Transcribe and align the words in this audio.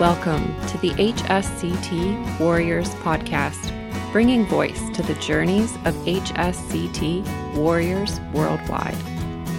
Welcome 0.00 0.58
to 0.68 0.78
the 0.78 0.92
HSCT 0.92 2.40
Warriors 2.40 2.88
podcast, 3.04 3.70
bringing 4.12 4.46
voice 4.46 4.88
to 4.94 5.02
the 5.02 5.12
journeys 5.16 5.74
of 5.84 5.94
HSCT 6.06 7.54
warriors 7.54 8.18
worldwide. 8.32 8.96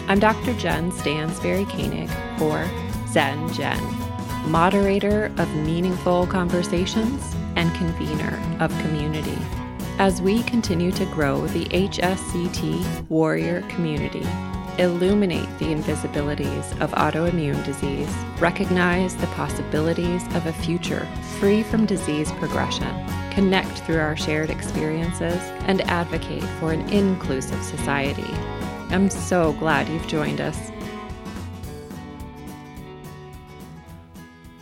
I'm 0.07 0.19
Dr. 0.19 0.55
Jen 0.55 0.91
Stansberry 0.93 1.69
Koenig, 1.69 2.09
or 2.41 2.67
Zen 3.09 3.53
Jen, 3.53 3.79
moderator 4.49 5.31
of 5.37 5.47
meaningful 5.57 6.25
conversations 6.25 7.23
and 7.55 7.71
convener 7.75 8.41
of 8.59 8.71
community. 8.79 9.37
As 9.99 10.23
we 10.23 10.41
continue 10.41 10.91
to 10.93 11.05
grow 11.05 11.45
the 11.49 11.65
HSCT 11.65 13.09
warrior 13.09 13.61
community, 13.69 14.25
illuminate 14.79 15.49
the 15.59 15.65
invisibilities 15.65 16.71
of 16.81 16.91
autoimmune 16.91 17.63
disease, 17.65 18.09
recognize 18.39 19.15
the 19.17 19.27
possibilities 19.27 20.23
of 20.35 20.45
a 20.45 20.53
future 20.53 21.07
free 21.39 21.63
from 21.63 21.85
disease 21.85 22.31
progression, 22.33 22.87
connect 23.31 23.79
through 23.79 23.99
our 23.99 24.15
shared 24.15 24.49
experiences, 24.49 25.39
and 25.67 25.81
advocate 25.89 26.43
for 26.59 26.71
an 26.71 26.81
inclusive 26.89 27.61
society. 27.63 28.33
I'm 28.89 29.09
so 29.09 29.53
glad 29.53 29.87
you've 29.89 30.07
joined 30.07 30.41
us. 30.41 30.71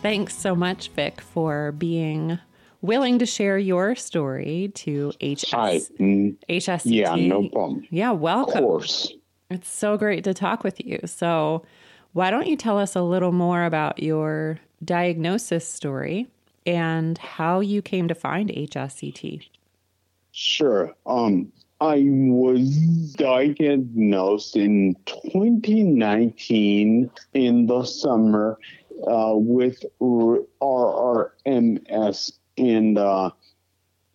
Thanks 0.02 0.34
so 0.34 0.54
much, 0.54 0.88
Vic, 0.90 1.20
for 1.20 1.72
being 1.72 2.38
willing 2.80 3.18
to 3.18 3.26
share 3.26 3.58
your 3.58 3.94
story 3.94 4.70
to 4.74 5.12
HS- 5.20 5.50
Hi. 5.50 5.80
Mm, 5.98 6.36
HSCT. 6.48 6.94
Yeah, 6.94 7.14
no 7.16 7.48
problem. 7.48 7.86
Yeah, 7.90 8.12
welcome. 8.12 8.64
Of 8.64 8.64
course. 8.64 9.12
It's 9.50 9.68
so 9.68 9.96
great 9.96 10.24
to 10.24 10.34
talk 10.34 10.62
with 10.62 10.84
you. 10.84 11.00
So, 11.06 11.64
why 12.12 12.30
don't 12.30 12.46
you 12.46 12.56
tell 12.56 12.78
us 12.78 12.96
a 12.96 13.02
little 13.02 13.32
more 13.32 13.64
about 13.64 14.02
your 14.02 14.58
diagnosis 14.84 15.68
story 15.68 16.28
and 16.66 17.16
how 17.18 17.60
you 17.60 17.82
came 17.82 18.08
to 18.08 18.14
find 18.14 18.50
HSCT? 18.50 19.48
Sure. 20.32 20.94
Um, 21.06 21.52
I 21.80 22.04
was 22.06 23.14
diagnosed 23.14 24.56
in 24.56 24.96
2019 25.06 27.10
in 27.34 27.66
the 27.66 27.84
summer 27.84 28.58
uh, 29.10 29.32
with 29.34 29.84
RRMS, 30.00 31.32
and 32.58 32.98
uh, 32.98 33.30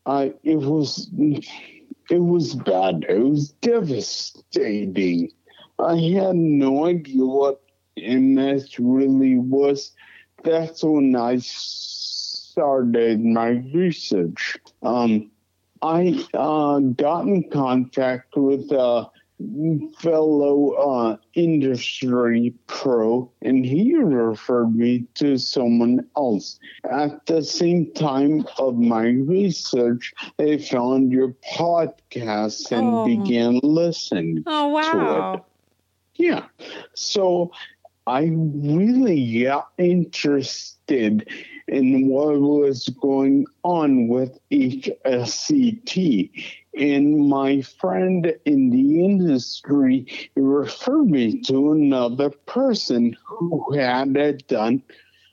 I 0.06 0.34
it 0.44 0.58
was 0.58 1.10
it 2.10 2.20
was 2.20 2.56
bad. 2.56 3.06
It 3.08 3.20
was 3.20 3.50
devastating. 3.62 5.32
I 5.80 5.98
had 5.98 6.36
no 6.36 6.86
idea 6.86 7.26
what 7.26 7.62
MS 7.98 8.80
really 8.80 9.38
was. 9.38 9.92
That's 10.44 10.84
when 10.84 11.16
I 11.16 11.38
started 11.38 13.24
my 13.24 13.50
research. 13.74 14.58
Um, 14.84 15.32
I 15.82 16.26
uh, 16.34 16.80
got 16.80 17.28
in 17.28 17.50
contact 17.50 18.36
with 18.36 18.72
a 18.72 19.10
fellow 20.00 20.72
uh, 20.72 21.18
industry 21.34 22.54
pro, 22.68 23.30
and 23.42 23.66
he 23.66 23.96
referred 23.96 24.76
me 24.76 25.06
to 25.16 25.38
someone 25.38 26.00
else. 26.16 26.60
At 26.90 27.26
the 27.26 27.44
same 27.44 27.92
time 27.94 28.46
of 28.58 28.76
my 28.78 29.08
research, 29.08 30.14
I 30.40 30.58
found 30.58 31.12
your 31.12 31.36
podcast 31.56 32.72
and 32.72 32.88
Oh. 32.88 33.06
began 33.06 33.60
listening 33.64 34.44
Oh, 34.48 34.68
wow. 34.70 35.46
yeah. 36.16 36.46
So 36.94 37.52
I 38.08 38.30
really 38.32 39.44
got 39.44 39.70
interested 39.78 41.28
in 41.68 42.08
what 42.10 42.40
was 42.40 42.90
going 43.02 43.46
on 43.64 44.08
with 44.08 44.38
HSCT. 44.52 46.30
And 46.78 47.28
my 47.30 47.62
friend 47.62 48.36
in 48.46 48.70
the 48.70 49.04
industry 49.06 50.30
referred 50.36 51.10
me 51.10 51.42
to 51.44 51.72
another 51.72 52.30
person 52.30 53.16
who 53.26 53.74
had 53.74 54.16
it 54.18 54.48
done 54.48 54.84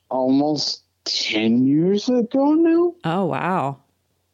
almost 0.09 0.85
10 1.05 1.67
years 1.67 2.09
ago 2.09 2.55
now. 2.55 2.95
Oh, 3.05 3.27
wow. 3.27 3.79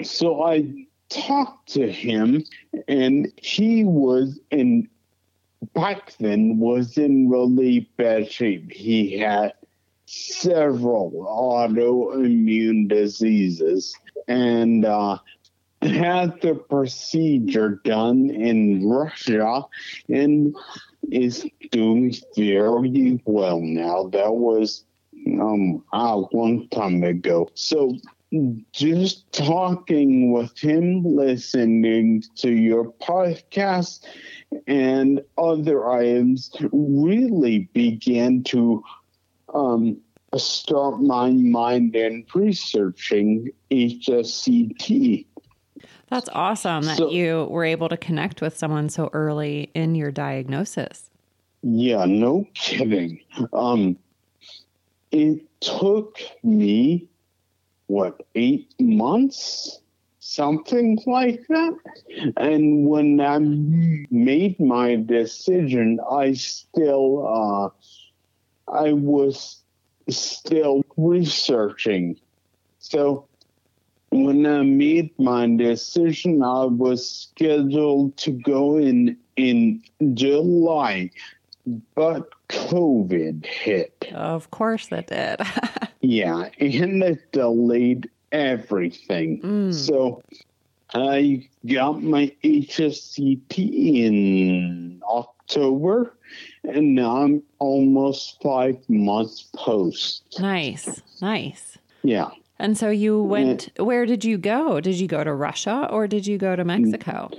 So 0.03 0.45
I 0.45 0.87
talked 1.09 1.71
to 1.71 1.91
him, 1.91 2.45
and 2.87 3.33
he 3.37 3.85
was 3.85 4.39
in 4.51 4.89
back 5.75 6.17
then 6.19 6.59
was 6.59 6.97
in 6.97 7.29
really 7.29 7.91
bad 7.97 8.31
shape. 8.31 8.71
He 8.71 9.19
had 9.19 9.55
several 10.09 11.11
autoimmune 11.29 12.89
diseases 12.89 13.95
and 14.27 14.85
uh, 14.85 15.19
had 15.83 16.41
the 16.41 16.55
procedure 16.55 17.81
done 17.85 18.31
in 18.31 18.89
Russia 18.89 19.65
and 20.09 20.55
is 21.11 21.47
doing 21.71 22.15
very 22.37 23.21
well 23.25 23.61
now. 23.61 24.09
That 24.09 24.35
was 24.35 24.85
um 25.41 25.85
a 25.93 26.17
long 26.33 26.69
time 26.69 27.03
ago. 27.03 27.49
So 27.55 27.97
just 28.73 29.31
talking 29.33 30.33
with 30.33 30.57
him, 30.59 31.03
listening 31.03 32.23
to 32.37 32.51
your 32.53 32.93
podcast 32.93 34.05
and 34.67 35.23
other 35.39 35.89
items 35.91 36.51
really 36.73 37.69
began 37.73 38.43
to 38.45 38.83
um, 39.55 39.97
start 40.37 41.01
my 41.01 41.31
mind 41.31 41.95
in 41.97 42.25
researching 42.35 43.51
HSCT. 43.71 45.27
That's 46.11 46.29
awesome 46.33 46.85
that 46.85 46.97
So- 46.97 47.11
you 47.11 47.47
were 47.51 47.65
able 47.65 47.89
to 47.89 47.97
connect 47.97 48.41
with 48.41 48.57
someone 48.57 48.89
so 48.89 49.11
early 49.13 49.71
in 49.75 49.95
your 49.95 50.11
diagnosis. 50.11 51.11
Yeah, 51.63 52.05
no 52.07 52.47
kidding. 52.55 53.21
Um, 53.53 53.97
it 55.11 55.41
took 55.61 56.19
me, 56.43 57.09
what, 57.89 58.23
eight 58.35 58.73
months? 58.81 59.81
Something 60.21 60.99
like 61.07 61.47
that. 61.49 61.75
And 62.37 62.87
when 62.87 63.21
I 63.21 63.39
made 63.39 64.61
my 64.61 64.97
decision, 64.97 65.99
I 66.11 66.35
still, 66.35 67.27
uh, 67.27 67.71
I 68.73 68.93
was 68.93 69.63
still 70.09 70.85
researching. 70.97 72.19
So 72.79 73.27
when 74.11 74.47
I 74.47 74.63
made 74.63 75.19
my 75.19 75.47
decision, 75.57 76.43
I 76.43 76.65
was 76.65 77.09
scheduled 77.09 78.17
to 78.19 78.31
go 78.33 78.79
in 78.79 79.17
in 79.37 79.83
July, 80.15 81.11
but 81.95 82.31
COVID 82.49 83.45
hit. 83.45 84.09
Of 84.13 84.51
course, 84.51 84.89
that 84.89 85.07
did. 85.09 85.41
Yeah, 86.01 86.49
and 86.61 87.03
it 87.03 87.33
delayed 87.33 88.09
everything. 88.31 89.41
Mm. 89.43 89.75
So 89.75 90.23
I 90.95 91.49
got 91.67 92.03
my 92.03 92.33
HSCT 92.43 93.59
in 94.05 95.03
October, 95.09 96.17
and 96.65 96.95
now 96.95 97.17
I'm 97.17 97.43
almost 97.59 98.41
five 98.43 98.77
months 98.89 99.49
post. 99.55 100.39
nice, 100.41 101.03
nice. 101.21 101.79
Yeah. 102.03 102.31
And 102.59 102.77
so 102.77 102.91
you 102.91 103.23
went, 103.23 103.71
where 103.79 104.05
did 104.05 104.25
you 104.25 104.37
go? 104.39 104.81
Did 104.81 104.97
you 104.97 105.07
go 105.07 105.23
to 105.23 105.33
Russia 105.33 105.89
or 105.91 106.09
did 106.09 106.27
you 106.27 106.39
go 106.39 106.57
to 106.57 106.65
Mexico? 106.65 107.31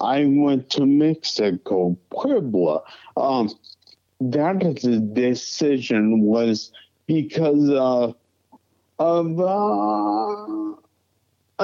I 0.00 0.26
went 0.26 0.68
to 0.70 0.86
Mexico, 0.86 1.96
Puebla. 2.10 2.82
Um, 3.16 3.50
that 4.20 4.62
is 4.62 4.82
the 4.82 4.98
decision 4.98 6.20
was 6.22 6.70
because 7.06 7.70
uh, 7.70 8.12
of 8.98 9.40
uh, 9.40 10.81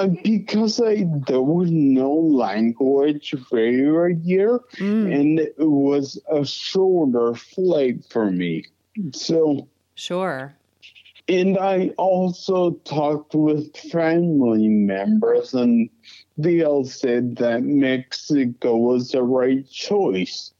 because 0.06 0.80
I 0.80 1.04
there 1.26 1.42
was 1.42 1.70
no 1.70 2.12
language 2.12 3.34
barrier 3.50 4.60
Mm, 4.76 5.14
and 5.14 5.40
it 5.40 5.54
was 5.58 6.20
a 6.30 6.44
shorter 6.44 7.34
flight 7.34 8.04
for 8.08 8.30
me. 8.30 8.64
So 9.12 9.68
sure. 9.94 10.54
and 11.28 11.58
I 11.58 11.88
also 11.98 12.72
talked 12.84 13.34
with 13.34 13.76
family 13.76 14.68
members, 14.68 15.54
and 15.54 15.90
they 16.36 16.64
all 16.64 16.84
said 16.84 17.36
that 17.36 17.62
Mexico 17.62 18.76
was 18.76 19.10
the 19.12 19.22
right 19.22 19.68
choice. 19.68 20.52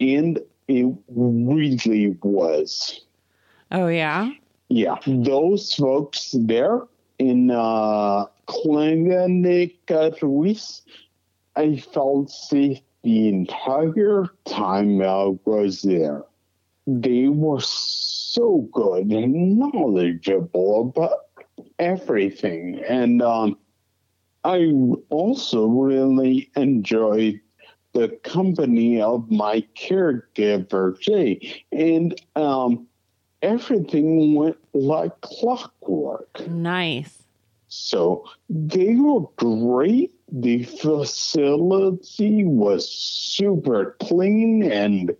And 0.00 0.40
it 0.68 0.94
really 1.08 2.16
was. 2.22 3.00
Oh, 3.70 3.88
yeah. 3.88 4.30
Yeah, 4.68 4.96
those 5.06 5.74
folks 5.74 6.34
there 6.38 6.82
in 7.18 7.50
uh, 7.50 8.26
Clínica 8.46 10.20
Ruiz, 10.22 10.82
I 11.56 11.76
felt 11.76 12.30
safe 12.30 12.80
the 13.02 13.28
entire 13.28 14.26
time 14.44 15.02
I 15.02 15.34
was 15.44 15.82
there. 15.82 16.24
they 16.86 17.28
were 17.28 17.60
so 17.60 18.68
good 18.72 19.10
and 19.12 19.58
knowledgeable 19.58 20.80
about 20.94 21.18
everything. 21.78 22.82
And 22.88 23.22
um, 23.22 23.56
I 24.44 24.72
also 25.10 25.66
really 25.66 26.50
enjoyed 26.56 27.40
the 27.92 28.08
company 28.22 29.00
of 29.00 29.30
my 29.30 29.62
caregiver, 29.76 30.98
Jay. 31.00 31.64
And 31.72 32.14
um, 32.36 32.86
everything 33.44 34.34
went 34.34 34.56
like 34.72 35.20
clockwork. 35.20 36.48
Nice. 36.48 37.22
So 37.68 38.24
they 38.48 38.94
were 38.94 39.26
great. 39.36 40.12
The 40.32 40.64
facility 40.64 42.44
was 42.44 42.88
super 42.88 43.96
clean 44.00 44.62
and 44.70 45.14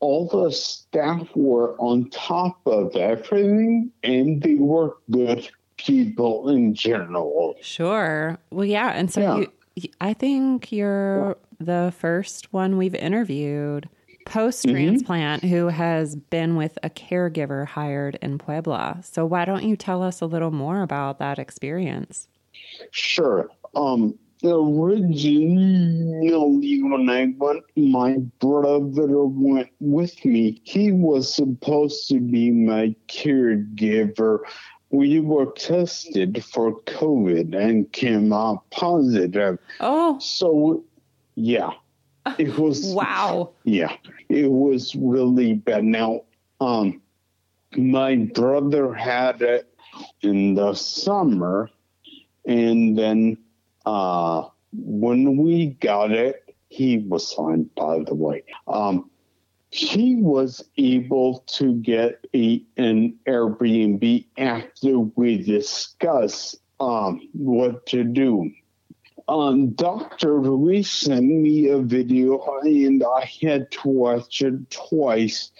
all 0.00 0.28
the 0.28 0.50
staff 0.52 1.28
were 1.34 1.74
on 1.80 2.10
top 2.10 2.60
of 2.66 2.94
everything 2.96 3.90
and 4.02 4.42
they 4.42 4.54
were 4.54 4.96
good 5.10 5.48
people 5.76 6.48
in 6.48 6.74
general. 6.74 7.56
Sure. 7.60 8.38
Well, 8.50 8.64
yeah. 8.64 8.90
And 8.90 9.10
so 9.10 9.20
Yeah. 9.20 9.46
you, 9.74 9.90
I 10.00 10.12
think 10.14 10.70
you're 10.72 11.36
the 11.58 11.92
first 11.96 12.52
one 12.52 12.76
we've 12.76 12.94
interviewed 12.94 13.88
post 14.26 14.68
transplant 14.68 15.42
who 15.44 15.68
has 15.68 16.16
been 16.16 16.56
with 16.56 16.78
a 16.82 16.90
caregiver 16.90 17.66
hired 17.66 18.18
in 18.20 18.36
Puebla. 18.38 18.98
So 19.02 19.24
why 19.24 19.44
don't 19.46 19.64
you 19.64 19.76
tell 19.76 20.02
us 20.02 20.20
a 20.20 20.26
little 20.26 20.50
more 20.50 20.82
about 20.82 21.18
that 21.20 21.38
experience? 21.38 22.28
Sure. 22.90 23.48
Um, 23.74 24.18
originally, 24.44 26.28
when 26.82 27.08
I 27.08 27.32
went, 27.38 27.64
my 27.76 28.18
brother 28.40 29.24
went 29.24 29.70
with 29.80 30.24
me. 30.24 30.60
He 30.64 30.92
was 30.92 31.32
supposed 31.32 32.08
to 32.08 32.20
be 32.20 32.50
my 32.50 32.94
caregiver. 33.08 34.40
We 34.90 35.20
were 35.20 35.52
tested 35.52 36.44
for 36.44 36.80
COVID 36.82 37.54
and 37.54 37.90
came 37.92 38.32
out 38.32 38.68
positive. 38.70 39.58
Oh, 39.80 40.18
So, 40.20 40.84
yeah, 41.34 41.72
it 42.38 42.58
was. 42.58 42.84
wow. 42.94 43.52
Yeah, 43.64 43.96
it 44.28 44.50
was 44.50 44.94
really 44.94 45.54
bad. 45.54 45.84
Now, 45.84 46.22
um, 46.60 47.00
my 47.76 48.16
brother 48.16 48.92
had 48.92 49.42
it 49.42 49.72
in 50.22 50.54
the 50.54 50.74
summer, 50.74 51.70
and 52.46 52.98
then 52.98 53.38
uh, 53.84 54.44
when 54.72 55.36
we 55.36 55.76
got 55.80 56.12
it, 56.12 56.54
he 56.68 56.98
was 56.98 57.32
fine, 57.32 57.70
by 57.76 58.00
the 58.00 58.14
way. 58.14 58.44
Um, 58.66 59.10
he 59.70 60.16
was 60.16 60.64
able 60.78 61.40
to 61.46 61.74
get 61.74 62.24
a, 62.34 62.62
an 62.76 63.18
Airbnb 63.26 64.26
after 64.38 64.98
we 64.98 65.42
discussed 65.42 66.56
um, 66.80 67.28
what 67.32 67.86
to 67.86 68.04
do 68.04 68.50
um, 69.28 69.70
Dr. 69.70 70.38
Ruiz 70.38 70.88
sent 70.88 71.24
me 71.24 71.68
a 71.68 71.78
video 71.78 72.40
and 72.62 73.02
I 73.02 73.30
had 73.42 73.70
to 73.72 73.88
watch 73.88 74.42
it 74.42 74.70
twice. 74.70 75.50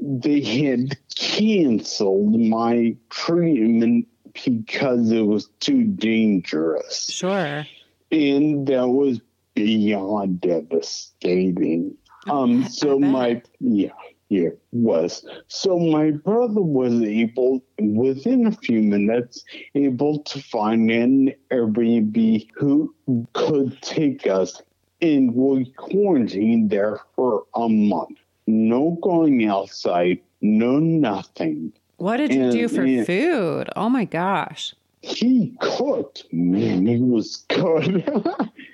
They 0.00 0.40
had 0.40 0.98
canceled 1.14 2.38
my 2.38 2.96
treatment 3.10 4.06
because 4.44 5.10
it 5.10 5.22
was 5.22 5.48
too 5.60 5.84
dangerous. 5.84 7.10
Sure. 7.10 7.66
And 8.12 8.66
that 8.66 8.88
was 8.88 9.20
beyond 9.54 10.40
devastating. 10.40 11.96
Um, 12.28 12.68
so 12.68 12.98
my, 12.98 13.42
yeah, 13.58 13.90
yeah, 14.28 14.50
was. 14.72 15.24
So 15.48 15.78
my 15.78 16.10
brother 16.10 16.60
was 16.60 17.02
able, 17.02 17.62
within 17.78 18.46
a 18.46 18.52
few 18.52 18.82
minutes, 18.82 19.44
able 19.74 20.20
to 20.20 20.42
find 20.42 20.90
an 20.90 21.34
Airbnb 21.50 22.48
who 22.54 22.94
could 23.32 23.80
take 23.80 24.26
us 24.26 24.60
and 25.00 25.34
we 25.34 25.72
quarantined 25.76 26.70
there 26.70 27.00
for 27.14 27.44
a 27.54 27.68
month. 27.68 28.18
No 28.46 28.98
going 29.02 29.46
outside, 29.46 30.20
no 30.40 30.78
nothing. 30.78 31.72
What 31.96 32.18
did 32.18 32.32
you 32.32 32.50
do 32.50 32.68
for 32.68 32.82
and- 32.82 33.06
food? 33.06 33.68
Oh 33.76 33.88
my 33.88 34.04
gosh. 34.04 34.74
He 35.00 35.54
cooked. 35.60 36.24
Man, 36.32 36.86
he 36.86 36.98
was 36.98 37.44
good. 37.48 38.04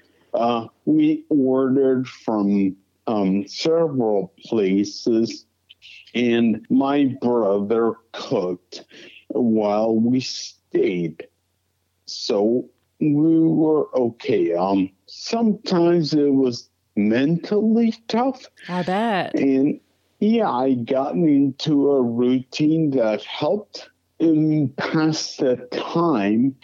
uh, 0.35 0.67
we 0.87 1.25
ordered 1.29 2.09
from 2.09 2.77
um, 3.07 3.47
several 3.47 4.33
places, 4.45 5.47
and 6.15 6.65
my 6.71 7.17
brother 7.21 7.95
cooked 8.13 8.85
while 9.29 9.95
we 9.95 10.21
stayed. 10.21 11.27
So 12.07 12.69
we 13.01 13.39
were 13.41 13.95
okay. 13.97 14.55
Um, 14.55 14.91
sometimes 15.07 16.15
it 16.15 16.33
was 16.33 16.69
mentally 16.97 17.95
tough, 18.09 18.47
I 18.69 18.83
bet. 18.83 19.35
and 19.35 19.81
yeah, 20.21 20.51
I 20.51 20.75
got 20.75 21.15
into 21.15 21.91
a 21.91 22.03
routine 22.03 22.91
that 22.93 23.25
helped 23.25 23.91
um, 24.21 24.73
pass 24.77 25.37
the 25.37 25.57
time. 25.73 26.57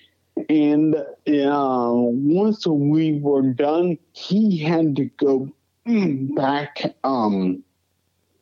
And 0.48 0.94
uh, 0.94 1.92
once 1.92 2.66
we 2.66 3.18
were 3.20 3.42
done, 3.42 3.98
he 4.12 4.58
had 4.58 4.96
to 4.96 5.04
go 5.04 5.52
back. 6.34 6.82
Um, 7.04 7.62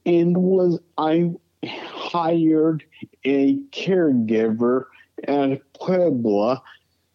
and 0.07 0.37
was 0.37 0.79
I 0.97 1.31
hired 1.65 2.85
a 3.25 3.57
caregiver 3.73 4.85
at 5.27 5.61
Puebla. 5.75 6.63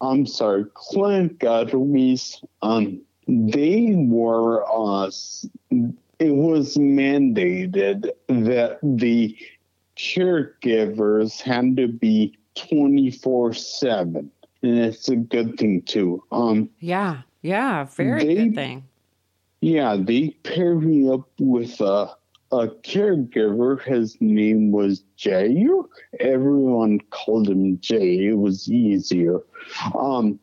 I'm 0.00 0.26
sorry, 0.26 0.64
Clínica 0.64 1.72
Ruiz. 1.72 2.42
Um, 2.62 3.00
they 3.26 3.94
were 3.96 4.64
uh, 4.64 5.06
it 6.18 6.30
was 6.34 6.76
mandated 6.76 8.10
that 8.28 8.78
the 8.82 9.36
caregivers 9.96 11.40
had 11.40 11.76
to 11.76 11.88
be 11.88 12.36
24 12.56 13.54
7 13.54 14.30
and 14.62 14.78
it's 14.78 15.08
a 15.08 15.16
good 15.16 15.56
thing 15.58 15.82
too 15.82 16.22
um 16.32 16.68
Yeah. 16.80 17.22
Yeah. 17.42 17.84
Very 17.84 18.24
They- 18.24 18.34
good 18.34 18.54
thing. 18.54 18.84
Yeah 19.64 19.96
they 19.98 20.30
paired 20.42 20.82
me 20.82 21.08
up 21.10 21.28
with 21.38 21.80
a 21.80 22.14
a 22.52 22.68
caregiver 22.84 23.82
his 23.82 24.16
name 24.20 24.70
was 24.70 25.02
jay 25.16 25.66
everyone 26.20 27.00
called 27.10 27.48
him 27.48 27.80
jay 27.80 28.26
it 28.26 28.38
was 28.38 28.68
easier 28.68 29.40
um 29.98 30.38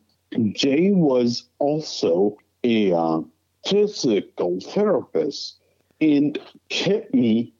jay 0.52 0.90
was 0.90 1.44
also 1.58 2.36
a 2.64 2.92
uh, 2.92 3.20
physical 3.66 4.60
therapist 4.60 5.58
and 6.00 6.38
kept 6.68 7.14
me 7.14 7.54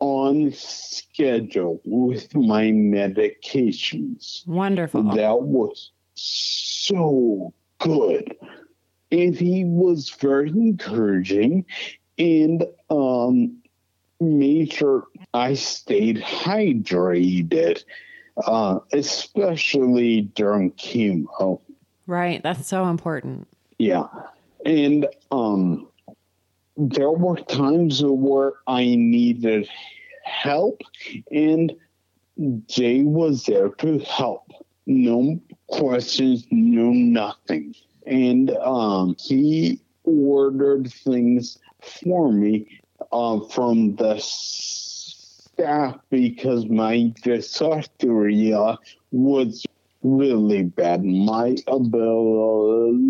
on 0.00 0.52
schedule 0.52 1.80
with 1.84 2.34
my 2.34 2.64
medications. 2.64 4.46
Wonderful. 4.46 5.02
That 5.14 5.40
was 5.42 5.92
so 6.14 7.54
good. 7.78 8.36
And 9.14 9.36
he 9.36 9.64
was 9.64 10.10
very 10.10 10.50
encouraging 10.50 11.66
and 12.18 12.64
um, 12.90 13.62
made 14.20 14.72
sure 14.72 15.04
I 15.32 15.54
stayed 15.54 16.16
hydrated, 16.16 17.84
uh, 18.44 18.80
especially 18.92 20.22
during 20.22 20.72
chemo. 20.72 21.60
Right. 22.08 22.42
That's 22.42 22.66
so 22.66 22.86
important. 22.88 23.46
Yeah. 23.78 24.08
And 24.66 25.06
um 25.30 25.86
there 26.76 27.12
were 27.12 27.36
times 27.36 28.02
where 28.02 28.54
I 28.66 28.96
needed 28.96 29.68
help 30.24 30.80
and 31.30 31.72
Jay 32.66 33.02
was 33.02 33.44
there 33.44 33.68
to 33.68 34.00
help. 34.00 34.50
No 34.86 35.40
questions, 35.68 36.44
no 36.50 36.90
nothing. 36.90 37.76
And 38.06 38.50
um 38.58 39.16
he 39.18 39.80
ordered 40.04 40.92
things 40.92 41.58
for 41.80 42.32
me 42.32 42.80
uh, 43.12 43.40
from 43.40 43.96
the 43.96 44.18
staff 44.18 45.96
because 46.10 46.66
my 46.66 47.12
dysphagia 47.22 48.76
was 49.12 49.64
really 50.02 50.64
bad. 50.64 51.04
My 51.04 51.56
ability 51.66 53.00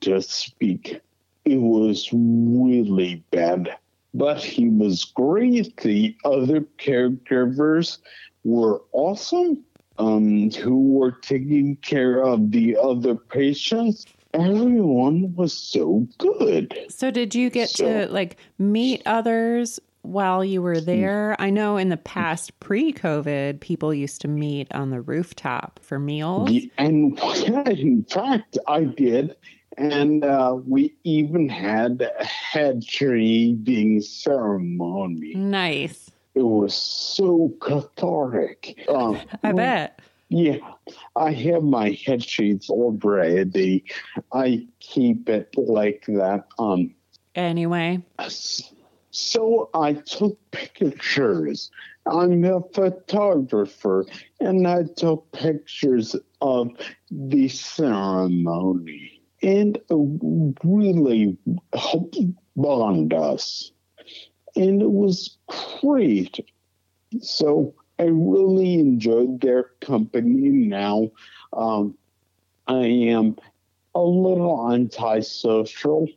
to 0.00 0.20
speak, 0.22 1.00
it 1.44 1.56
was 1.58 2.08
really 2.12 3.22
bad. 3.30 3.76
But 4.12 4.42
he 4.42 4.68
was 4.68 5.04
great. 5.04 5.76
The 5.78 6.16
other 6.24 6.60
caregivers 6.78 7.98
were 8.44 8.82
awesome, 8.92 9.64
um, 9.98 10.50
who 10.50 10.92
were 10.92 11.12
taking 11.12 11.76
care 11.76 12.22
of 12.22 12.50
the 12.50 12.76
other 12.76 13.14
patients. 13.14 14.06
Everyone 14.32 15.34
was 15.36 15.52
so 15.52 16.06
good. 16.18 16.76
So 16.88 17.10
did 17.10 17.34
you 17.34 17.50
get 17.50 17.68
So- 17.70 18.06
to 18.06 18.12
like 18.12 18.36
meet 18.58 19.02
others 19.06 19.78
while 20.02 20.44
you 20.44 20.60
were 20.60 20.80
there? 20.80 21.36
I 21.38 21.50
know 21.50 21.76
in 21.76 21.88
the 21.88 21.96
past, 21.96 22.58
pre 22.60 22.92
COVID, 22.92 23.60
people 23.60 23.94
used 23.94 24.20
to 24.22 24.28
meet 24.28 24.72
on 24.74 24.90
the 24.90 25.00
rooftop 25.00 25.78
for 25.82 25.98
meals. 25.98 26.50
And 26.78 27.18
in 27.68 28.04
fact, 28.04 28.58
I 28.66 28.84
did. 28.84 29.36
And 29.76 30.24
uh, 30.24 30.56
we 30.66 30.94
even 31.02 31.48
had 31.48 32.00
a 32.00 32.24
head 32.24 32.84
shaving 32.84 34.00
ceremony. 34.00 35.34
Nice. 35.34 36.10
It 36.34 36.42
was 36.42 36.74
so 36.74 37.54
cathartic. 37.60 38.84
Um, 38.88 39.20
I 39.42 39.52
bet. 39.52 40.00
Yeah, 40.28 40.56
I 41.14 41.32
have 41.32 41.62
my 41.62 41.90
head 42.04 42.24
sheets 42.24 42.68
all 42.68 42.98
already. 43.02 43.84
I 44.32 44.66
keep 44.80 45.28
it 45.28 45.54
like 45.56 46.04
that. 46.06 46.44
Um, 46.58 46.94
Anyway, 47.34 48.00
so 49.10 49.70
I 49.74 49.94
took 49.94 50.38
pictures. 50.52 51.70
I'm 52.06 52.44
a 52.44 52.60
photographer, 52.72 54.06
and 54.40 54.66
I 54.66 54.84
took 54.96 55.30
pictures 55.32 56.14
of 56.40 56.70
the 57.10 57.48
ceremony, 57.48 59.20
and 59.42 59.76
it 59.76 60.58
really 60.62 61.36
helped 61.74 62.18
bond 62.56 63.14
us, 63.14 63.72
and 64.56 64.82
it 64.82 64.90
was 64.90 65.36
great. 65.80 66.40
So 67.20 67.74
I 67.98 68.04
really 68.04 68.74
enjoyed 68.74 69.40
their 69.40 69.70
company. 69.80 70.48
Now, 70.48 71.10
um, 71.52 71.96
I 72.66 72.84
am 72.86 73.36
a 73.94 74.00
little 74.02 74.72
antisocial 74.72 76.08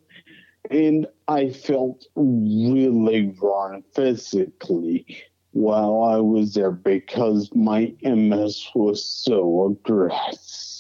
and 0.70 1.08
I 1.28 1.50
felt 1.50 2.06
really 2.16 3.36
wrong 3.42 3.84
physically 3.94 5.24
while 5.52 6.04
I 6.04 6.18
was 6.18 6.54
there 6.54 6.72
because 6.72 7.50
my 7.54 7.94
MS 8.02 8.70
was 8.76 9.04
so 9.04 9.68
aggressive. 9.68 10.78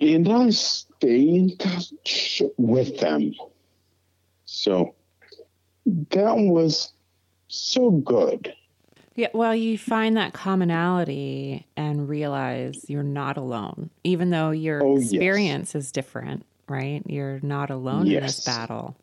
And 0.00 0.28
I 0.28 0.50
stay 0.50 1.28
in 1.28 1.56
touch 1.56 2.42
with 2.56 2.98
them. 2.98 3.34
So 4.44 4.94
that 5.86 6.36
was 6.36 6.92
so 7.48 7.90
good. 7.90 8.54
yeah, 9.16 9.28
well, 9.34 9.54
you 9.54 9.76
find 9.76 10.16
that 10.16 10.32
commonality 10.32 11.66
and 11.76 12.08
realize 12.08 12.84
you're 12.88 13.02
not 13.02 13.36
alone, 13.36 13.90
even 14.04 14.30
though 14.30 14.50
your 14.50 14.82
Oh, 14.82 14.96
yes. 14.96 15.10
experience 15.12 15.74
is 15.74 15.92
different, 15.92 16.46
right? 16.68 17.02
You're 17.06 17.40
not 17.42 17.70
alone 17.70 18.06
in 18.06 18.14
this 18.22 18.38
Yes. 18.38 18.44
battle. 18.44 18.96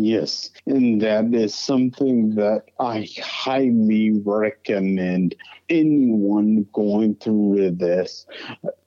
Yes, 0.00 0.50
and 0.66 1.00
that 1.02 1.34
is 1.34 1.54
something 1.56 2.30
that 2.36 2.66
I 2.78 3.08
highly 3.20 4.12
recommend 4.12 5.34
anyone 5.68 6.66
going 6.72 7.16
through 7.16 7.72
this. 7.72 8.24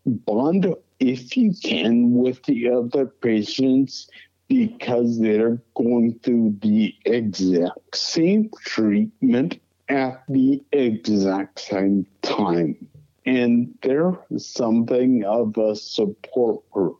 Bond, 0.06 0.74
if 1.02 1.36
you 1.36 1.54
can, 1.64 2.14
with 2.14 2.42
the 2.44 2.70
other 2.70 3.08
patients 3.08 4.08
because 4.52 5.18
they're 5.18 5.62
going 5.76 6.20
through 6.24 6.54
the 6.62 6.94
exact 7.06 7.96
same 7.96 8.50
treatment 8.66 9.58
at 9.88 10.24
the 10.28 10.62
exact 10.74 11.58
same 11.62 12.06
time. 12.22 12.76
And 13.26 13.74
they're 13.82 14.12
something 14.36 15.24
of 15.24 15.58
a 15.58 15.74
support 15.78 16.70
group. 16.70 17.00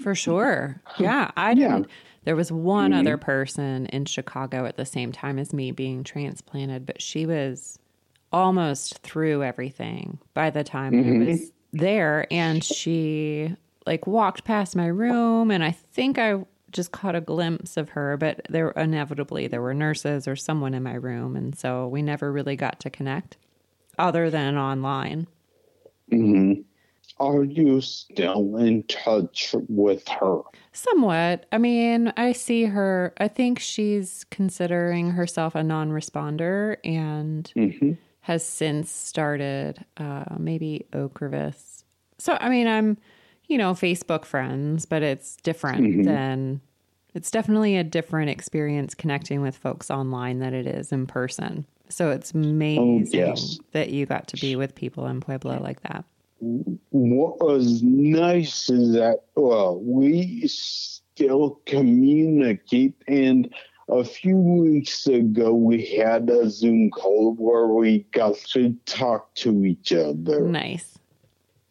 For 0.00 0.14
sure. 0.14 0.82
Yeah. 0.98 1.30
I 1.38 1.52
Yeah. 1.52 1.76
didn't. 1.76 1.86
There 2.24 2.36
was 2.36 2.52
one 2.52 2.90
Mhm. 2.92 3.00
other 3.00 3.16
person 3.16 3.86
in 3.86 4.04
Chicago 4.04 4.66
at 4.66 4.76
the 4.76 4.84
same 4.84 5.10
time 5.10 5.38
as 5.38 5.54
me 5.54 5.70
being 5.72 6.04
transplanted, 6.04 6.84
but 6.84 7.00
she 7.00 7.24
was 7.24 7.78
almost 8.30 8.98
through 8.98 9.42
everything 9.42 10.18
by 10.34 10.50
the 10.50 10.64
time 10.64 10.94
I 10.94 11.24
was 11.30 11.50
there. 11.72 12.26
And 12.30 12.62
she 12.62 13.56
like 13.86 14.06
walked 14.06 14.44
past 14.44 14.76
my 14.76 14.86
room 14.86 15.50
and 15.50 15.64
I 15.64 15.70
think 15.70 16.18
I 16.18 16.44
just 16.70 16.92
caught 16.92 17.14
a 17.14 17.20
glimpse 17.20 17.76
of 17.76 17.90
her, 17.90 18.16
but 18.16 18.40
there 18.48 18.70
inevitably 18.70 19.46
there 19.46 19.60
were 19.60 19.74
nurses 19.74 20.26
or 20.26 20.36
someone 20.36 20.74
in 20.74 20.82
my 20.82 20.94
room. 20.94 21.36
And 21.36 21.56
so 21.56 21.86
we 21.86 22.02
never 22.02 22.32
really 22.32 22.56
got 22.56 22.80
to 22.80 22.90
connect 22.90 23.36
other 23.98 24.30
than 24.30 24.56
online. 24.56 25.26
hmm 26.10 26.54
Are 27.18 27.44
you 27.44 27.80
still 27.82 28.56
in 28.56 28.84
touch 28.84 29.54
with 29.68 30.08
her? 30.08 30.40
Somewhat. 30.72 31.46
I 31.52 31.58
mean, 31.58 32.12
I 32.16 32.32
see 32.32 32.64
her. 32.64 33.12
I 33.18 33.28
think 33.28 33.58
she's 33.58 34.24
considering 34.30 35.10
herself 35.10 35.54
a 35.54 35.62
non 35.62 35.90
responder 35.90 36.76
and 36.84 37.52
hmm 37.54 37.92
has 38.22 38.44
since 38.46 38.90
started 38.90 39.84
uh, 39.96 40.24
maybe 40.38 40.86
Ocrevus. 40.92 41.82
So, 42.18 42.38
I 42.40 42.48
mean, 42.50 42.68
I'm, 42.68 42.96
you 43.52 43.58
know, 43.58 43.74
Facebook 43.74 44.24
friends, 44.24 44.86
but 44.86 45.02
it's 45.02 45.36
different 45.42 45.82
Mhm. 45.82 46.04
than, 46.06 46.60
it's 47.12 47.30
definitely 47.30 47.76
a 47.76 47.84
different 47.84 48.30
experience 48.30 48.94
connecting 48.94 49.42
with 49.42 49.54
folks 49.54 49.90
online 49.90 50.38
than 50.38 50.54
it 50.54 50.66
is 50.66 50.90
in 50.90 51.06
person. 51.06 51.66
So 51.90 52.10
it's 52.10 52.32
amazing 52.32 53.06
yes. 53.12 53.58
that 53.72 53.90
you 53.90 54.06
got 54.06 54.26
to 54.28 54.38
be 54.38 54.56
with 54.56 54.74
people 54.74 55.06
in 55.06 55.20
Puebla 55.20 55.58
like 55.60 55.82
that. 55.82 56.06
What 56.40 57.44
was 57.44 57.82
nice 57.82 58.70
is 58.70 58.94
that, 58.94 59.24
well, 59.36 59.78
we 59.80 60.48
still 60.48 61.60
communicate. 61.66 62.94
And 63.06 63.52
a 63.90 64.02
few 64.02 64.36
weeks 64.36 65.06
ago, 65.06 65.52
we 65.52 65.84
had 65.84 66.30
a 66.30 66.48
Zoom 66.48 66.90
call 66.90 67.34
where 67.34 67.66
we 67.66 68.06
got 68.12 68.36
to 68.54 68.74
talk 68.86 69.34
to 69.34 69.66
each 69.66 69.92
other. 69.92 70.40
Nice. 70.48 70.91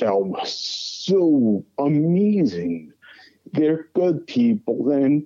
That 0.01 0.17
was 0.19 0.51
so 0.51 1.63
amazing. 1.77 2.91
They're 3.53 3.87
good 3.93 4.25
people 4.25 4.89
and 4.91 5.25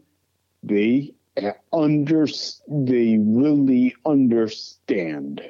they 0.64 1.14
under 1.72 2.28
they 2.68 3.18
really 3.20 3.96
understand. 4.06 5.42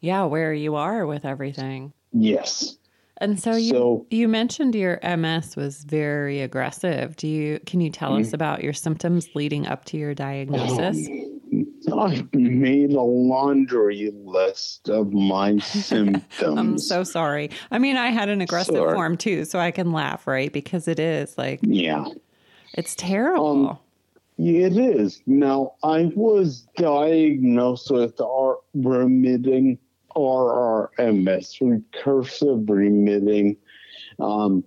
Yeah, 0.00 0.24
where 0.24 0.52
you 0.52 0.74
are 0.74 1.06
with 1.06 1.24
everything. 1.24 1.92
Yes. 2.12 2.76
And 3.18 3.38
so 3.38 3.54
you 3.54 3.70
So- 3.70 4.06
you 4.10 4.26
mentioned 4.26 4.74
your 4.74 4.98
MS 5.02 5.54
was 5.54 5.84
very 5.84 6.40
aggressive. 6.40 7.14
Do 7.16 7.28
you 7.28 7.60
can 7.66 7.80
you 7.80 7.90
tell 7.90 8.12
Mm-hmm. 8.12 8.22
us 8.22 8.32
about 8.32 8.64
your 8.64 8.72
symptoms 8.72 9.28
leading 9.36 9.66
up 9.66 9.84
to 9.86 9.96
your 9.96 10.12
diagnosis? 10.14 11.08
I 12.00 12.26
made 12.32 12.92
a 12.92 13.00
laundry 13.00 14.12
list 14.14 14.88
of 14.88 15.12
my 15.12 15.58
symptoms. 15.58 16.58
I'm 16.58 16.78
so 16.78 17.04
sorry. 17.04 17.50
I 17.70 17.78
mean, 17.78 17.96
I 17.96 18.08
had 18.08 18.28
an 18.28 18.40
aggressive 18.40 18.74
Sorry. 18.74 18.94
form 18.94 19.16
too, 19.16 19.44
so 19.44 19.58
I 19.58 19.70
can 19.70 19.92
laugh, 19.92 20.26
right? 20.26 20.52
Because 20.52 20.88
it 20.88 20.98
is 20.98 21.36
like 21.38 21.60
yeah, 21.62 22.06
it's 22.74 22.94
terrible. 22.94 23.70
Um, 23.70 23.78
it 24.38 24.76
is. 24.76 25.22
Now, 25.26 25.74
I 25.82 26.10
was 26.16 26.66
diagnosed 26.76 27.90
with 27.90 28.20
R- 28.20 28.58
remitting 28.74 29.78
RRMS, 30.16 31.60
recursive 31.60 32.68
remitting, 32.68 33.56
um, 34.18 34.64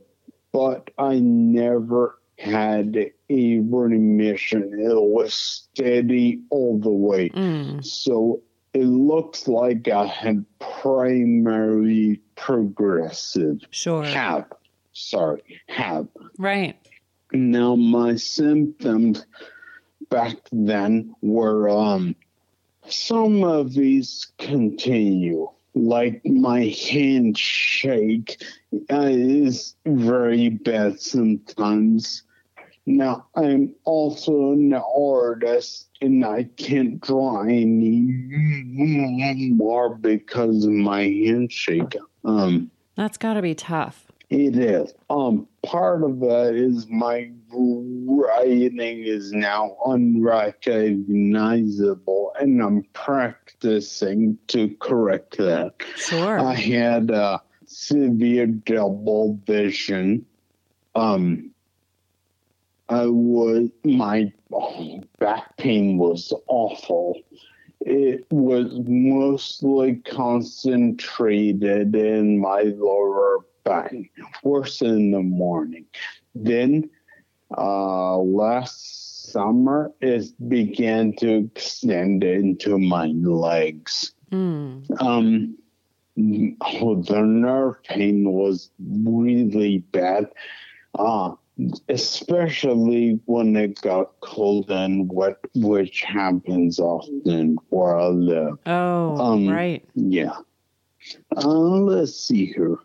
but 0.51 0.91
I 0.97 1.19
never 1.19 2.19
had 2.37 3.11
a 3.29 3.59
remission. 3.59 4.63
It 4.79 4.93
was 5.01 5.33
steady 5.33 6.41
all 6.49 6.79
the 6.79 6.89
way. 6.89 7.29
Mm, 7.29 7.83
So 7.83 8.41
it 8.73 8.83
looks 8.85 9.47
like 9.47 9.87
I 9.87 10.05
had 10.05 10.45
primary 10.59 12.21
progressive. 12.35 13.59
sure. 13.71 14.03
Have. 14.03 14.45
Sorry, 14.93 15.41
have. 15.67 16.07
Right. 16.37 16.75
Now 17.33 17.75
my 17.75 18.15
symptoms 18.15 19.25
back 20.09 20.37
then 20.51 21.15
were 21.21 21.67
um 21.69 22.15
some 22.87 23.43
of 23.43 23.73
these 23.73 24.27
continue. 24.37 25.49
Like 25.73 26.21
my 26.25 26.65
handshake 26.89 28.41
uh, 28.89 29.09
is 29.09 29.75
very 29.85 30.49
bad 30.49 31.01
sometimes. 31.01 32.23
Now 32.85 33.25
I'm 33.35 33.73
also 33.83 34.51
an 34.51 34.73
artist 34.73 35.89
and 36.01 36.23
I 36.25 36.43
can't 36.57 37.01
draw 37.01 37.41
anymore 37.43 37.95
because 39.95 40.65
of 40.65 40.71
my 40.71 41.01
handshake. 41.01 41.95
Um 42.23 42.69
That's 42.95 43.17
got 43.17 43.33
to 43.33 43.41
be 43.41 43.55
tough. 43.55 44.05
it 44.29 44.57
is. 44.57 44.93
Um, 45.09 45.47
part 45.63 46.03
of 46.03 46.19
that 46.21 46.55
is 46.55 46.87
my 46.87 47.31
writing 47.51 49.03
is 49.03 49.31
now 49.31 49.77
unrecognizable, 49.85 52.33
and 52.39 52.61
I'm 52.61 52.83
practicing 52.93 54.37
to 54.47 54.75
correct 54.79 55.37
that. 55.37 55.73
Sure. 55.95 56.39
I 56.39 56.53
had 56.53 57.11
uh, 57.11 57.39
severe 57.65 58.47
double 58.47 59.39
vision. 59.45 60.25
Um, 60.95 61.51
I 62.89 63.07
was 63.07 63.69
my 63.83 64.31
back 65.19 65.57
pain 65.57 65.97
was 65.97 66.33
awful. 66.47 67.19
It 67.81 68.25
was 68.31 68.79
mostly 68.87 69.95
concentrated 70.05 71.95
in 71.95 72.39
my 72.39 72.61
lower 72.61 73.45
back, 73.63 73.93
worse 74.43 74.81
in 74.81 75.11
the 75.11 75.21
morning. 75.21 75.85
Then 76.33 76.89
uh, 77.57 78.17
last 78.17 79.31
summer, 79.31 79.91
it 80.01 80.31
began 80.47 81.13
to 81.17 81.45
extend 81.45 82.23
into 82.23 82.77
my 82.77 83.07
legs. 83.07 84.13
Mm. 84.31 85.01
Um, 85.01 85.57
oh, 86.61 87.01
the 87.01 87.21
nerve 87.21 87.83
pain 87.83 88.31
was 88.31 88.69
really 88.79 89.79
bad. 89.91 90.27
Uh, 90.97 91.35
especially 91.89 93.19
when 93.25 93.55
it 93.55 93.79
got 93.81 94.19
cold 94.21 94.69
and 94.69 95.11
wet, 95.11 95.37
which 95.55 96.01
happens 96.01 96.79
often 96.79 97.57
where 97.69 97.97
I 97.97 98.07
live. 98.07 98.57
Oh, 98.65 99.17
Um, 99.17 99.47
right. 99.47 99.83
Yeah. 99.95 100.37
Uh, 101.35 101.47
let's 101.47 102.15
see 102.15 102.47
here. 102.47 102.77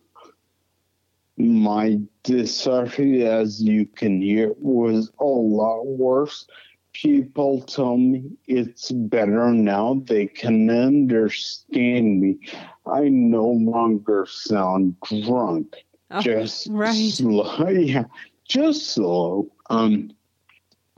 My 1.36 1.98
dysphagia, 2.24 3.24
as 3.24 3.62
you 3.62 3.86
can 3.86 4.20
hear, 4.20 4.52
was 4.58 5.10
a 5.18 5.24
lot 5.24 5.86
worse. 5.86 6.46
People 6.92 7.62
tell 7.62 7.96
me 7.96 8.24
it's 8.46 8.90
better 8.90 9.50
now. 9.52 10.02
They 10.04 10.26
can 10.26 10.68
understand 10.68 12.20
me. 12.20 12.38
I 12.84 13.08
no 13.08 13.46
longer 13.48 14.26
sound 14.28 14.96
drunk. 15.00 15.76
Oh, 16.10 16.20
just 16.20 16.66
right. 16.70 16.94
slow. 17.12 17.68
Yeah, 17.70 18.04
just 18.50 18.88
so 18.88 19.50
Um, 19.71 20.11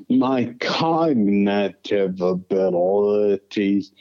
my 0.09 0.55
cognitive 0.61 2.21
abilities 2.21 3.93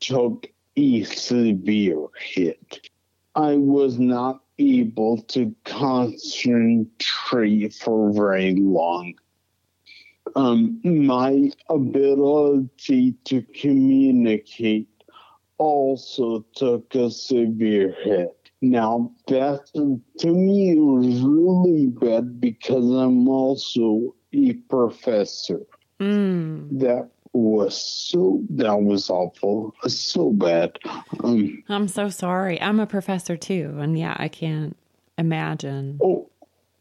took 0.00 0.46
a 0.76 1.02
severe 1.04 2.06
hit. 2.20 2.90
I 3.34 3.56
was 3.56 3.98
not 3.98 4.42
able 4.58 5.22
to 5.22 5.54
concentrate 5.64 6.92
for 7.74 8.12
very 8.12 8.54
long. 8.54 9.14
Um, 10.36 10.80
my 10.84 11.50
ability 11.70 13.14
to 13.24 13.42
communicate 13.54 14.88
also 15.56 16.44
took 16.54 16.94
a 16.94 17.10
severe 17.10 17.96
hit. 18.04 18.37
Now, 18.60 19.12
that 19.28 19.66
to 19.74 20.26
me 20.26 20.70
it 20.72 20.80
was 20.80 21.20
really 21.20 21.86
bad 21.86 22.40
because 22.40 22.84
I'm 22.90 23.28
also 23.28 24.14
a 24.32 24.54
professor. 24.68 25.60
Mm. 26.00 26.80
That 26.80 27.08
was 27.32 27.80
so 27.80 28.42
that 28.50 28.80
was 28.80 29.10
awful, 29.10 29.74
so 29.86 30.30
bad. 30.32 30.76
Um, 31.22 31.62
I'm 31.68 31.86
so 31.88 32.08
sorry. 32.08 32.60
I'm 32.60 32.80
a 32.80 32.86
professor 32.86 33.36
too. 33.36 33.76
And 33.78 33.98
yeah, 33.98 34.16
I 34.18 34.28
can't 34.28 34.76
imagine. 35.16 35.98
oh, 36.02 36.28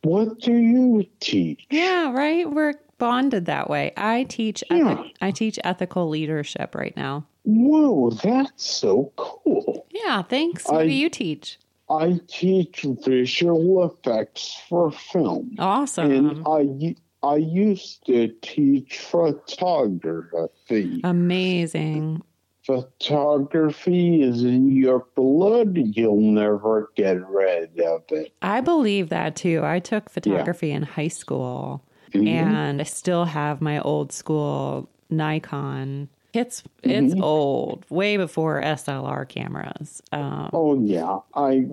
what 0.04 0.40
do 0.40 0.54
you 0.54 1.06
teach? 1.20 1.66
Yeah, 1.70 2.12
right. 2.12 2.50
We're 2.50 2.76
bonded 2.98 3.46
that 3.46 3.70
way. 3.70 3.92
I 3.98 4.24
teach 4.24 4.64
Yeah. 4.72 4.78
ethi- 4.96 5.12
I 5.22 5.32
teach 5.32 5.60
ethical 5.64 6.10
leadership 6.10 6.74
right 6.76 6.96
now. 6.96 7.26
Whoa, 7.44 8.10
that's 8.12 8.64
so 8.66 9.12
cool. 9.16 9.86
Yeah, 9.92 10.22
thanks. 10.24 10.66
What 10.68 10.82
I- 10.82 10.88
do 10.88 10.94
you 10.94 11.10
teach? 11.10 11.60
I 11.90 12.20
teach 12.28 12.86
visual 13.06 13.86
effects 13.86 14.62
for 14.68 14.92
film. 14.92 15.56
Awesome. 15.60 16.12
And 16.12 16.44
I 16.46 16.96
I 17.24 17.38
used 17.38 18.06
to 18.06 18.28
teach 18.42 19.00
photography. 19.00 21.02
Amazing. 21.04 22.22
Photography 22.64 24.22
is 24.22 24.44
in 24.44 24.76
your 24.76 25.06
blood. 25.16 25.78
You'll 25.78 26.20
never 26.20 26.92
get 26.96 27.26
rid 27.28 27.80
of 27.80 28.04
it. 28.10 28.34
I 28.42 28.62
believe 28.62 29.10
that 29.10 29.36
too. 29.36 29.62
I 29.64 29.80
took 29.80 30.10
photography 30.10 30.72
in 30.72 30.84
high 30.84 31.08
school 31.08 31.84
Mhm. 32.12 32.28
and 32.28 32.82
I 32.82 32.84
still 32.84 33.26
have 33.26 33.62
my 33.62 33.80
old 33.80 34.12
school 34.12 34.90
Nikon. 35.10 36.10
It's 36.34 36.62
it's 36.84 37.14
Mm-hmm. 37.14 37.24
old, 37.24 37.86
way 37.90 38.18
before 38.18 38.62
SLR 38.62 39.28
cameras. 39.28 40.02
Um, 40.12 40.50
Oh 40.54 40.80
yeah, 40.80 41.20
I 41.34 41.66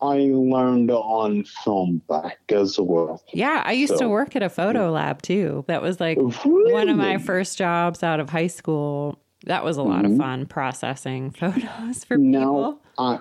I 0.00 0.30
learned 0.32 0.90
on 0.90 1.44
film 1.44 2.02
back 2.08 2.38
as 2.50 2.78
well. 2.78 3.22
yeah, 3.32 3.62
I 3.64 3.72
used 3.72 3.96
to 3.98 4.08
work 4.08 4.34
at 4.34 4.42
a 4.42 4.48
photo 4.48 4.90
lab 4.90 5.22
too. 5.22 5.64
That 5.68 5.82
was 5.82 6.00
like 6.00 6.18
one 6.18 6.88
of 6.88 6.96
my 6.96 7.18
first 7.18 7.58
jobs 7.58 8.02
out 8.02 8.18
of 8.20 8.30
high 8.30 8.46
school. 8.48 9.18
That 9.44 9.62
was 9.62 9.76
a 9.76 9.82
lot 9.82 10.04
of 10.04 10.16
fun 10.16 10.46
processing 10.46 11.30
photos 11.38 12.04
for 12.04 12.16
people. 12.16 12.18
Now 12.18 12.80
I 12.98 13.20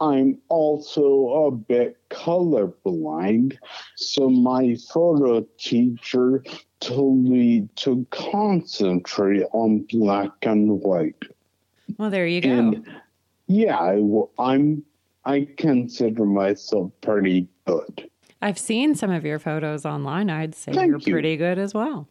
I'm 0.00 0.38
also 0.48 1.46
a 1.46 1.50
bit 1.50 1.98
colorblind, 2.08 3.58
so 3.96 4.30
my 4.30 4.74
photo 4.90 5.46
teacher 5.58 6.42
me 6.88 7.68
to 7.76 8.06
concentrate 8.10 9.44
on 9.52 9.86
black 9.90 10.30
and 10.42 10.80
white. 10.80 11.22
Well, 11.98 12.10
there 12.10 12.26
you 12.26 12.40
go. 12.40 12.48
And 12.48 12.90
yeah, 13.46 13.98
I'm. 14.38 14.84
I 15.26 15.46
consider 15.58 16.24
myself 16.24 16.92
pretty 17.02 17.46
good. 17.66 18.08
I've 18.40 18.58
seen 18.58 18.94
some 18.94 19.10
of 19.10 19.24
your 19.24 19.38
photos 19.38 19.84
online. 19.84 20.30
I'd 20.30 20.54
say 20.54 20.72
Thank 20.72 20.88
you're 20.88 20.98
you. 20.98 21.12
pretty 21.12 21.36
good 21.36 21.58
as 21.58 21.74
well. 21.74 22.08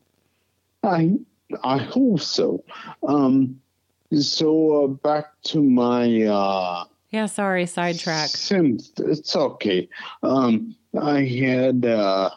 I 0.83 1.17
I 1.63 1.77
hope 1.79 2.19
so. 2.21 2.63
Um, 3.07 3.59
so 4.13 4.83
uh, 4.83 4.87
back 4.87 5.25
to 5.45 5.63
my 5.63 6.23
uh, 6.23 6.83
Yeah, 7.09 7.25
sorry, 7.25 7.65
sidetrack. 7.65 8.29
Sims. 8.29 8.91
It's 8.99 9.35
okay. 9.35 9.89
Um, 10.21 10.75
I 11.01 11.21
had 11.23 11.85
uh, 11.85 12.29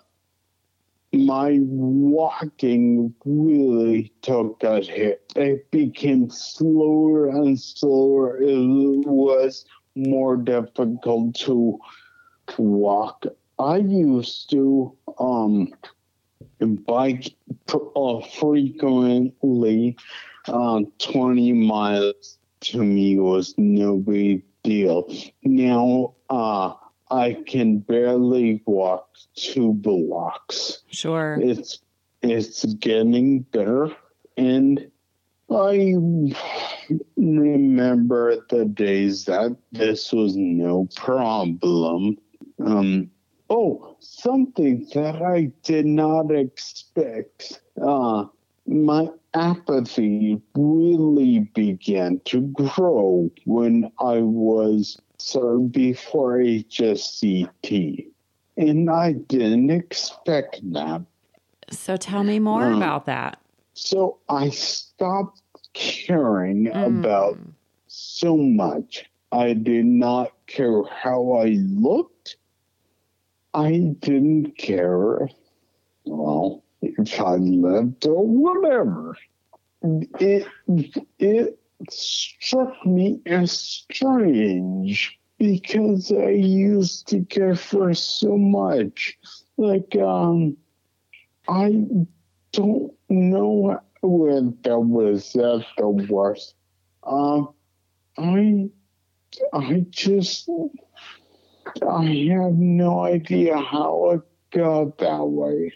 my 1.13 1.59
walking 1.63 3.15
really 3.25 4.13
took 4.23 4.63
a 4.65 4.81
hit. 4.81 5.33
It 5.37 5.71
became 5.71 6.31
slower 6.31 7.29
and 7.29 7.59
slower. 7.59 8.39
It 8.43 9.07
was 9.07 9.65
more 9.95 10.37
difficult 10.37 11.35
to 11.47 11.79
to 12.49 12.63
walk. 12.63 13.25
I 13.59 13.77
used 13.79 14.51
to 14.51 14.97
um 15.19 15.69
bike 16.87 17.35
uh, 17.97 18.21
frequently. 18.39 19.97
Uh, 20.49 20.81
Twenty 20.99 21.53
miles 21.53 22.39
to 22.61 22.83
me 22.83 23.19
was 23.19 23.55
no 23.59 23.99
big 23.99 24.43
deal. 24.63 25.09
Now 25.45 26.15
uh, 26.31 26.75
I 27.13 27.37
can 27.47 27.81
barely 27.81 28.63
walk 28.65 29.07
two 29.35 29.75
blocks. 29.75 30.83
Sure. 30.89 31.39
It's 31.41 31.81
it's 32.23 32.65
getting 32.77 33.41
better, 33.41 33.95
and 34.39 34.91
I 35.51 35.95
remember 37.17 38.37
the 38.49 38.65
days 38.65 39.27
that 39.27 39.55
this 39.73 40.11
was 40.11 40.37
no 40.37 40.89
problem. 40.97 42.17
Um, 42.65 43.11
oh, 43.51 43.97
something 44.01 44.89
that 44.95 45.21
I 45.21 45.53
did 45.63 45.85
not 45.85 46.31
expect. 46.31 47.61
Uh, 47.81 48.25
my 48.67 49.09
apathy 49.35 50.41
really 50.55 51.41
began 51.55 52.21
to 52.27 52.41
grow 52.41 53.31
when 53.45 53.91
I 53.99 54.19
was 54.19 54.99
served 55.23 55.73
before 55.73 56.39
HSCT. 56.39 58.07
And 58.57 58.91
I 58.91 59.13
didn't 59.13 59.71
expect 59.71 60.61
that. 60.73 61.03
So 61.71 61.97
tell 61.97 62.25
me 62.25 62.39
more 62.39 62.65
Um, 62.67 62.77
about 62.77 63.07
that. 63.07 63.39
So 63.75 64.19
I 64.29 64.51
stopped 64.51 65.41
caring 65.73 66.65
Mm. 66.67 66.99
about 66.99 67.39
so 67.87 68.37
much. 68.37 69.07
I 69.31 69.55
did 69.55 69.87
not 69.87 70.33
care 70.47 70.83
how 70.85 71.33
I 71.33 71.57
looked. 71.61 72.37
I 73.55 73.95
didn't 74.01 74.59
care, 74.59 75.29
well, 76.05 76.63
if 76.83 77.21
I 77.21 77.37
lived 77.37 78.07
or 78.07 78.27
whatever. 78.27 79.17
It, 79.83 80.47
it 81.19 81.59
struck 81.91 82.85
me 82.87 83.21
as 83.27 83.53
strange 83.53 85.19
because 85.39 86.13
I 86.13 86.31
used 86.31 87.09
to 87.09 87.25
care 87.25 87.57
for 87.57 87.95
so 87.95 88.37
much. 88.37 89.19
Like, 89.57 89.97
um, 89.97 90.57
I 91.49 91.85
don't 92.53 92.93
know 93.09 93.81
when 94.03 94.57
that 94.63 94.79
was 94.79 95.35
at 95.37 95.67
the 95.77 95.89
worst. 95.89 96.55
Um, 97.05 97.55
I, 98.17 98.69
I 99.53 99.85
just, 99.91 100.49
I 101.89 102.05
have 102.31 102.55
no 102.55 103.05
idea 103.05 103.57
how 103.59 104.11
it 104.11 104.21
got 104.51 104.99
that 104.99 105.25
way. 105.25 105.73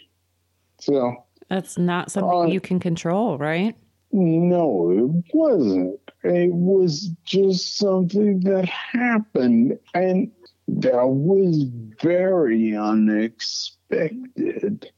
So 0.78 1.24
That's 1.48 1.78
not 1.78 2.10
something 2.10 2.30
Uh, 2.30 2.46
you 2.46 2.60
can 2.60 2.78
control, 2.78 3.38
right? 3.38 3.74
No, 4.12 4.90
it 4.90 5.24
wasn't. 5.34 5.98
It 6.22 6.52
was 6.52 7.10
just 7.24 7.76
something 7.76 8.40
that 8.40 8.66
happened, 8.66 9.78
and 9.94 10.30
that 10.68 11.08
was 11.08 11.64
very 12.00 12.76
unexpected. 12.76 14.90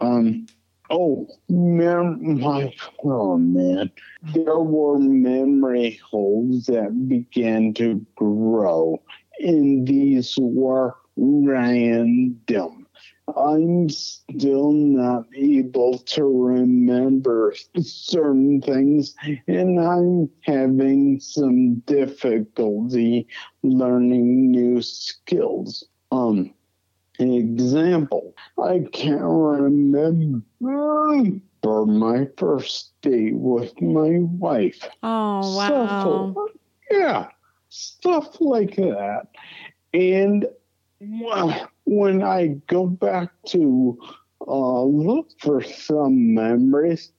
Um. 0.00 0.46
Oh, 0.92 1.28
mem- 1.48 2.40
my 2.40 2.74
oh 3.04 3.38
man, 3.38 3.92
there 4.34 4.58
were 4.58 4.98
memory 4.98 6.00
holes 6.10 6.66
that 6.66 7.06
began 7.08 7.74
to 7.74 8.04
grow, 8.16 9.00
and 9.38 9.86
these 9.86 10.34
were 10.36 10.96
random. 11.16 12.79
I'm 13.36 13.88
still 13.88 14.72
not 14.72 15.26
able 15.34 15.98
to 15.98 16.24
remember 16.24 17.54
certain 17.80 18.60
things, 18.60 19.14
and 19.46 19.80
I'm 19.80 20.30
having 20.42 21.20
some 21.20 21.76
difficulty 21.86 23.26
learning 23.62 24.50
new 24.50 24.82
skills. 24.82 25.84
Um, 26.12 26.54
an 27.18 27.32
example, 27.32 28.34
I 28.58 28.86
can't 28.92 29.20
remember 29.22 30.42
my 31.62 32.26
first 32.36 32.92
date 33.02 33.34
with 33.36 33.80
my 33.80 34.18
wife. 34.20 34.88
Oh, 35.02 35.42
Stuff, 35.42 35.90
wow. 35.90 36.46
yeah, 36.90 37.28
stuff 37.68 38.40
like 38.40 38.76
that. 38.76 39.28
And 39.92 40.46
well, 41.00 41.70
when 41.90 42.22
I 42.22 42.46
go 42.68 42.86
back 42.86 43.30
to 43.46 43.98
uh, 44.46 44.82
look 44.84 45.28
for 45.40 45.60
some 45.60 46.34
memories, 46.34 47.10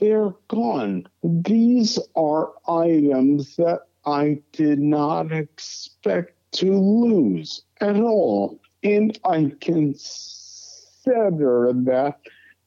they're 0.00 0.34
gone. 0.48 1.06
These 1.22 2.00
are 2.16 2.54
items 2.66 3.54
that 3.56 3.82
I 4.04 4.40
did 4.50 4.80
not 4.80 5.30
expect 5.30 6.34
to 6.54 6.76
lose 6.76 7.62
at 7.80 7.94
all. 8.00 8.60
And 8.82 9.16
I 9.24 9.52
consider 9.60 11.70
that 11.72 12.18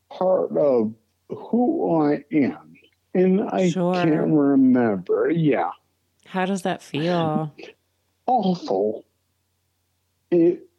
part 0.10 0.58
of 0.58 0.94
who 1.28 2.04
I 2.06 2.24
am. 2.32 2.74
And 3.14 3.42
I 3.50 3.70
Sure. 3.70 3.96
can't 3.96 4.32
remember. 4.32 5.30
Yeah 5.30 5.72
How 6.26 6.46
does 6.46 6.62
that 6.62 6.82
feel? 6.82 7.54
awful. 8.28 9.04
It 10.32 10.70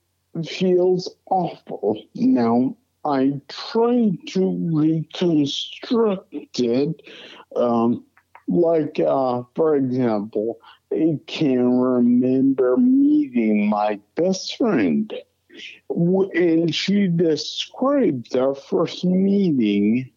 feels 0.45 1.15
awful. 1.31 2.03
Now, 2.15 2.77
I 3.05 3.41
tried 3.49 4.27
to 4.29 4.71
reconstruct 4.73 6.33
it. 6.59 7.03
Um, 7.55 8.05
like, 8.49 8.99
uh, 9.01 9.43
for 9.55 9.77
example, 9.77 10.59
I 10.93 11.19
can 11.27 11.79
remember 11.79 12.77
meeting 12.77 13.69
my 13.69 14.01
best 14.17 14.57
friend. 14.57 15.13
And 15.89 16.75
she 16.75 17.09
described 17.09 18.37
our 18.37 18.55
first 18.55 19.05
meeting, 19.05 20.11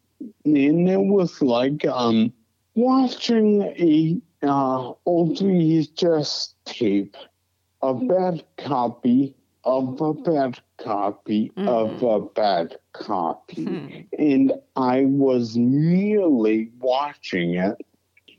and 0.43 0.89
it 0.89 0.99
was 0.99 1.41
like 1.41 1.85
um, 1.85 2.33
watching 2.75 3.61
a 3.61 4.19
uh, 4.45 4.93
old 5.05 5.37
VHS 5.37 6.53
tape, 6.65 7.15
a 7.81 7.93
bad 7.93 8.43
copy 8.57 9.35
of 9.63 9.99
a 10.01 10.13
bad 10.13 10.59
copy 10.77 11.51
of 11.57 12.01
a 12.01 12.21
bad 12.21 12.77
copy. 12.93 13.65
Hmm. 13.65 13.87
And 14.17 14.53
I 14.75 15.05
was 15.05 15.57
merely 15.57 16.71
watching 16.79 17.55
it, 17.55 17.75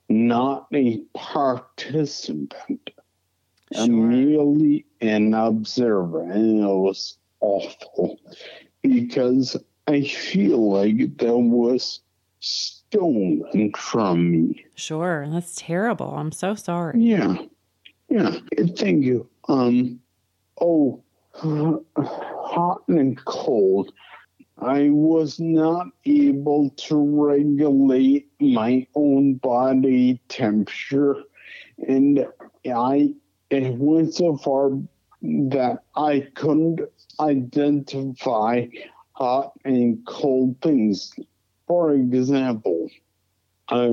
not 0.08 0.66
a 0.72 0.98
participant. 1.14 2.90
Sure. 3.72 3.84
I'm 3.84 4.08
merely 4.08 4.84
an 5.00 5.34
observer, 5.34 6.22
and 6.22 6.60
it 6.60 6.66
was 6.66 7.18
awful 7.40 8.18
because 8.82 9.56
I 9.86 10.02
feel 10.02 10.72
like 10.72 11.18
there 11.18 11.36
was 11.36 12.00
stolen 12.40 13.72
from 13.76 14.30
me. 14.30 14.64
Sure. 14.74 15.28
That's 15.28 15.54
terrible. 15.56 16.14
I'm 16.14 16.32
so 16.32 16.54
sorry. 16.54 17.00
Yeah, 17.00 17.36
yeah. 18.08 18.38
Thank 18.76 19.04
you. 19.04 19.28
Um, 19.48 20.00
oh, 20.60 21.02
Uh, 21.34 21.78
hot 21.96 22.82
and 22.88 23.24
cold. 23.24 23.92
I 24.58 24.90
was 24.90 25.40
not 25.40 25.86
able 26.04 26.70
to 26.70 26.96
regulate 26.96 28.28
my 28.40 28.86
own 28.94 29.34
body 29.34 30.20
temperature, 30.28 31.16
and 31.78 32.26
I 32.66 33.14
it 33.50 33.74
went 33.78 34.14
so 34.14 34.36
far 34.36 34.70
that 35.22 35.84
I 35.96 36.28
couldn't 36.34 36.80
identify 37.20 38.66
hot 39.12 39.52
and 39.64 40.04
cold 40.06 40.60
things. 40.60 41.12
For 41.66 41.92
example, 41.92 42.88
I 43.68 43.86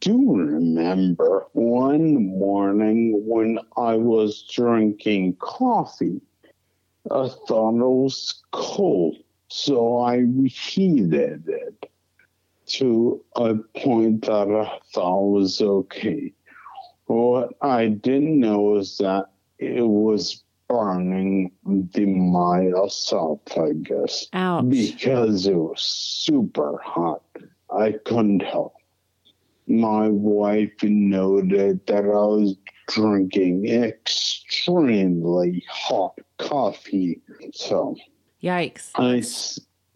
do 0.00 0.34
remember 0.34 1.46
one 1.52 2.38
morning 2.38 3.26
when 3.26 3.58
I 3.76 3.96
was 3.96 4.42
drinking 4.50 5.36
coffee. 5.40 6.20
I 7.10 7.28
thought 7.28 7.74
it 7.74 7.88
was 7.88 8.42
cold, 8.52 9.16
so 9.48 9.98
I 9.98 10.16
reheated 10.16 11.48
it 11.48 11.90
to 12.66 13.20
a 13.34 13.54
point 13.76 14.26
that 14.26 14.48
I 14.48 14.78
thought 14.92 15.32
was 15.32 15.60
okay. 15.60 16.32
What 17.06 17.54
I 17.60 17.88
didn't 17.88 18.38
know 18.38 18.76
is 18.76 18.98
that 18.98 19.26
it 19.58 19.84
was 19.86 20.44
burning 20.68 21.50
the 21.64 22.06
my 22.06 22.70
esophagus 22.84 24.28
Ouch. 24.32 24.68
because 24.68 25.48
it 25.48 25.56
was 25.56 25.82
super 25.82 26.78
hot. 26.80 27.22
I 27.76 27.96
couldn't 28.04 28.42
help. 28.42 28.74
My 29.66 30.08
wife 30.08 30.82
noted 30.84 31.84
that 31.86 32.04
I 32.04 32.08
was 32.08 32.54
drinking 32.94 33.66
extremely 33.68 35.64
hot 35.68 36.18
coffee. 36.38 37.20
So 37.54 37.96
Yikes. 38.42 38.90
I, 38.96 39.16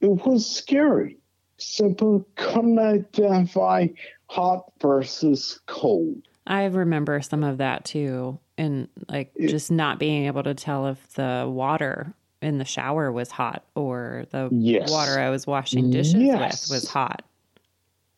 it 0.05 0.27
was 0.27 0.49
scary. 0.49 1.19
Simply 1.57 2.23
couldn't 2.37 2.79
identify 2.79 3.89
hot 4.27 4.65
versus 4.81 5.61
cold. 5.67 6.23
I 6.47 6.65
remember 6.67 7.21
some 7.23 7.43
of 7.43 7.59
that 7.59 7.85
too. 7.85 8.39
And 8.59 8.89
like 9.09 9.33
It- 9.35 9.49
just 9.49 9.71
not 9.71 9.99
being 9.99 10.27
able 10.27 10.43
to 10.43 10.55
tell 10.55 10.87
if 10.89 11.15
the 11.15 11.47
water 11.51 12.13
in 12.43 12.59
the 12.59 12.65
shower 12.65 13.11
was 13.11 13.31
hot 13.31 13.65
or 13.75 14.27
the 14.31 14.49
Yes. 14.53 14.91
water 14.91 15.19
I 15.19 15.31
was 15.31 15.47
washing 15.47 15.91
dishes 15.91 16.15
Yes. 16.15 16.69
with 16.69 16.77
was 16.83 16.89
hot. 16.89 17.23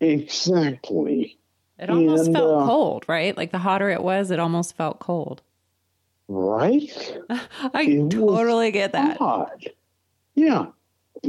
Exactly. 0.00 1.38
It 1.78 1.90
almost 1.90 2.26
And, 2.26 2.34
felt 2.34 2.62
uh, 2.62 2.66
cold, 2.66 3.04
right? 3.06 3.36
Like 3.36 3.52
the 3.52 3.58
hotter 3.58 3.90
it 3.90 4.02
was, 4.02 4.30
it 4.30 4.38
almost 4.38 4.76
felt 4.76 4.98
cold. 4.98 5.42
Right? 6.28 6.90
I 7.72 7.82
It 7.82 8.10
totally 8.10 8.72
get 8.72 8.90
that. 8.92 9.20
odd. 9.20 9.70
Yeah. 10.34 10.66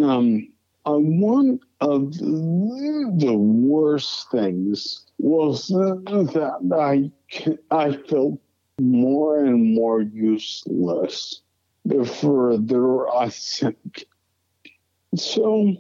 Um, 0.02 0.50
uh, 0.88 0.94
one 0.98 1.60
of 1.82 2.14
the, 2.18 3.14
the 3.18 3.38
worst 3.38 4.32
things 4.32 5.06
was 5.20 5.68
that 5.68 6.72
I, 6.76 7.12
I 7.70 7.96
felt 8.10 8.40
more 8.80 9.44
and 9.46 9.76
more 9.76 10.02
useless 10.02 11.42
the 11.86 12.04
further 12.04 13.08
I 13.10 13.30
sank. 13.30 14.06
So, 15.16 15.76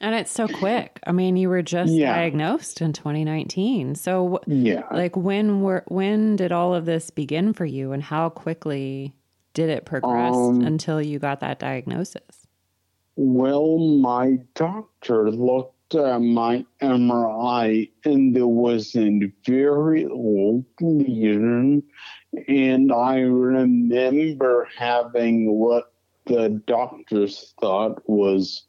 And 0.00 0.14
it's 0.14 0.32
so 0.32 0.48
quick. 0.48 0.98
I 1.06 1.12
mean, 1.12 1.36
you 1.36 1.50
were 1.50 1.62
just 1.62 1.92
Yeah. 1.92 2.14
diagnosed 2.14 2.80
in 2.80 2.92
2019. 2.92 3.94
So 3.94 4.40
yeah. 4.46 4.84
like 4.90 5.14
when 5.16 5.60
were 5.60 5.84
when 5.88 6.36
did 6.36 6.52
all 6.52 6.74
of 6.74 6.86
this 6.86 7.10
begin 7.10 7.52
for 7.52 7.66
you 7.66 7.92
and 7.92 8.02
how 8.02 8.30
quickly 8.30 9.14
did 9.52 9.68
it 9.68 9.84
progress 9.84 10.34
Um, 10.34 10.62
until 10.62 11.02
you 11.02 11.18
got 11.18 11.40
that 11.40 11.58
diagnosis? 11.58 12.46
Well, 13.16 13.76
my 13.78 14.38
doctor 14.54 15.30
looked 15.30 15.94
at 15.94 16.18
my 16.22 16.64
MRI 16.80 17.90
and 18.04 18.34
there 18.34 18.46
was 18.46 18.96
a 18.96 19.30
very 19.44 20.06
old 20.06 20.64
lesion. 20.80 21.82
And 22.48 22.92
I 22.92 23.18
remember 23.18 24.68
having 24.78 25.52
what 25.52 25.92
the 26.26 26.62
doctors 26.66 27.52
thought 27.60 28.08
was 28.08 28.64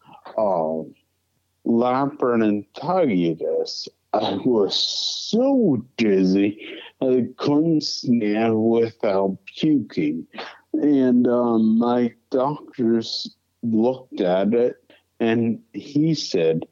uh, 1.66 1.70
labyrinthitis. 1.70 3.88
I 4.14 4.36
was 4.46 4.76
so 4.76 5.86
dizzy, 5.98 6.60
I 7.02 7.28
couldn't 7.38 7.84
stand 7.84 8.62
without 8.62 9.38
puking. 9.46 10.28
And 10.74 11.28
um, 11.28 11.78
my 11.78 12.14
doctors 12.30 13.36
looked 13.64 14.22
at 14.22 14.54
it 14.54 14.76
And 15.20 15.60
he 15.74 16.16
said, 16.16 16.66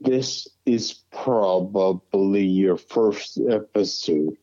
This 0.00 0.48
is 0.64 0.94
probably 1.12 2.44
your 2.44 2.78
first 2.78 3.38
episode. 3.50 4.36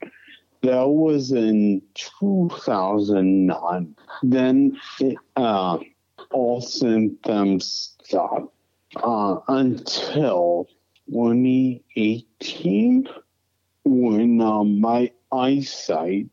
That 0.61 0.87
was 0.87 1.31
in 1.31 1.81
2009. 1.95 3.95
Then 4.21 4.79
it, 4.99 5.17
uh, 5.35 5.79
all 6.31 6.61
symptoms 6.61 7.95
stopped 8.03 8.53
uh, 8.97 9.37
until 9.47 10.67
2018 11.11 13.07
when 13.85 14.41
uh, 14.41 14.63
my 14.63 15.11
eyesight 15.31 16.27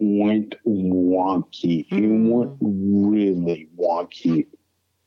went 0.00 0.54
wonky. 0.66 1.86
It 1.90 2.10
Mm. 2.10 2.30
went 2.30 2.56
really 2.60 3.68
wonky. 3.76 4.46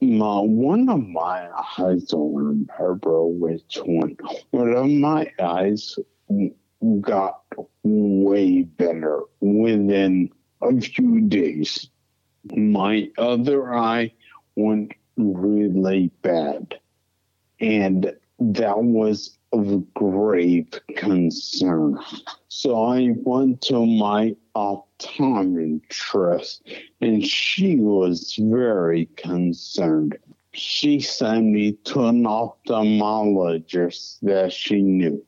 My, 0.02 0.40
one 0.40 0.90
of 0.90 1.08
my 1.08 1.50
eyes, 1.52 1.80
I 1.80 1.98
don't 2.10 2.34
remember 2.36 3.26
which 3.28 3.78
one. 3.86 4.18
One 4.52 4.74
of 4.74 4.90
my 4.90 5.32
eyes 5.40 5.98
got 7.02 7.42
way 7.84 8.64
better 8.64 9.22
within 9.40 10.30
a 10.62 10.80
few 10.80 11.22
days. 11.22 11.90
My 12.56 13.10
other 13.18 13.74
eye 13.74 14.14
went 14.56 14.94
really 15.18 16.12
bad. 16.22 16.80
And 17.60 18.14
that 18.40 18.80
was 18.80 19.38
of 19.54 19.94
grave 19.94 20.68
concern. 20.96 22.00
So 22.48 22.86
I 22.86 23.10
went 23.24 23.62
to 23.64 23.86
my 23.86 24.34
optometrist 24.56 26.62
and 27.02 27.26
she 27.26 27.76
was 27.76 28.38
very 28.40 29.08
concerned. 29.18 30.18
She 30.54 31.00
sent 31.00 31.48
me 31.48 31.74
to 31.86 32.06
an 32.06 32.24
ophthalmologist 32.24 34.20
that 34.22 34.54
she 34.54 34.82
knew. 34.82 35.26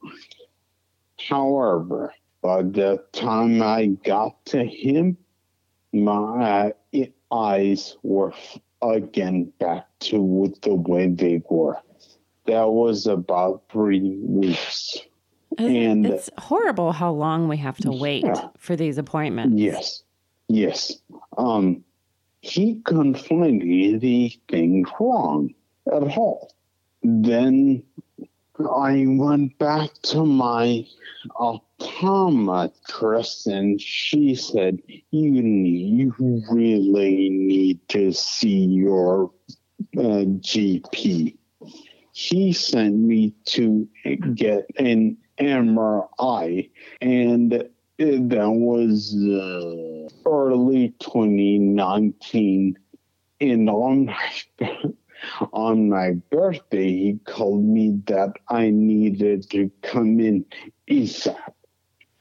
However, 1.20 2.14
by 2.42 2.64
the 2.64 3.04
time 3.14 3.62
I 3.62 3.88
got 4.04 4.46
to 4.48 4.66
him, 4.66 5.18
my 5.94 6.74
eyes 7.32 7.96
were 8.04 8.34
again 8.92 9.52
back 9.60 9.88
to 10.02 10.22
with 10.22 10.62
the 10.62 10.76
way 10.76 11.08
they 11.08 11.42
were. 11.50 11.78
That 12.46 12.70
was 12.70 13.08
about 13.08 13.64
three 13.72 14.18
weeks. 14.22 14.98
And- 15.58 16.06
it's 16.06 16.30
horrible 16.38 16.92
how 16.92 17.12
long 17.12 17.48
we 17.48 17.58
have 17.58 17.78
to 17.78 17.92
wait 17.92 18.26
Yeah. 18.26 18.50
for 18.58 18.76
these 18.76 18.98
appointments. 18.98 19.56
Yes, 19.58 20.04
yes. 20.50 20.98
Um, 21.38 21.84
he 22.42 22.76
couldn't 22.82 23.18
find 23.20 23.62
anything 23.62 24.86
wrong 25.00 25.54
at 25.92 26.18
all. 26.18 26.52
Then 27.04 27.84
I 28.60 29.06
went 29.08 29.58
back 29.60 29.92
to 30.04 30.26
my 30.26 30.86
optometrist, 31.40 33.48
and 33.48 33.80
she 33.82 34.36
said, 34.36 34.80
"You 35.12 35.42
need, 35.42 36.14
you 36.20 36.44
really 36.52 37.30
need 37.30 37.83
to 37.94 38.12
see 38.12 38.66
your 38.66 39.32
uh, 39.98 40.26
GP." 40.42 41.38
He 42.14 42.54
sent 42.54 42.96
me 42.96 43.34
to 43.46 43.88
get 44.36 44.68
an 44.78 45.18
MRI, 45.40 46.70
and 47.02 47.52
that 47.98 48.50
was 48.50 49.16
uh, 49.16 50.30
early 50.30 50.94
2019. 51.00 52.78
And 53.42 53.70
on 53.70 54.06
my, 54.06 54.32
on 55.54 55.90
my 55.90 56.12
birthday, 56.30 56.90
he 56.90 57.20
called 57.26 57.64
me 57.64 58.00
that 58.06 58.34
I 58.48 58.70
needed 58.70 59.50
to 59.52 59.72
come 59.82 60.20
in 60.20 60.46
ASAP. 60.90 61.36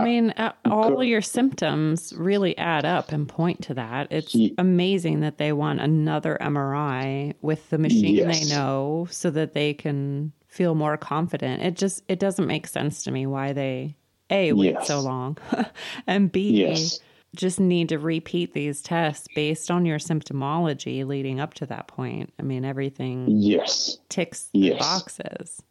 I 0.00 0.04
mean, 0.04 0.30
uh, 0.32 0.52
all 0.64 1.02
your 1.02 1.22
symptoms 1.22 2.12
really 2.16 2.56
add 2.58 2.84
up 2.84 3.12
and 3.12 3.28
point 3.28 3.62
to 3.62 3.74
that. 3.74 4.08
It's 4.10 4.34
Ye- 4.34 4.54
amazing 4.58 5.20
that 5.20 5.38
they 5.38 5.52
want 5.52 5.80
another 5.80 6.36
MRI 6.40 7.34
with 7.42 7.68
the 7.70 7.78
machine 7.78 8.14
Yes. 8.16 8.48
they 8.48 8.54
know 8.54 9.06
so 9.10 9.30
that 9.30 9.54
they 9.54 9.74
can 9.74 10.32
feel 10.48 10.74
more 10.74 10.96
confident. 10.96 11.62
It 11.62 11.76
just 11.76 12.02
it 12.08 12.18
doesn't 12.18 12.46
make 12.46 12.66
sense 12.66 13.04
to 13.04 13.10
me 13.10 13.26
why 13.26 13.52
they 13.52 13.96
A 14.30 14.52
wait 14.52 14.74
Yes. 14.74 14.86
so 14.88 15.00
long 15.00 15.36
and 16.06 16.30
B 16.32 16.50
Yes. 16.62 17.00
just 17.34 17.60
need 17.60 17.88
to 17.90 17.98
repeat 17.98 18.54
these 18.54 18.80
tests 18.82 19.26
based 19.34 19.70
on 19.70 19.84
your 19.86 19.98
symptomology 19.98 21.06
leading 21.06 21.40
up 21.40 21.54
to 21.54 21.66
that 21.66 21.88
point. 21.88 22.32
I 22.38 22.42
mean, 22.42 22.64
everything 22.64 23.26
Yes. 23.28 23.98
ticks 24.08 24.48
the 24.54 24.74
boxes. 24.78 25.62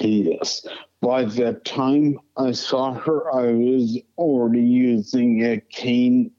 Yes. 0.00 0.66
By 1.00 1.24
the 1.24 1.54
time 1.64 2.18
I 2.36 2.52
saw 2.52 2.92
her, 2.94 3.32
I 3.34 3.52
was 3.52 3.98
already 4.16 4.62
using 4.62 5.44
a 5.44 5.60
cane 5.60 6.30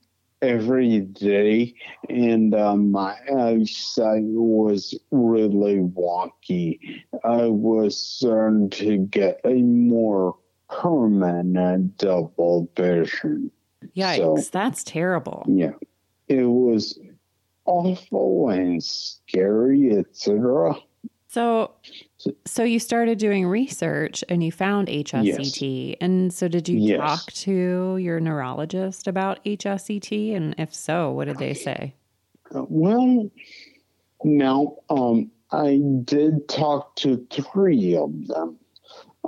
every 0.42 1.00
day, 1.02 1.74
and 2.10 2.54
uh, 2.54 2.76
my 2.76 3.16
eyesight 3.38 4.24
was 4.24 4.98
really 5.12 5.78
wonky. 5.78 6.80
I 7.24 7.48
was 7.48 7.98
starting 7.98 8.70
to 8.72 8.98
get 8.98 9.40
a 9.46 9.54
more 9.56 10.36
permanent 10.70 11.98
double 11.98 12.70
vision. 12.76 13.52
Yikes, 13.96 14.18
So- 14.18 14.50
that's 14.52 14.84
terrible. 14.84 15.46
Yeah. 15.48 15.72
It 16.28 16.44
was 16.44 17.00
awful 17.66 18.50
and 18.50 18.84
scary, 18.84 19.98
etc. 19.98 20.76
So, 21.30 21.76
so 22.46 22.64
you 22.64 22.80
started 22.80 23.20
doing 23.20 23.46
research 23.46 24.24
and 24.30 24.44
you 24.44 24.52
found 24.52 24.88
HSCT. 24.88 25.96
And 26.02 26.34
so, 26.34 26.48
did 26.48 26.68
you 26.68 26.80
Yes. 26.80 26.98
talk 26.98 27.32
to 27.34 27.98
your 27.98 28.20
neurologist 28.20 29.08
about 29.08 29.44
HSCT? 29.46 30.36
And 30.36 30.56
if 30.58 30.74
so, 30.74 31.12
what 31.12 31.26
did 31.26 31.38
they 31.38 31.54
say? 31.54 31.94
Well, 32.52 33.30
now 34.24 34.78
um, 34.90 35.30
I 35.52 35.80
did 36.04 36.50
talk 36.50 36.96
to 36.98 37.24
three 37.30 37.96
of 37.96 38.26
them. 38.26 38.58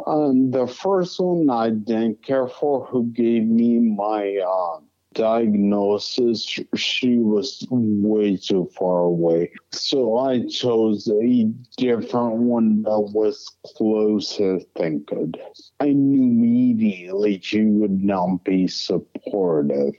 Um, 0.08 0.50
the 0.50 0.66
first 0.66 1.20
one 1.20 1.52
I 1.52 1.70
didn't 1.70 2.24
care 2.24 2.48
for, 2.48 2.84
who 2.88 3.12
gave 3.12 3.44
me 3.44 3.78
my 3.78 4.38
uh, 4.38 4.80
diagnosis. 5.13 6.43
She 6.76 7.17
was 7.17 7.65
way 7.69 8.38
too 8.38 8.69
far 8.78 9.00
away, 9.00 9.52
so 9.71 10.17
I 10.17 10.45
chose 10.47 11.08
a 11.08 11.43
different 11.78 12.38
one 12.38 12.84
that 12.84 13.12
was 13.13 13.50
closer 13.76 14.60
thinking. 14.78 15.34
I 15.80 15.93
knew 15.93 16.24
immediately 16.24 17.39
she 17.41 17.63
would 17.63 18.04
not 18.04 18.43
be 18.43 18.67
supportive 18.67 19.95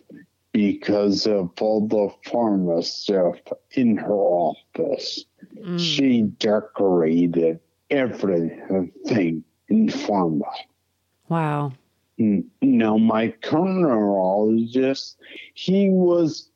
because 0.53 1.27
of 1.27 1.51
all 1.61 1.87
the 1.87 2.13
pharma 2.31 2.85
stuff 2.85 3.39
in 3.73 3.97
her 3.97 4.13
office. 4.13 5.25
Mm. 5.59 5.81
She 5.81 6.23
decorated 6.23 7.59
everything 7.91 9.45
in 9.69 9.89
pharma. 9.89 10.51
Wow. 11.29 11.73
Now, 12.19 12.97
my 12.99 13.29
current 13.29 13.81
neurologist, 13.81 15.19
he 15.55 15.89
was 15.89 16.51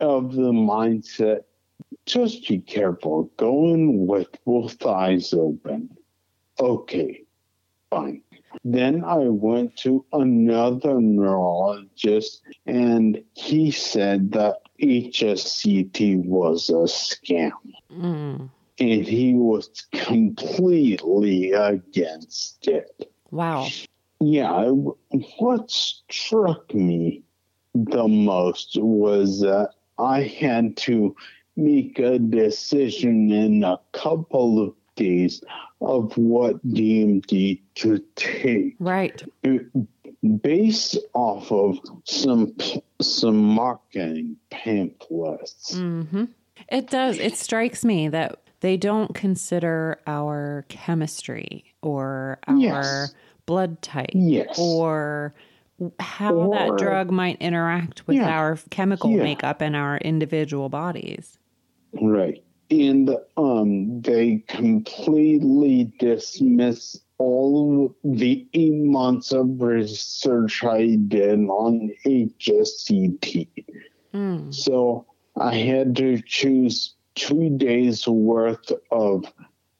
of 0.00 0.32
the 0.34 0.52
mindset 0.52 1.44
just 2.06 2.48
be 2.48 2.58
careful, 2.58 3.30
go 3.36 3.72
in 3.72 4.06
with 4.06 4.28
both 4.44 4.84
eyes 4.84 5.32
open. 5.32 5.96
okay, 6.58 7.22
fine. 7.90 8.22
Then 8.64 9.04
I 9.04 9.28
went 9.28 9.76
to 9.78 10.04
another 10.12 11.00
neurologist, 11.00 12.42
and 12.66 13.22
he 13.32 13.70
said 13.70 14.32
that 14.32 14.58
HSCT 14.80 16.24
was 16.24 16.68
a 16.68 16.84
scam. 16.84 17.52
Mm. 17.90 18.50
And 18.78 19.06
he 19.06 19.34
was 19.34 19.68
completely 19.92 21.52
against 21.52 22.68
it. 22.68 23.10
Wow. 23.30 23.68
Yeah, 24.22 24.68
what 24.68 25.70
struck 25.70 26.72
me 26.72 27.24
the 27.74 28.06
most 28.06 28.76
was 28.80 29.40
that 29.40 29.70
I 29.98 30.22
had 30.22 30.76
to 30.78 31.16
make 31.56 31.98
a 31.98 32.20
decision 32.20 33.32
in 33.32 33.64
a 33.64 33.80
couple 33.92 34.62
of 34.62 34.74
days 34.94 35.42
of 35.80 36.16
what 36.16 36.64
DMD 36.68 37.60
to 37.76 37.98
take 38.14 38.76
Right. 38.78 39.22
based 40.40 40.98
off 41.14 41.50
of 41.50 41.78
some 42.04 42.54
some 43.00 43.36
marketing 43.42 44.36
pamphlets. 44.50 45.76
hmm 45.76 46.24
It 46.68 46.88
does. 46.90 47.18
It 47.18 47.36
strikes 47.36 47.84
me 47.84 48.06
that 48.08 48.38
they 48.60 48.76
don't 48.76 49.12
consider 49.14 49.98
our 50.06 50.64
chemistry 50.68 51.64
or 51.82 52.38
our 52.46 52.56
Yes. 52.56 53.14
Blood 53.46 53.80
type 53.82 54.10
Yes. 54.14 54.58
or 54.58 55.34
how 55.98 56.50
that 56.52 56.76
drug 56.78 57.10
might 57.10 57.40
interact 57.40 58.06
with 58.06 58.16
Yeah. 58.16 58.28
our 58.30 58.56
chemical 58.70 59.10
Yeah. 59.10 59.22
makeup 59.24 59.60
in 59.62 59.74
our 59.74 59.98
individual 59.98 60.68
bodies. 60.68 61.38
Right. 62.00 62.42
And 62.70 63.16
um, 63.36 64.00
they 64.00 64.44
completely 64.48 65.92
dismiss 65.98 66.98
all 67.18 67.94
the 68.04 68.46
eight 68.54 68.74
months 68.82 69.32
of 69.32 69.60
research 69.60 70.64
I 70.64 70.96
did 71.08 71.38
on 71.48 71.90
HSCT. 72.06 73.48
Mm. 74.14 74.54
So 74.54 75.06
I 75.36 75.54
had 75.56 75.94
to 75.96 76.20
choose 76.22 76.94
two 77.14 77.50
days 77.58 78.06
worth 78.08 78.72
of 78.90 79.24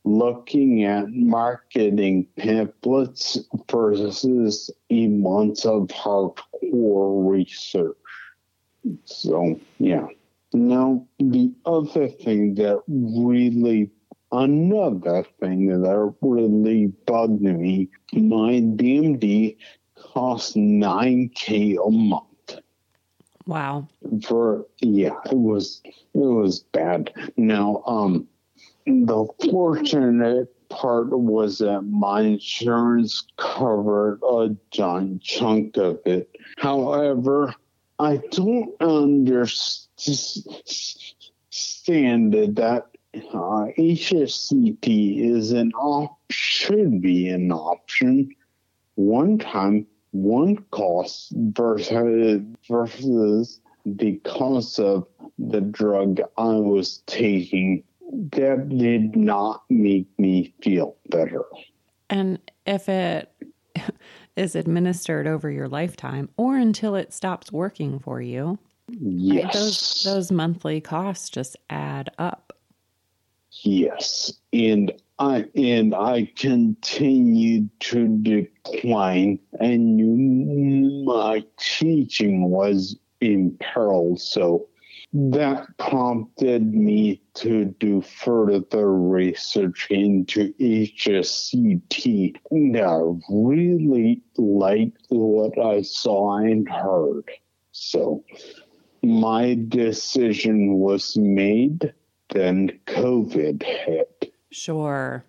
looking 0.04 0.84
at 0.84 1.10
marketing 1.10 2.26
pamphlets 2.36 3.38
versus 3.70 4.70
eight 4.90 5.10
months 5.10 5.64
of 5.64 5.88
hardcore 5.88 7.30
research. 7.30 7.96
So, 9.04 9.58
yeah. 9.78 10.06
Now, 10.52 11.06
the 11.18 11.52
other 11.64 12.08
thing 12.08 12.54
that 12.56 12.82
really, 12.88 13.90
another 14.32 15.24
thing 15.40 15.66
that 15.68 16.14
really 16.20 16.86
bugged 17.06 17.40
me, 17.40 17.88
my 18.12 18.60
DMD 18.60 19.56
cost 19.96 20.56
9K 20.56 21.76
a 21.86 21.90
month 21.90 22.26
Wow. 23.46 23.88
for 24.24 24.66
yeah 24.80 25.16
it 25.26 25.36
was 25.36 25.80
it 25.84 26.18
was 26.18 26.60
bad 26.72 27.12
now 27.36 27.82
um 27.86 28.28
the 28.86 29.26
fortunate 29.50 30.48
part 30.68 31.10
was 31.10 31.58
that 31.58 31.82
my 31.82 32.22
insurance 32.22 33.26
covered 33.36 34.20
a 34.22 34.56
giant 34.70 35.22
chunk 35.22 35.76
of 35.76 36.00
it. 36.06 36.30
However 36.58 37.54
i 37.98 38.16
don't 38.32 38.74
understand 38.80 39.92
that 42.32 42.84
uh, 43.14 43.66
HSCT 43.78 45.20
is 45.20 45.52
an 45.52 45.72
op- 45.74 46.18
should 46.30 47.02
be 47.02 47.28
an 47.28 47.52
option. 47.52 48.34
One 48.94 49.38
time 49.38 49.86
one 50.12 50.56
cost 50.70 51.32
versus 51.36 52.42
versus 52.68 53.60
the 53.84 54.16
cost 54.24 54.80
of 54.80 55.06
the 55.38 55.60
drug 55.60 56.20
I 56.36 56.54
was 56.54 57.02
taking 57.06 57.84
that 58.12 58.68
did 58.68 59.16
not 59.16 59.64
make 59.70 60.06
me 60.18 60.54
feel 60.62 60.96
better. 61.08 61.42
And 62.10 62.38
if 62.66 62.88
it 62.88 63.32
is 64.36 64.54
administered 64.54 65.26
over 65.26 65.50
your 65.50 65.68
lifetime 65.68 66.28
or 66.36 66.56
until 66.56 66.94
it 66.94 67.12
stops 67.12 67.50
working 67.50 67.98
for 67.98 68.20
you, 68.20 68.58
Yes. 68.88 69.44
right, 69.44 69.52
those 69.52 70.02
those 70.04 70.32
monthly 70.32 70.80
costs 70.80 71.30
just 71.30 71.56
add 71.70 72.10
up. 72.18 72.52
Yes, 73.62 74.32
and 74.52 74.92
I 75.18 75.46
and 75.54 75.94
I 75.94 76.30
continued 76.36 77.70
to 77.80 78.08
decline, 78.08 79.38
and 79.60 81.04
my 81.04 81.44
teaching 81.58 82.50
was 82.50 82.98
in 83.20 83.56
peril. 83.60 84.16
So 84.16 84.68
that 85.12 85.66
prompted 85.78 86.72
me 86.72 87.20
to 87.34 87.66
do 87.78 88.00
further 88.00 88.92
research 88.92 89.86
into 89.90 90.52
HSCT. 90.54 92.36
And 92.50 92.76
I 92.78 93.00
really 93.30 94.20
liked 94.36 94.98
what 95.10 95.58
I 95.58 95.82
saw 95.82 96.38
and 96.38 96.68
heard. 96.68 97.30
So 97.72 98.24
my 99.02 99.58
decision 99.68 100.74
was 100.74 101.16
made 101.16 101.92
then 102.30 102.70
COVID 102.86 103.62
hit. 103.62 104.32
Sure. 104.50 105.24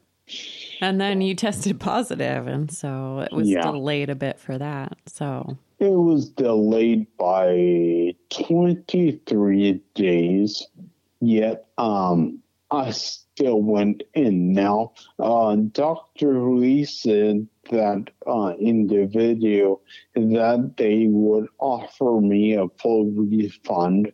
And 0.80 1.00
then 1.02 1.22
you 1.22 1.36
tested 1.36 1.80
positive, 1.80 2.48
and 2.48 2.72
so 2.72 3.20
it 3.20 3.34
was 3.34 3.50
Yeah. 3.50 3.64
delayed 3.64 4.10
a 4.10 4.16
bit 4.16 4.40
for 4.40 4.58
that. 4.58 4.98
So, 5.06 5.58
It 5.84 5.92
was 5.92 6.30
delayed 6.30 7.08
by 7.18 8.16
23 8.30 9.82
days, 9.94 10.66
yet 11.20 11.66
um, 11.78 12.40
I 12.72 12.92
still 12.92 13.62
went 13.62 14.04
in. 14.14 14.54
Now, 14.54 14.94
uh, 15.20 15.58
Dr. 15.58 16.54
Lee 16.54 16.86
said 16.86 17.50
that 17.70 18.12
uh, 18.26 18.54
that 20.16 20.74
they 20.78 21.08
would 21.10 21.48
offer 21.60 22.22
me 22.22 22.54
a 22.54 22.70
full 22.82 23.12
refund 23.12 24.14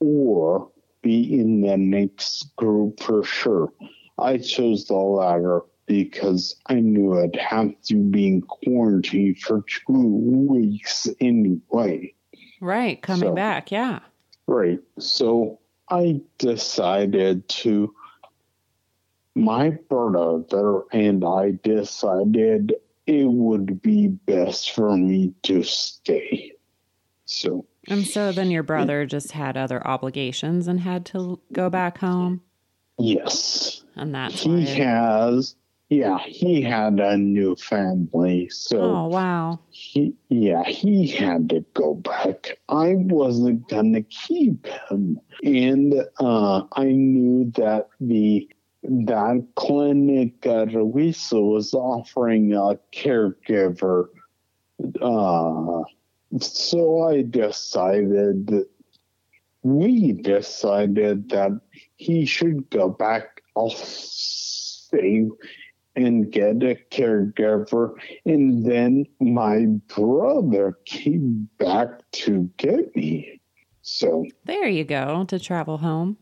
or 0.00 0.68
be 1.02 1.38
in 1.38 1.60
the 1.60 1.76
next 1.76 2.56
group 2.56 2.98
for 2.98 3.22
sure. 3.22 3.72
I 4.18 4.38
chose 4.38 4.86
the 4.86 4.96
latter 4.96 5.60
because 5.88 6.54
I 6.66 6.74
knew 6.74 7.18
I'd 7.20 7.34
have 7.36 7.72
to 7.86 7.96
be 7.96 8.26
in 8.28 8.42
quarantine 8.42 9.34
for 9.34 9.64
two 9.66 9.92
weeks 10.48 11.08
anyway. 11.20 12.14
right, 12.60 13.00
coming 13.02 13.30
So- 13.30 13.34
back. 13.34 13.72
Yeah. 13.72 14.00
Right. 14.46 14.80
So 14.98 15.58
I 15.90 16.20
decided 16.38 17.48
to, 17.48 17.92
my 19.34 19.70
brother 19.70 20.82
and 20.92 21.24
I 21.24 21.52
decided 21.62 22.74
it 23.06 23.24
would 23.26 23.80
be 23.82 24.08
best 24.08 24.72
for 24.72 24.96
me 24.96 25.32
to 25.44 25.62
stay. 25.62 26.52
So, 27.24 27.66
And 27.88 28.06
so 28.06 28.32
then 28.32 28.50
your 28.50 28.62
brother 28.62 29.06
just 29.06 29.32
had 29.32 29.56
other 29.56 29.86
obligations 29.86 30.66
and 30.66 30.80
had 30.80 31.04
to 31.06 31.40
go 31.52 31.70
back 31.70 31.98
home. 31.98 32.42
yes. 32.98 33.82
And 33.96 34.14
that's 34.14 34.42
He 34.42 34.64
has, 34.66 35.56
yeah, 35.88 36.18
he 36.18 36.60
had 36.60 37.00
a 37.00 37.16
new 37.16 37.56
family. 37.56 38.48
So, 38.50 38.80
oh, 38.80 39.06
wow. 39.08 39.60
he, 39.70 40.14
yeah, 40.28 40.64
he 40.64 41.06
had 41.08 41.48
to 41.48 41.64
go 41.72 41.94
back. 41.94 42.58
I 42.68 42.94
wasn't 42.96 43.68
gonna 43.68 44.02
keep 44.02 44.66
him, 44.66 45.18
and 45.42 45.94
uh, 46.20 46.64
I 46.72 46.84
knew 46.84 47.50
that 47.56 47.88
the 48.00 48.48
that 48.82 49.46
clinic 49.56 50.46
at 50.46 50.72
Louisa 50.72 51.40
was 51.40 51.72
offering 51.72 52.52
a 52.52 52.78
caregiver. 52.92 54.08
Uh, 55.00 55.82
so 56.38 57.02
I 57.02 57.22
decided 57.22 58.66
we 59.62 60.12
decided 60.12 61.30
that 61.30 61.60
he 61.96 62.26
should 62.26 62.68
go 62.70 62.88
back. 62.88 63.42
I'll 63.56 63.70
stay 63.70 65.28
and 66.04 66.30
get 66.30 66.62
a 66.62 66.76
caregiver. 66.90 67.92
And 68.24 68.64
then 68.64 69.04
my 69.20 69.66
brother 69.94 70.78
came 70.86 71.48
back 71.58 71.88
to 72.12 72.48
get 72.56 72.94
me. 72.94 73.40
So, 73.82 74.26
There 74.44 74.68
you 74.68 74.84
go 74.84 75.24
to 75.24 75.38
travel 75.38 75.78
home. 75.78 76.16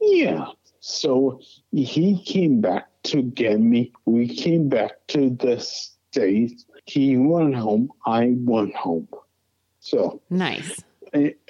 yeah. 0.00 0.46
So 0.80 1.40
he 1.70 2.22
came 2.24 2.60
back 2.60 2.88
to 3.04 3.22
get 3.22 3.58
me. 3.60 3.92
We 4.04 4.28
came 4.28 4.68
back 4.68 4.92
to 5.08 5.30
the 5.30 5.58
States. 5.60 6.66
He 6.84 7.16
went 7.16 7.54
home. 7.54 7.88
I 8.04 8.34
went 8.36 8.74
home. 8.74 9.08
So 9.80 10.20
Nice. 10.28 10.82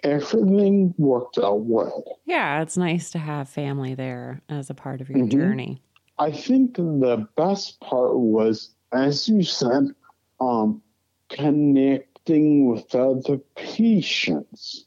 everything 0.05 0.95
worked 0.99 1.39
out 1.39 1.61
well. 1.63 2.05
Yeah, 2.27 2.63
it's 2.63 2.77
nice 2.77 3.11
to 3.11 3.19
have 3.19 3.49
family 3.49 3.95
there 3.95 4.43
as 4.49 4.71
a 4.71 4.75
part 4.75 5.01
of 5.01 5.09
your 5.11 5.19
Mhm. 5.21 5.31
journey. 5.31 5.83
I 6.19 6.31
think 6.31 6.77
the 6.77 7.27
best 7.37 7.81
part 7.81 8.17
was, 8.17 8.71
as 8.93 9.29
you 9.29 9.43
said, 9.43 9.89
um, 10.41 10.81
connecting 11.29 12.67
with 12.71 12.95
other 12.95 13.39
patients. 13.57 14.85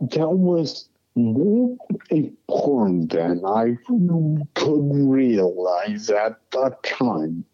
That 0.00 0.30
was 0.30 0.88
more 1.14 1.76
important 2.10 3.12
than 3.12 3.44
I 3.46 3.78
could 4.54 4.90
realize 4.92 6.10
at 6.10 6.38
the 6.50 6.76
time. 6.82 7.44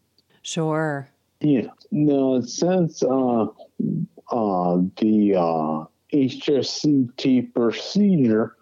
Sure. 0.41 1.07
Yeah. 1.39 1.67
Now, 1.91 2.41
since 2.41 3.03
uh, 3.03 3.43
uh, 3.43 4.77
the 4.97 5.35
uh, 5.35 5.85
HSCT 6.13 7.53
procedure, 7.53 8.57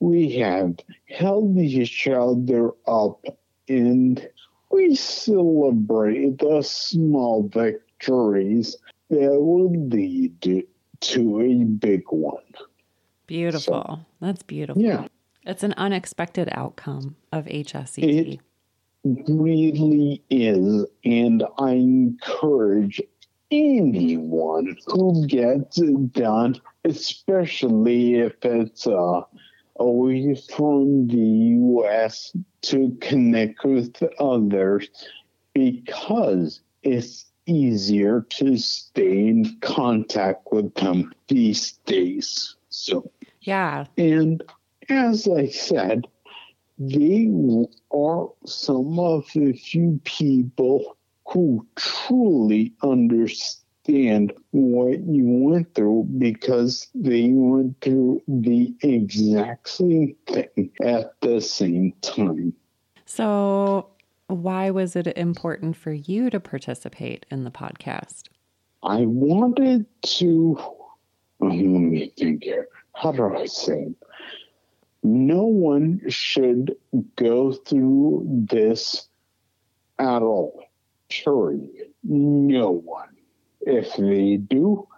we 0.00 0.32
have 0.38 0.76
held 1.06 1.56
each 1.56 2.08
other 2.08 2.72
up 2.86 3.24
and 3.70 4.28
we 4.70 4.94
celebrate 4.96 6.38
the 6.38 6.62
small 6.62 7.48
victories 7.48 8.76
that 9.08 9.40
will 9.40 9.70
lead 9.88 10.64
to 11.00 11.40
a 11.40 11.64
big 11.64 12.02
one. 12.10 12.42
Beautiful. 13.26 13.84
So, 13.86 13.98
That's 14.20 14.42
beautiful. 14.42 14.82
Yeah. 14.82 15.06
It's 15.46 15.62
an 15.62 15.74
unexpected 15.76 16.48
outcome 16.52 17.16
of 17.32 17.46
HSCT. 17.46 18.40
It 19.04 19.24
really 19.28 20.22
is. 20.28 20.84
And 21.04 21.44
I 21.58 21.72
encourage 21.72 23.00
anyone 23.50 24.76
who 24.86 25.26
gets 25.26 25.78
it 25.78 26.12
done, 26.12 26.60
especially 26.84 28.16
if 28.16 28.34
it's 28.42 28.86
uh, 28.86 29.22
away 29.80 30.36
from 30.54 31.08
the 31.08 31.16
U.S., 31.16 32.36
to 32.62 32.96
connect 33.00 33.64
with 33.64 34.02
others 34.18 34.88
because 35.54 36.60
it's 36.82 37.24
easier 37.46 38.26
to 38.28 38.56
stay 38.58 39.28
in 39.28 39.58
contact 39.60 40.46
with 40.52 40.74
them 40.74 41.12
these 41.28 41.72
days. 41.86 42.54
So, 42.68 43.10
yeah. 43.40 43.86
And 43.96 44.44
as 44.90 45.26
I 45.26 45.46
said, 45.46 46.06
they 46.78 47.28
are 47.92 48.30
some 48.44 48.98
of 48.98 49.26
the 49.34 49.52
few 49.54 50.00
people 50.04 50.96
who 51.26 51.66
truly 51.76 52.74
understand 52.82 53.64
what 54.50 55.00
you 55.00 55.24
went 55.26 55.74
through 55.74 56.06
because 56.18 56.88
they 56.94 57.30
went 57.32 57.80
through 57.80 58.22
the 58.28 58.74
exact 58.82 59.68
same 59.68 60.16
thing 60.26 60.70
at 60.82 61.20
the 61.20 61.40
same 61.40 61.92
time. 62.02 62.52
So, 63.06 63.88
why 64.28 64.70
was 64.70 64.94
it 64.96 65.06
important 65.16 65.76
for 65.76 65.92
you 65.92 66.30
to 66.30 66.38
participate 66.38 67.26
in 67.30 67.44
the 67.44 67.50
podcast? 67.50 68.28
I 68.82 69.00
wanted 69.00 69.86
to, 70.02 70.56
oh, 70.58 70.92
let 71.40 71.56
me 71.56 72.12
think 72.16 72.44
here. 72.44 72.68
How 72.94 73.12
do 73.12 73.34
I 73.36 73.46
say 73.46 73.82
it? 73.82 73.94
No 75.02 75.44
one 75.44 76.02
should 76.08 76.76
go 77.16 77.52
through 77.52 78.26
this 78.50 79.08
at 79.98 80.22
all 80.22 80.70
Period. 81.10 81.90
No 82.04 82.70
one. 82.70 83.08
If 83.70 83.96
they 83.96 84.36
do, 84.36 84.88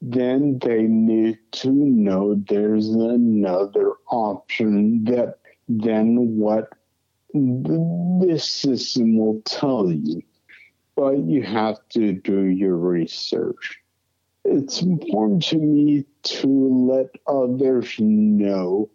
then 0.00 0.58
they 0.60 0.82
need 0.84 1.38
to 1.60 1.70
know 1.70 2.36
there's 2.36 2.88
another 2.88 3.92
option 4.10 5.04
that 5.04 5.40
then 5.68 6.38
what 6.38 6.70
this 7.34 8.48
system 8.48 9.18
will 9.18 9.42
tell 9.44 9.92
you. 9.92 10.22
But 10.96 11.18
you 11.18 11.42
have 11.42 11.76
to 11.90 12.14
do 12.14 12.44
your 12.44 12.76
research. 12.76 13.78
It's 14.42 14.80
important 14.80 15.42
to 15.44 15.58
me 15.58 16.06
to 16.22 16.48
let 16.90 17.10
others 17.26 17.94
know 17.98 18.88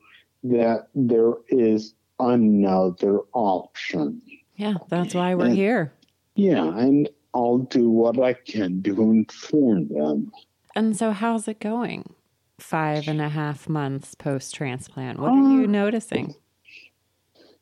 that 0.44 0.88
there 0.96 1.34
is 1.50 1.94
another 2.20 3.20
option. 3.34 4.24
Yeah, 4.56 4.76
that's 4.90 5.14
why 5.14 5.36
we're 5.36 5.46
and, 5.46 5.56
here. 5.56 5.94
Yeah, 6.36 6.76
and 6.76 7.10
I'll 7.34 7.60
do 7.60 7.90
what 7.90 8.20
I 8.20 8.34
can 8.34 8.84
to 8.84 9.02
inform 9.02 9.88
them. 9.90 10.32
And 10.76 10.96
so, 10.96 11.12
how's 11.12 11.48
it 11.48 11.60
going? 11.60 12.14
Five 12.60 13.08
and 13.08 13.22
a 13.22 13.30
half 13.30 13.68
months 13.68 14.16
post 14.16 14.54
transplant. 14.56 15.20
What 15.20 15.32
are 15.32 15.52
you 15.52 15.64
uh, 15.64 15.68
noticing? 15.68 16.36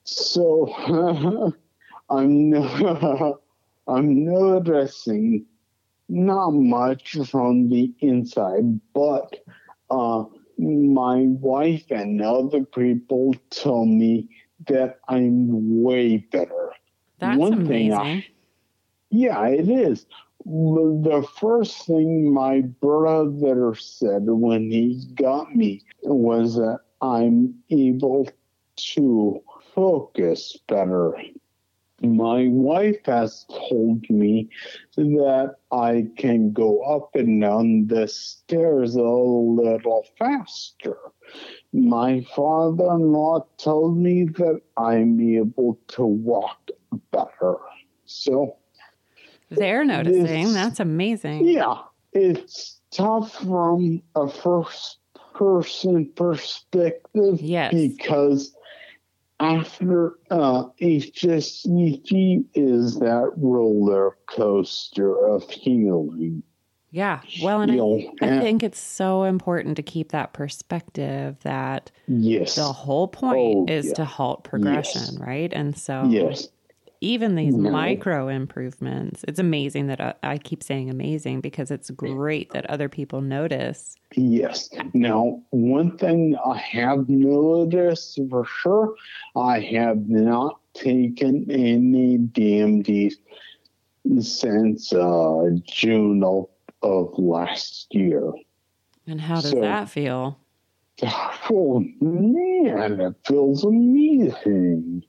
So, 0.04 0.74
I'm 2.10 2.54
I'm 3.88 4.26
noticing 4.26 5.46
not 6.10 6.52
much 6.52 7.18
from 7.30 7.70
the 7.70 7.94
inside, 8.00 8.80
but 8.94 9.38
uh, 9.90 10.26
my 10.58 11.24
wife 11.24 11.86
and 11.90 12.22
other 12.22 12.66
people 12.66 13.34
tell 13.50 13.86
me 13.86 14.28
that 14.68 15.00
I'm 15.08 15.82
way 15.82 16.18
better. 16.18 16.72
That's 17.20 17.38
One 17.38 17.54
amazing. 17.54 17.68
Thing 17.68 17.94
I, 17.94 18.26
yeah, 19.12 19.48
it 19.48 19.70
is. 19.70 20.06
The 20.46 21.28
first 21.40 21.86
thing 21.86 22.34
my 22.34 22.62
brother 22.62 23.76
said 23.76 24.24
when 24.26 24.72
he 24.72 25.06
got 25.16 25.56
me 25.56 25.84
was 26.02 26.56
that 26.56 26.80
I'm 27.02 27.56
able 27.70 28.28
to 28.78 29.44
focus 29.76 30.58
better. 30.68 31.16
My 32.02 32.48
wife 32.48 33.06
has 33.06 33.46
told 33.70 34.10
me 34.10 34.50
that 34.96 35.58
I 35.72 36.08
can 36.18 36.52
go 36.52 36.82
up 36.82 37.16
and 37.16 37.40
down 37.42 37.88
the 37.88 38.08
stairs 38.08 38.96
a 38.96 39.04
little 39.04 40.06
faster. 40.18 40.98
My 41.74 42.22
father 42.36 42.92
in 42.94 43.12
law 43.14 43.46
told 43.58 43.98
me 43.98 44.26
that 44.26 44.62
I'm 44.78 45.20
able 45.22 45.80
to 45.90 46.06
walk 46.06 46.72
better. 47.12 47.58
So 48.06 48.58
they're 49.52 49.84
noticing. 49.84 50.54
That's 50.54 50.80
amazing. 50.80 51.48
Yeah. 51.48 51.82
It's 52.14 52.80
tough 52.92 53.34
from 53.34 54.02
a 54.16 54.28
first 54.28 54.98
person 55.36 56.10
perspective. 56.16 57.42
Yes. 57.42 57.74
Because 57.74 58.56
after 59.40 60.16
uh, 60.30 60.66
HSCT 60.82 62.46
is 62.54 63.00
that 63.00 63.32
roller 63.38 64.18
coaster 64.28 65.28
of 65.28 65.50
healing. 65.50 66.44
Yeah. 66.92 67.22
Well, 67.42 67.62
and 67.62 67.72
I, 67.72 68.12
I, 68.22 68.40
think 68.42 68.64
it's 68.64 68.80
so 68.80 69.24
important 69.24 69.78
to 69.78 69.82
keep 69.82 70.12
that 70.12 70.34
perspective 70.34 71.38
that 71.44 71.90
yes. 72.08 72.56
the 72.56 72.64
whole 72.64 73.08
point 73.08 73.70
oh, 73.70 73.74
is 73.74 73.88
yeah. 73.88 73.94
to 73.94 74.06
halt 74.06 74.44
progression, 74.44 75.14
yes. 75.14 75.18
right? 75.18 75.54
And 75.54 75.78
so 75.78 76.04
yes 76.10 76.50
even 77.02 77.34
these 77.36 77.56
no. 77.56 77.72
micro 77.72 78.28
improvements 78.28 79.26
it's 79.28 79.40
amazing 79.40 79.88
that 79.88 80.00
I, 80.00 80.14
I, 80.24 80.38
keep 80.38 80.64
saying 80.64 80.90
amazing 80.90 81.42
because 81.42 81.72
it's 81.72 81.90
great 81.90 82.52
that 82.52 82.68
other 82.68 82.88
people 82.88 83.22
notice. 83.22 83.96
Yes. 84.16 84.70
Now 84.94 85.42
one 85.50 85.98
thing 85.98 86.38
i 86.46 86.58
have 86.58 87.10
noticed 87.10 88.20
for 88.30 88.46
sure 88.46 88.96
i 89.36 89.60
have 89.60 90.08
not 90.08 90.60
taken 90.74 91.50
any 91.50 92.18
dmds 92.20 93.16
since 94.20 94.94
uh, 94.94 95.50
june 95.64 96.24
of, 96.24 96.48
of 96.82 97.14
last 97.18 97.88
year. 97.94 98.32
And 99.08 99.20
how 99.20 99.42
does 99.42 99.52
so, 99.52 99.62
that 99.62 99.90
feel? 99.90 100.38
Oh 101.54 101.84
man 102.00 103.02
it 103.02 103.16
feels 103.26 103.66
amazing. 103.66 105.04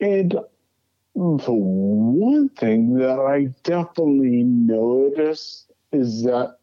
And 0.00 0.38
the 1.14 1.52
one 1.52 2.48
thing 2.50 2.94
that 2.94 3.18
I 3.18 3.46
definitely 3.62 4.44
notice 4.44 5.66
is 5.92 6.22
that 6.22 6.56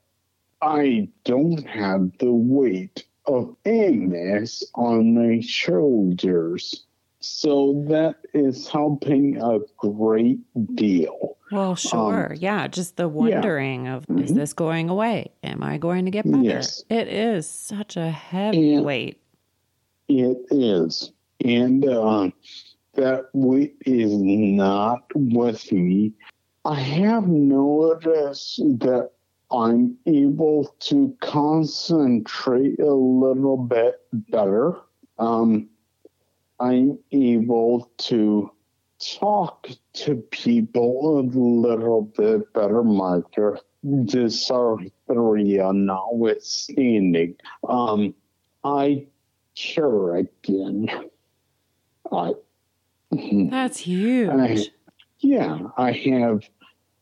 I 0.62 1.08
don't 1.24 1.66
have 1.68 2.12
the 2.20 2.34
weight 2.34 3.06
of 3.26 3.56
MS 3.66 4.64
on 4.76 5.14
my 5.14 5.40
shoulders. 5.42 6.86
So 7.22 7.86
that 7.90 8.16
is 8.34 8.68
helping 8.68 9.42
a 9.42 9.60
great 9.78 10.40
deal. 10.76 11.38
Well, 11.52 11.76
sure. 11.76 12.32
Um, 12.32 12.38
yeah. 12.40 12.68
Just 12.68 12.96
the 12.96 13.08
wondering 13.08 13.86
yeah. 13.86 13.96
of 13.96 14.04
is 14.04 14.08
mm-hmm. 14.08 14.36
this 14.36 14.54
going 14.54 14.90
away? 14.90 15.32
Am 15.44 15.62
I 15.64 15.78
going 15.78 16.06
to 16.06 16.12
get 16.12 16.30
better? 16.30 16.44
Yes. 16.44 16.84
It 16.90 17.08
is 17.08 17.50
such 17.50 17.98
a 17.98 18.10
heavy 18.10 18.76
and 18.76 18.86
weight. 18.86 19.22
It 20.08 20.38
is. 20.50 21.12
And 21.44 21.86
uh, 21.88 22.30
that 22.94 23.26
is 23.86 24.12
not 24.18 25.04
with 25.16 25.72
me. 25.72 26.14
I 26.66 26.80
have 26.80 27.28
noticed 27.28 28.58
that 28.58 29.12
I'm 29.52 29.98
able 30.06 30.76
to 30.82 31.16
concentrate 31.22 32.80
a 32.80 32.94
little 32.94 33.58
bit 33.58 34.02
better. 34.12 34.76
Um, 35.18 35.70
I'm 36.60 37.00
able 37.12 37.92
to 37.98 38.52
talk 39.00 39.70
to 39.94 40.16
people 40.16 41.20
a 41.20 41.22
little 41.22 42.02
bit 42.02 42.52
better, 42.54 42.84
my 42.84 43.22
dysarthria 43.86 45.74
notwithstanding. 45.74 47.36
Um, 47.68 48.14
I 48.64 49.08
care 49.56 50.16
again. 50.16 50.90
I, 52.12 52.34
That's 53.12 53.80
huge. 53.80 54.30
I, 54.30 54.66
yeah, 55.20 55.60
I 55.78 55.92
have 55.92 56.44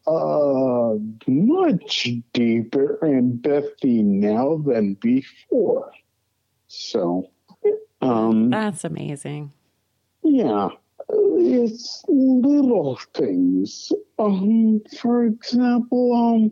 uh, 0.08 0.95
much 1.28 2.10
deeper 2.34 3.03
empathy 3.05 4.01
now 4.03 4.58
than 4.66 4.93
before. 4.95 5.91
So, 6.68 7.30
um, 8.01 8.49
That's 8.49 8.84
amazing. 8.84 9.51
yeah, 10.24 10.70
it's 11.10 12.03
little 12.08 12.97
things. 13.14 13.91
Um, 14.20 14.82
for 14.99 15.26
example, 15.26 16.14
um, 16.14 16.51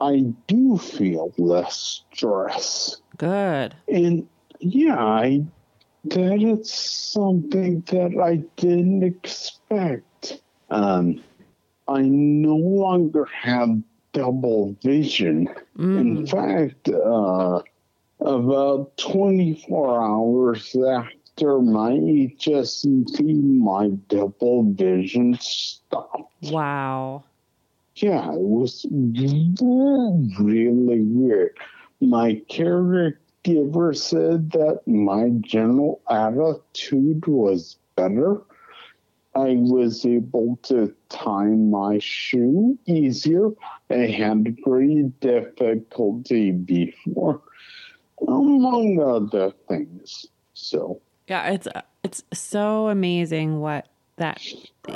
I 0.00 0.32
do 0.46 0.78
feel 0.78 1.32
less 1.38 2.02
stress. 2.12 2.96
Good. 3.18 3.76
And 3.88 4.26
yeah, 4.60 4.96
I 4.98 5.44
that 6.04 6.42
is 6.42 6.72
something 6.72 7.80
that 7.88 8.18
I 8.22 8.36
didn't 8.56 9.02
expect. 9.02 10.40
Um, 10.70 11.22
I 11.88 12.02
no 12.02 12.56
longer 12.56 13.24
have 13.26 13.80
double 14.12 14.76
vision. 14.82 15.48
In 15.94 16.16
Mm. 16.16 16.28
fact, 16.28 16.88
uh, 16.88 17.60
about 18.20 18.96
24 18.98 20.02
hours 20.02 20.74
after 20.76 21.60
my 21.60 21.92
HSCT, 21.92 23.32
my 23.34 23.88
double 24.08 24.62
vision 24.72 25.36
stopped. 25.40 26.32
Wow. 26.42 27.24
Yeah, 27.96 28.32
it 28.32 28.40
was 28.40 28.86
really 30.38 31.00
weird. 31.00 31.56
My 32.00 32.34
caregiver 33.44 33.96
said 33.96 34.52
that 34.52 34.80
my 34.86 35.30
general 35.40 36.00
attitude 36.08 37.26
was 37.26 37.76
better. 37.96 38.42
I 39.34 39.56
was 39.58 40.04
able 40.04 40.58
to 40.64 40.94
tie 41.08 41.46
my 41.46 41.98
shoe 42.00 42.78
easier. 42.86 43.50
I 43.88 43.94
had 44.06 44.60
great 44.60 45.18
difficulty 45.20 46.50
before, 46.52 47.40
among 48.26 49.00
other 49.00 49.52
things. 49.68 50.26
So, 50.52 51.00
Yeah, 51.28 51.50
it's 51.50 51.68
it's 52.04 52.22
so 52.34 52.88
amazing 52.88 53.60
what 53.60 53.88
that 54.16 54.42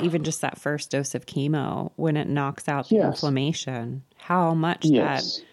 even 0.01 0.23
just 0.23 0.41
that 0.41 0.59
first 0.59 0.91
dose 0.91 1.15
of 1.15 1.25
chemo 1.25 1.91
when 1.95 2.15
it 2.15 2.27
knocks 2.27 2.69
out 2.69 2.89
the 2.89 2.95
Yes. 2.97 3.15
inflammation, 3.15 4.03
how 4.17 4.53
much 4.53 4.85
yes. 4.85 5.37
that 5.37 5.43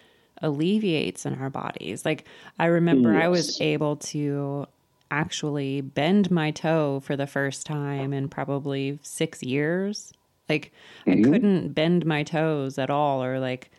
alleviates 0.41 1.25
in 1.25 1.35
our 1.41 1.49
bodies. 1.49 2.05
Like 2.05 2.25
I 2.59 2.65
remember 2.65 3.13
I 3.13 3.27
was 3.27 3.51
able 3.59 3.97
to 3.97 4.65
actually 5.11 5.81
bend 5.81 6.31
my 6.31 6.51
toe 6.51 6.99
for 7.01 7.15
the 7.15 7.27
first 7.27 7.65
time 7.65 8.11
in 8.13 8.27
probably 8.29 8.99
6 9.03 9.43
years. 9.43 10.11
Like 10.49 10.71
I 11.09 11.15
Mhm. 11.15 11.23
couldn't 11.31 11.73
bend 11.73 12.05
my 12.05 12.23
toes 12.23 12.77
at 12.77 12.89
all 12.89 13.23
or 13.23 13.39
like 13.39 13.71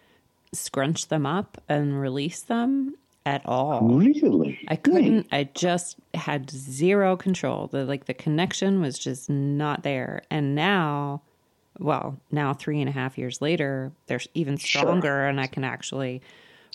scrunch 0.53 1.09
them 1.09 1.27
up 1.27 1.63
and 1.69 2.01
release 2.01 2.43
them 2.43 2.95
at 3.27 3.45
all. 3.47 3.89
Really? 3.89 4.59
I 4.69 4.77
couldn't. 4.77 5.27
I 5.33 5.45
just 5.55 5.97
had 6.15 6.51
zero 6.51 7.17
control. 7.17 7.67
The 7.69 7.85
like 7.85 8.07
the 8.07 8.15
connection 8.15 8.81
was 8.81 8.99
just 8.99 9.29
not 9.29 9.83
there. 9.83 10.23
And 10.31 10.55
now, 10.55 11.23
well, 11.79 12.19
now 12.31 12.55
three 12.55 12.81
and 12.81 12.89
a 12.89 12.93
half 12.93 13.19
years 13.19 13.43
later, 13.43 13.93
they're 14.07 14.21
even 14.35 14.57
Sure. 14.59 14.81
stronger, 14.81 15.27
and 15.27 15.41
I 15.41 15.47
can 15.49 15.65
actually 15.65 16.23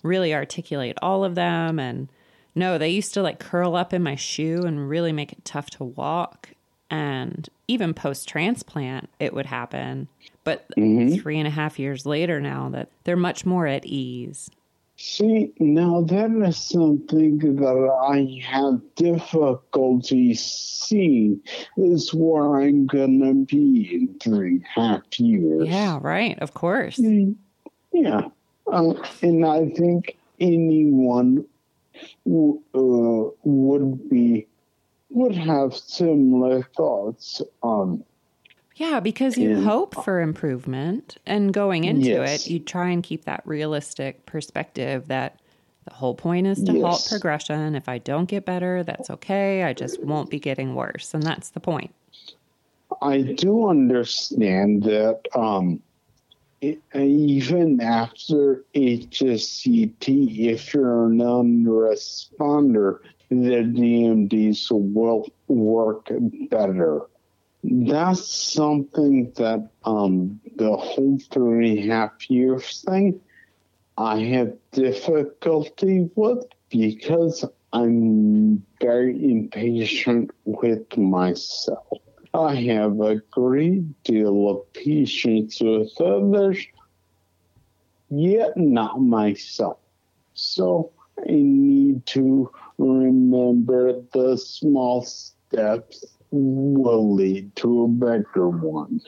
really 0.03 0.33
articulate 0.33 0.97
all 1.01 1.23
of 1.23 1.35
them. 1.35 1.79
And 1.79 2.09
no, 2.55 2.77
they 2.77 2.89
used 2.89 3.13
to 3.13 3.21
like 3.21 3.39
curl 3.39 3.75
up 3.75 3.93
in 3.93 4.03
my 4.03 4.15
shoe 4.15 4.63
and 4.65 4.89
really 4.89 5.11
make 5.11 5.31
it 5.31 5.45
tough 5.45 5.69
to 5.71 5.83
walk. 5.83 6.49
And 6.89 7.47
even 7.67 7.93
post 7.93 8.27
transplant, 8.27 9.09
it 9.19 9.33
would 9.33 9.45
happen. 9.45 10.09
But 10.43 10.67
mm-hmm. 10.77 11.15
three 11.21 11.37
and 11.37 11.47
a 11.47 11.51
half 11.51 11.79
years 11.79 12.05
later, 12.05 12.41
now 12.41 12.69
that 12.69 12.89
they're 13.03 13.15
much 13.15 13.45
more 13.45 13.67
at 13.67 13.85
ease. 13.85 14.49
See, 14.97 15.51
now 15.57 16.01
that 16.01 16.31
is 16.47 16.57
something 16.57 17.39
that 17.39 17.97
I 18.03 18.39
have 18.45 18.81
difficulty 18.95 20.35
seeing 20.35 21.41
is 21.75 22.13
where 22.13 22.61
I'm 22.61 22.85
gonna 22.85 23.33
be 23.33 23.95
in 23.95 24.19
three 24.19 24.57
and 24.57 24.63
a 24.63 24.79
half 24.79 25.19
years. 25.19 25.67
Yeah, 25.67 25.97
right. 26.01 26.37
Of 26.37 26.53
course. 26.53 26.97
Mm, 26.97 27.35
yeah. 27.91 28.27
Uh, 28.67 28.93
and 29.21 29.45
I 29.45 29.69
think 29.69 30.17
anyone 30.39 31.45
w- 32.25 32.61
uh, 32.73 33.31
would 33.43 34.09
be 34.09 34.47
would 35.09 35.35
have 35.35 35.75
similar 35.75 36.63
thoughts. 36.75 37.41
Um, 37.63 38.03
Yeah, 38.75 38.99
because 38.99 39.37
you 39.37 39.51
And- 39.57 39.63
hope 39.65 39.93
for 40.03 40.21
improvement 40.21 41.17
and 41.25 41.53
going 41.53 41.83
into 41.83 42.07
Yes. 42.07 42.47
it, 42.47 42.49
you 42.51 42.59
try 42.59 42.89
and 42.89 43.03
keep 43.03 43.25
that 43.25 43.41
realistic 43.45 44.25
perspective 44.25 45.07
that 45.09 45.37
the 45.85 45.93
whole 45.93 46.15
point 46.15 46.47
is 46.47 46.63
to 46.63 46.81
halt 46.81 47.05
progression. 47.09 47.75
If 47.75 47.87
I 47.89 47.97
don't 47.99 48.25
get 48.25 48.45
better, 48.45 48.81
that's 48.83 49.09
okay. 49.11 49.63
I 49.63 49.73
just 49.73 50.01
won't 50.03 50.29
be 50.31 50.39
getting 50.39 50.73
worse. 50.73 51.13
And 51.13 51.21
that's 51.21 51.49
the 51.49 51.59
point. 51.59 51.93
I 53.01 53.21
do 53.21 53.67
understand 53.67 54.83
that 54.83 55.27
um, 55.35 55.79
even 56.61 57.81
after 57.81 58.63
HSCT, 58.75 60.39
if 60.39 60.73
you're 60.73 61.07
a 61.07 61.09
non-responder, 61.09 62.99
the 63.29 63.35
DMDs 63.35 64.69
will 64.69 65.27
work 65.47 66.07
better. 66.49 67.01
That's 67.63 68.27
something 68.27 69.31
that 69.37 69.69
um, 69.85 70.39
the 70.55 70.75
whole 70.75 71.19
three 71.31 71.79
and 71.81 71.91
a 71.91 71.95
half 71.95 72.29
years 72.29 72.81
thing 72.81 73.21
I 73.97 74.19
have 74.19 74.53
difficulty 74.71 76.09
with 76.15 76.45
because 76.69 77.45
I'm 77.73 78.65
very 78.79 79.31
impatient 79.31 80.31
with 80.45 80.97
myself. 80.97 81.99
I 82.33 82.55
have 82.55 82.99
a 83.01 83.15
great 83.31 84.03
deal 84.03 84.49
of 84.49 84.73
patience 84.73 85.59
with 85.59 85.99
others, 85.99 86.65
yet 88.09 88.55
not 88.55 89.01
myself. 89.01 89.77
So 90.33 90.91
I 91.19 91.31
need 91.31 92.05
to 92.07 92.49
remember 92.77 94.01
the 94.13 94.37
small 94.37 95.03
steps 95.03 96.05
will 96.31 97.13
lead 97.13 97.55
to 97.57 97.83
a 97.83 97.87
bigger 97.87 98.49
one. 98.49 99.01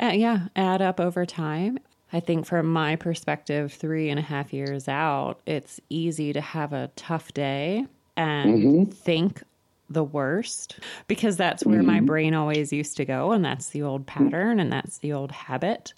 Uh, 0.00 0.12
yeah, 0.14 0.48
add 0.56 0.82
up 0.82 0.98
over 0.98 1.24
time. 1.24 1.78
I 2.12 2.20
think 2.20 2.46
from 2.46 2.66
my 2.66 2.96
perspective, 2.96 3.72
three 3.72 4.08
and 4.10 4.18
a 4.18 4.22
half 4.22 4.52
years 4.52 4.88
out, 4.88 5.40
it's 5.46 5.80
easy 5.88 6.32
to 6.32 6.40
have 6.40 6.72
a 6.72 6.90
tough 6.96 7.32
day 7.34 7.86
and 8.16 8.92
think 8.94 9.42
the 9.90 10.04
worst 10.04 10.78
because 11.06 11.36
that's 11.36 11.64
where 11.64 11.82
my 11.82 11.98
mm-hmm. 11.98 12.06
brain 12.06 12.34
always 12.34 12.72
used 12.72 12.96
to 12.96 13.04
go. 13.04 13.32
And 13.32 13.44
that's 13.44 13.68
the 13.70 13.82
old 13.82 14.06
pattern 14.06 14.60
and 14.60 14.72
that's 14.72 14.98
the 14.98 15.12
old 15.12 15.30
habit. 15.30 15.92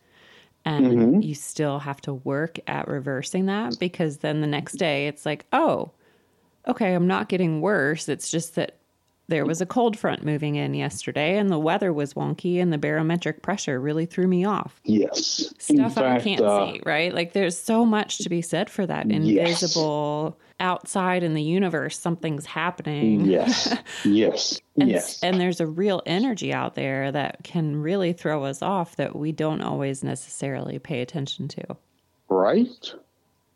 And 0.64 0.86
mm-hmm. 0.86 1.20
you 1.22 1.34
still 1.34 1.78
have 1.78 2.00
to 2.02 2.14
work 2.14 2.58
at 2.66 2.88
reversing 2.88 3.46
that 3.46 3.78
because 3.78 4.18
then 4.18 4.40
the 4.40 4.46
next 4.46 4.74
day 4.74 5.06
it's 5.06 5.24
like, 5.24 5.46
oh, 5.52 5.92
okay, 6.66 6.94
I'm 6.94 7.06
not 7.06 7.28
getting 7.28 7.60
worse. 7.60 8.08
It's 8.08 8.30
just 8.30 8.56
that 8.56 8.78
there 9.28 9.44
was 9.44 9.60
a 9.60 9.66
cold 9.66 9.98
front 9.98 10.24
moving 10.24 10.54
in 10.54 10.72
yesterday 10.74 11.36
and 11.36 11.50
the 11.50 11.58
weather 11.58 11.92
was 11.92 12.14
wonky 12.14 12.60
and 12.62 12.72
the 12.72 12.78
barometric 12.78 13.42
pressure 13.42 13.80
really 13.80 14.06
threw 14.06 14.26
me 14.28 14.44
off. 14.44 14.80
Yes. 14.84 15.52
Stuff 15.58 15.98
I 15.98 16.20
can't 16.20 16.40
uh, 16.40 16.72
see, 16.72 16.80
right? 16.86 17.12
Like 17.12 17.32
there's 17.32 17.58
so 17.58 17.84
much 17.84 18.18
to 18.18 18.28
be 18.28 18.40
said 18.42 18.70
for 18.70 18.86
that 18.86 19.10
Yes. 19.10 19.20
invisible 19.48 20.38
outside 20.60 21.22
in 21.22 21.34
the 21.34 21.42
universe, 21.42 21.98
something's 21.98 22.46
happening. 22.46 23.24
Yes. 23.24 23.76
Yes. 24.04 24.60
And, 24.78 24.88
yes. 24.90 25.22
and 25.22 25.40
there's 25.40 25.60
a 25.60 25.66
real 25.66 26.02
energy 26.06 26.52
out 26.52 26.74
there 26.76 27.10
that 27.10 27.42
can 27.42 27.76
really 27.82 28.12
throw 28.12 28.44
us 28.44 28.62
off 28.62 28.96
that 28.96 29.16
we 29.16 29.32
don't 29.32 29.62
always 29.62 30.04
necessarily 30.04 30.78
pay 30.78 31.00
attention 31.00 31.48
to. 31.48 31.76
right? 32.28 32.92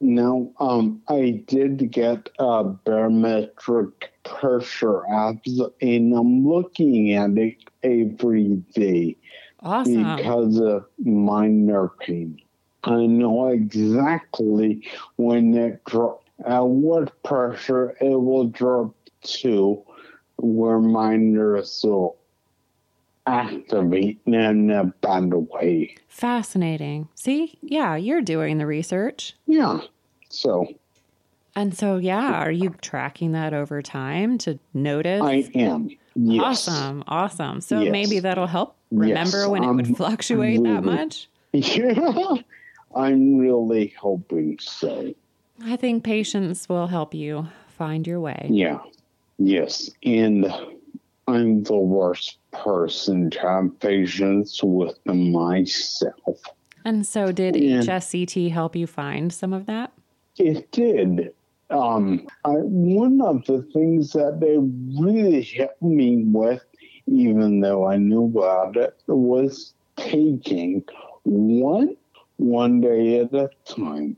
Now, 0.02 0.50
um, 0.58 1.02
I 1.08 1.42
did 1.46 1.90
get 1.90 2.30
a 2.38 2.64
barometric 2.64 4.12
pressure 4.38 5.02
apps, 5.10 5.72
and 5.80 6.14
I'm 6.14 6.46
looking 6.46 7.12
at 7.14 7.36
it 7.36 7.56
every 7.82 8.62
day 8.74 9.16
Awesome. 9.60 10.16
because 10.16 10.58
of 10.58 10.86
my 10.98 11.48
nerve 11.48 11.98
pain. 11.98 12.40
I 12.84 13.06
know 13.06 13.48
exactly 13.48 14.86
when 15.16 15.54
it 15.54 15.84
drop, 15.84 16.24
at 16.46 16.60
what 16.64 17.22
pressure 17.22 17.96
it 18.00 18.20
will 18.20 18.46
drop 18.46 18.94
to, 19.22 19.82
where 20.38 20.78
my 20.78 21.16
nerves 21.16 21.82
will 21.84 22.16
activate 23.26 24.20
in 24.24 24.70
a 24.70 24.84
bad 24.84 25.32
way. 25.34 25.94
Fascinating. 26.08 27.08
See? 27.14 27.58
Yeah, 27.60 27.96
you're 27.96 28.22
doing 28.22 28.58
the 28.58 28.66
research. 28.66 29.36
Yeah. 29.46 29.80
So 30.30 30.66
And 31.56 31.76
so, 31.76 31.96
yeah, 31.96 32.34
are 32.42 32.50
you 32.50 32.70
tracking 32.80 33.32
that 33.32 33.52
over 33.52 33.82
time 33.82 34.38
to 34.38 34.58
notice? 34.72 35.22
I 35.22 35.50
am. 35.54 35.90
Yes. 36.14 36.68
Awesome. 36.68 37.04
Awesome. 37.08 37.60
So 37.60 37.80
Yes. 37.80 37.92
maybe 37.92 38.20
that'll 38.20 38.46
help 38.46 38.76
remember 38.90 39.48
when 39.48 39.64
it 39.64 39.72
would 39.72 39.96
fluctuate 39.96 40.62
that 40.62 40.84
much. 40.84 41.28
Yeah. 41.52 42.34
I'm 42.94 43.36
really 43.38 43.94
hoping 44.00 44.58
so. 44.60 45.14
I 45.64 45.76
think 45.76 46.02
patience 46.04 46.68
will 46.68 46.86
help 46.88 47.14
you 47.14 47.46
find 47.76 48.06
your 48.06 48.20
way. 48.20 48.46
Yeah. 48.50 48.78
Yes. 49.38 49.90
And 50.04 50.52
I'm 51.28 51.62
the 51.64 51.76
worst 51.76 52.38
person 52.52 53.30
to 53.30 53.40
have 53.40 53.78
patience 53.80 54.60
with 54.62 54.98
myself. 55.06 56.40
And 56.84 57.06
so, 57.06 57.30
did 57.30 57.56
Yeah. 57.56 57.80
HSCT 57.80 58.50
help 58.50 58.74
you 58.74 58.86
find 58.86 59.32
some 59.32 59.52
of 59.52 59.66
that? 59.66 59.92
It 60.36 60.70
did. 60.72 61.32
Um, 61.70 62.26
I, 62.44 62.50
one 62.50 63.20
of 63.20 63.44
the 63.46 63.62
things 63.72 64.12
that 64.12 64.38
they 64.40 64.56
really 64.58 65.42
helped 65.42 65.82
me 65.82 66.24
with, 66.24 66.64
even 67.06 67.60
though 67.60 67.86
I 67.86 67.96
knew 67.96 68.24
about 68.24 68.76
it, 68.76 69.00
was 69.06 69.74
taking 69.96 70.84
one 71.24 71.96
one 72.38 72.80
day 72.80 73.20
at 73.20 73.34
a 73.34 73.50
time, 73.66 74.16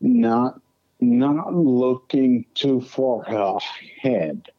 not 0.00 0.60
not 1.00 1.54
looking 1.54 2.44
too 2.54 2.80
far 2.80 3.22
ahead. 3.24 4.50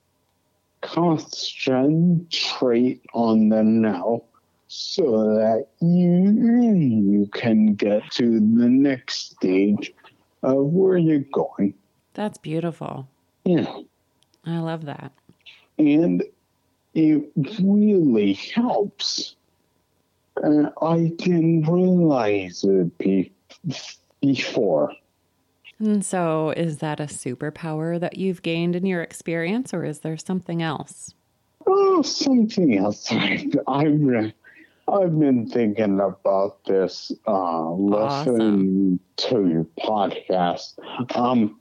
Concentrate 0.81 3.01
on 3.13 3.49
the 3.49 3.63
now 3.63 4.21
so 4.67 5.35
that 5.35 5.67
you 5.79 6.73
you 6.73 7.29
can 7.33 7.75
get 7.75 8.09
to 8.11 8.39
the 8.39 8.67
next 8.67 9.35
stage 9.35 9.93
of 10.43 10.65
where 10.65 10.97
you're 10.97 11.19
going. 11.19 11.73
That's 12.15 12.37
beautiful. 12.37 13.07
Yeah. 13.43 13.81
I 14.45 14.59
love 14.59 14.85
that. 14.85 15.11
And 15.77 16.23
it 16.93 17.31
really 17.61 18.33
helps. 18.33 19.35
Uh, 20.41 20.69
I 20.81 21.11
didn't 21.17 21.63
realize 21.63 22.63
it 22.63 22.97
be- 22.97 23.33
before. 24.21 24.93
And 25.77 26.05
so, 26.05 26.51
is 26.51 26.77
that 26.77 27.01
a 27.01 27.05
superpower 27.05 27.99
that 27.99 28.17
you've 28.17 28.41
gained 28.41 28.77
in 28.77 28.85
your 28.85 29.01
experience, 29.01 29.73
or 29.73 29.83
is 29.83 29.99
there 29.99 30.15
something 30.15 30.61
else? 30.61 31.13
Oh, 31.67 32.01
something 32.01 32.77
else. 32.77 33.07
I've, 33.11 33.55
I've, 33.67 34.33
I've 34.87 35.19
been 35.19 35.49
thinking 35.49 35.99
about 35.99 36.63
this, 36.63 37.11
uh, 37.27 37.71
listening 37.71 38.99
to 39.17 39.47
your 39.47 39.65
podcast. 39.79 40.79
Um, 41.17 41.59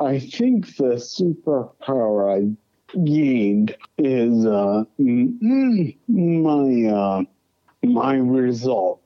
I 0.00 0.18
think 0.18 0.76
the 0.76 0.94
superpower 0.96 2.32
I 2.34 2.98
gained 3.04 3.76
is 3.98 4.46
uh, 4.46 4.84
mm, 5.00 5.96
my 6.08 6.90
uh, 6.90 7.22
my 7.84 8.14
resolve. 8.16 9.00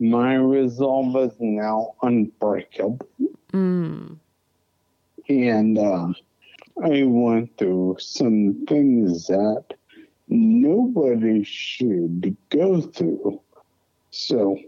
My 0.00 0.34
resolve 0.34 1.16
is 1.16 1.36
now 1.40 1.94
unbreakable, 2.02 3.08
Mm. 3.52 4.18
and 5.28 5.78
uh, 5.78 6.12
I 6.82 7.04
went 7.04 7.56
through 7.58 7.96
some 8.00 8.64
things 8.68 9.26
that 9.28 9.64
nobody 10.28 11.42
should 11.44 12.36
go 12.50 12.80
through. 12.80 13.40
So 14.10 14.58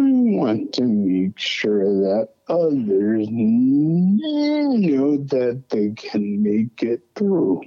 I 0.00 0.02
want 0.02 0.72
to 0.74 0.84
make 0.84 1.38
sure 1.38 1.84
that 1.84 2.30
others 2.48 3.28
know 3.30 5.18
that 5.18 5.64
they 5.68 5.90
can 5.90 6.42
make 6.42 6.82
it 6.82 7.02
through. 7.14 7.60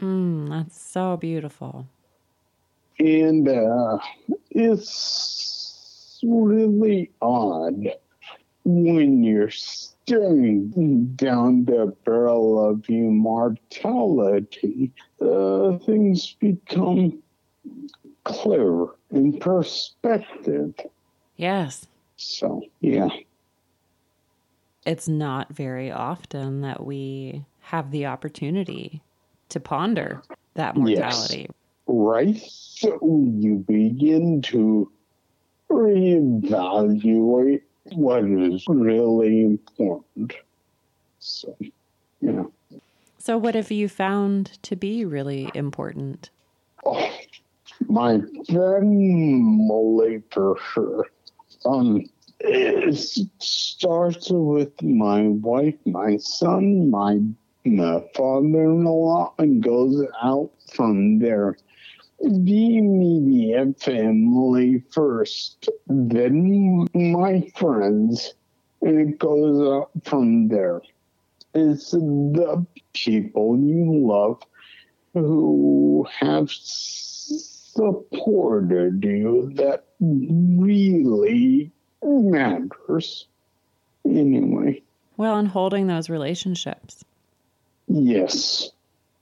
Mm, 0.00 0.48
that's 0.48 0.80
so 0.80 1.16
beautiful. 1.16 1.88
And 3.00 3.48
uh, 3.48 3.98
it's 4.50 6.20
really 6.22 7.10
odd 7.20 7.88
when 8.64 9.24
you're 9.24 9.50
staring 9.50 11.06
down 11.16 11.64
the 11.64 11.96
barrel 12.04 12.70
of 12.70 12.88
immortality, 12.88 14.92
uh, 15.20 15.78
things 15.78 16.34
become 16.34 17.20
clear 18.22 18.86
in 19.10 19.40
perspective. 19.40 20.74
Yes. 21.42 21.88
So, 22.18 22.62
yeah. 22.80 23.08
It's 24.86 25.08
not 25.08 25.52
very 25.52 25.90
often 25.90 26.60
that 26.60 26.86
we 26.86 27.44
have 27.62 27.90
the 27.90 28.06
opportunity 28.06 29.02
to 29.48 29.58
ponder 29.58 30.22
that 30.54 30.76
mortality. 30.76 31.48
Yes. 31.48 31.50
Right? 31.88 32.36
So 32.36 32.96
you 33.40 33.64
begin 33.66 34.40
to 34.42 34.88
reevaluate 35.68 37.62
what 37.90 38.22
is 38.22 38.64
really 38.68 39.42
important. 39.42 40.34
So, 41.18 41.56
yeah. 42.20 42.44
So, 43.18 43.36
what 43.36 43.56
have 43.56 43.72
you 43.72 43.88
found 43.88 44.62
to 44.62 44.76
be 44.76 45.04
really 45.04 45.50
important? 45.54 46.30
Oh, 46.86 47.10
my 47.88 48.20
family 48.48 50.22
for 50.30 50.56
sure. 50.72 51.06
Um, 51.64 52.04
it 52.40 52.96
starts 53.38 54.30
with 54.30 54.82
my 54.82 55.28
wife, 55.28 55.76
my 55.86 56.16
son, 56.16 56.90
my, 56.90 57.20
my 57.64 58.02
father-in-law, 58.14 59.34
and 59.38 59.62
goes 59.62 60.04
out 60.22 60.50
from 60.72 61.18
there. 61.20 61.56
The 62.20 62.76
immediate 62.78 63.80
family 63.80 64.82
first, 64.90 65.68
then 65.86 66.88
my 66.94 67.48
friends, 67.56 68.34
and 68.80 69.10
it 69.10 69.18
goes 69.18 69.82
up 69.82 69.90
from 70.04 70.48
there. 70.48 70.82
It's 71.54 71.90
the 71.90 72.66
people 72.92 73.58
you 73.58 74.06
love 74.06 74.42
who 75.14 76.06
have 76.18 76.50
supported 77.72 79.04
you 79.04 79.50
that 79.54 79.84
really 80.02 81.70
matters. 82.02 83.26
Anyway, 84.04 84.82
Well, 85.16 85.38
in 85.38 85.46
holding 85.46 85.86
those 85.86 86.10
relationships. 86.10 87.04
yes. 87.86 88.70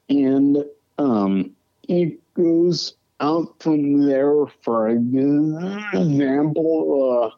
And 0.09 0.65
um, 0.99 1.53
it 1.89 2.19
goes 2.35 2.95
out 3.21 3.55
from 3.61 4.07
there. 4.07 4.47
For 4.63 4.89
example, 4.89 7.33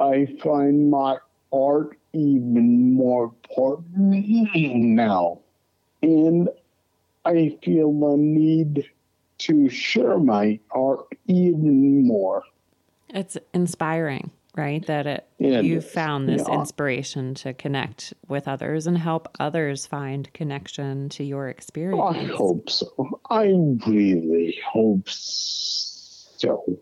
uh, 0.00 0.02
I 0.02 0.26
find 0.42 0.90
my 0.90 1.18
art 1.52 1.98
even 2.12 2.94
more 2.94 3.24
important 3.24 4.24
now. 4.54 5.40
And 6.02 6.48
I 7.24 7.56
feel 7.62 7.92
the 7.92 8.16
need 8.16 8.90
to 9.38 9.68
share 9.68 10.18
my 10.18 10.58
art 10.70 11.06
even 11.26 12.06
more. 12.06 12.42
It's 13.12 13.36
inspiring, 13.52 14.30
right? 14.56 14.84
That 14.86 15.06
it 15.06 15.26
It 15.38 15.64
you 15.64 15.80
found 15.80 16.28
this 16.28 16.44
yeah. 16.46 16.54
inspiration 16.60 17.34
to 17.36 17.52
connect 17.54 18.14
with 18.28 18.46
others 18.48 18.86
and 18.86 18.96
help 18.96 19.28
others 19.38 19.86
find 19.86 20.32
connection 20.32 21.08
to 21.10 21.24
your 21.24 21.48
experience. 21.48 22.02
I 22.16 22.24
hope 22.24 22.70
so. 22.70 23.20
I 23.28 23.46
really 23.86 24.58
hope 24.66 25.08
so. 25.08 26.78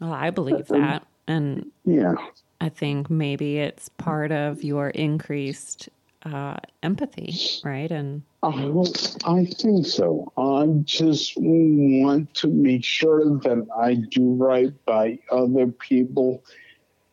Well, 0.00 0.12
I 0.12 0.30
believe 0.30 0.66
that. 0.68 1.06
And 1.26 1.70
Yeah. 1.84 2.14
I 2.60 2.68
think 2.70 3.10
maybe 3.10 3.58
it's 3.58 3.88
part 3.90 4.32
of 4.32 4.64
your 4.64 4.88
increased 4.90 5.88
uh, 6.24 6.56
empathy, 6.82 7.34
right? 7.64 7.90
And 7.90 8.22
Uh, 8.46 8.84
I, 9.24 9.40
I 9.40 9.44
think 9.46 9.86
so. 9.86 10.32
I 10.36 10.66
just 10.84 11.32
want 11.36 12.32
to 12.34 12.48
make 12.48 12.84
sure 12.84 13.24
that 13.40 13.66
I 13.76 13.94
do 13.94 14.34
right 14.34 14.72
by 14.84 15.18
other 15.32 15.66
people 15.66 16.44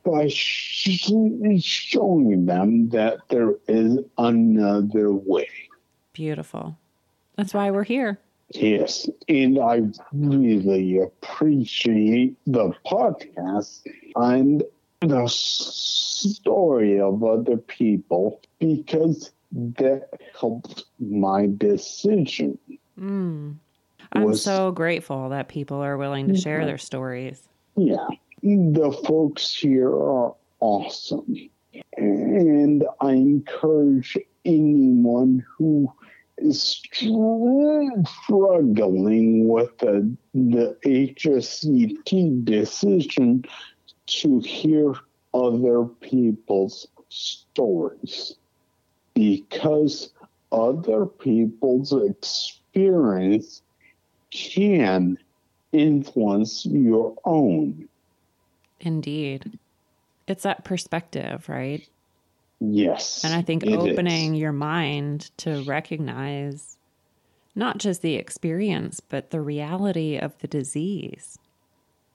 by 0.03 0.27
showing 0.27 1.55
them 2.45 2.89
that 2.89 3.17
there 3.29 3.55
is 3.67 3.97
another 4.17 5.11
way. 5.11 5.49
beautiful. 6.11 6.77
That's 7.35 7.55
why 7.55 7.71
we're 7.71 7.83
here. 7.83 8.19
Yes, 8.49 9.09
and 9.27 9.57
I 9.57 9.81
really 10.11 10.99
appreciate 10.99 12.37
the 12.45 12.73
podcast 12.85 13.87
and 14.15 14.61
the 15.01 15.27
story 15.27 16.99
of 16.99 17.23
other 17.23 17.57
people 17.57 18.39
because 18.59 19.31
that 19.53 20.09
helped 20.39 20.85
my 20.99 21.47
decision. 21.57 22.57
Mm. 22.99 23.57
I'm 24.11 24.23
was 24.23 24.43
so 24.43 24.71
grateful 24.71 25.29
that 25.29 25.47
people 25.47 25.77
are 25.77 25.97
willing 25.97 26.27
to 26.27 26.35
share 26.37 26.65
their 26.65 26.77
stories. 26.77 27.47
Yeah, 27.75 28.07
the 28.41 28.91
folks 29.05 29.55
here 29.55 29.89
are 29.89 30.35
awesome. 30.59 31.49
And 31.97 32.83
I 32.99 33.11
encourage 33.11 34.17
anyone 34.45 35.45
who 35.57 35.91
is 36.37 36.81
struggling 38.05 39.47
with 39.47 39.77
the, 39.77 40.15
the 40.33 40.77
HSCT 40.85 42.45
decision 42.45 43.45
to 44.05 44.39
hear 44.39 44.93
other 45.33 45.85
people's 45.85 46.87
stories 47.09 48.35
because 49.13 50.11
other 50.51 51.05
people's 51.05 51.93
experience 51.93 53.61
can 54.31 55.17
influence 55.71 56.65
your 56.65 57.15
own. 57.25 57.87
Indeed. 58.79 59.57
It's 60.27 60.43
that 60.43 60.63
perspective, 60.63 61.49
right? 61.49 61.87
Yes. 62.59 63.23
And 63.23 63.33
I 63.33 63.41
think 63.41 63.65
opening 63.65 64.35
is. 64.35 64.39
your 64.39 64.53
mind 64.53 65.31
to 65.37 65.63
recognize 65.63 66.77
not 67.55 67.77
just 67.77 68.01
the 68.01 68.15
experience, 68.15 68.99
but 68.99 69.31
the 69.31 69.41
reality 69.41 70.17
of 70.17 70.37
the 70.39 70.47
disease. 70.47 71.37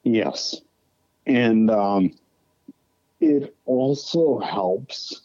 Yes. 0.05 0.57
And 1.27 1.71
um, 1.71 2.13
it 3.21 3.55
also 3.67 4.39
helps 4.39 5.23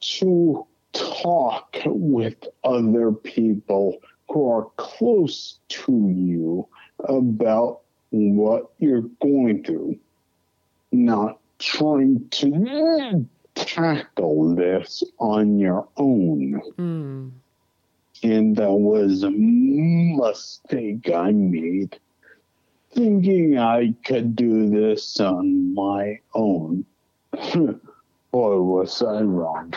to 0.00 0.66
talk 0.94 1.76
with 1.84 2.36
other 2.64 3.12
people 3.12 3.98
who 4.28 4.50
are 4.50 4.66
close 4.76 5.58
to 5.68 5.92
you 5.92 6.66
about 7.00 7.80
what 8.10 8.70
you're 8.78 9.02
going 9.20 9.62
through, 9.64 9.98
not 10.92 11.38
trying 11.58 12.28
to 12.30 13.26
tackle 13.54 14.54
this 14.54 15.02
on 15.18 15.58
your 15.58 15.88
own. 15.96 16.60
Mm. 16.78 17.30
And 18.22 18.56
that 18.56 18.72
was 18.72 19.22
a 19.22 19.30
mistake 19.30 21.10
I 21.14 21.32
made, 21.32 21.98
thinking 22.92 23.58
I 23.58 23.94
could 24.04 24.34
do 24.34 24.70
this 24.70 25.20
on 25.20 25.74
my 25.74 26.20
own. 26.34 26.86
Boy, 28.34 28.56
was 28.60 29.00
I 29.00 29.20
wrong. 29.20 29.72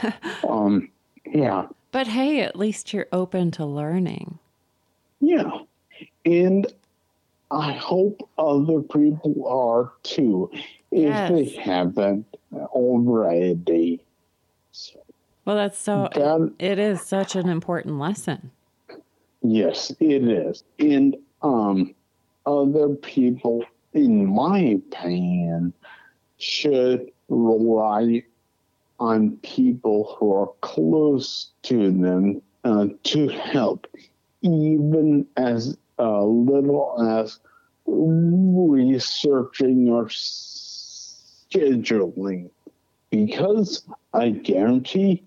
um, 0.46 0.90
yeah, 1.24 1.68
But 1.92 2.06
hey, 2.08 2.40
at 2.42 2.56
least 2.56 2.92
you're 2.92 3.06
open 3.10 3.50
to 3.52 3.64
learning. 3.64 4.38
yeah. 5.20 5.50
And 6.26 6.66
I 7.50 7.72
hope 7.72 8.28
other 8.36 8.82
people 8.82 9.46
are 9.48 9.92
too, 10.02 10.50
if 10.90 11.04
Yes. 11.08 11.30
they 11.30 11.44
haven't 11.58 12.26
already. 12.54 14.02
So, 14.72 15.00
Well, 15.46 15.56
that's 15.56 15.78
so, 15.78 16.10
That- 16.12 16.52
it 16.58 16.78
is 16.78 17.00
such 17.00 17.34
an 17.34 17.48
important 17.48 17.98
lesson. 17.98 18.50
Yes, 19.42 19.90
it 20.00 20.22
is. 20.28 20.64
And 20.78 21.16
um, 21.40 21.94
other 22.44 22.90
people, 22.90 23.64
in 23.94 24.26
my 24.26 24.58
opinion, 24.58 25.72
should 26.38 27.10
rely 27.32 28.24
on 29.00 29.36
people 29.38 30.16
who 30.18 30.32
are 30.32 30.50
close 30.60 31.50
to 31.62 31.90
them 31.90 32.42
uh, 32.64 32.86
to 33.04 33.28
help, 33.28 33.86
even 34.42 35.26
as 35.36 35.76
uh, 35.98 36.22
little 36.24 36.96
as 37.02 37.38
researching 37.86 39.88
or 39.88 40.06
scheduling. 40.06 42.50
Because 43.10 43.82
I 44.12 44.30
guarantee 44.30 45.24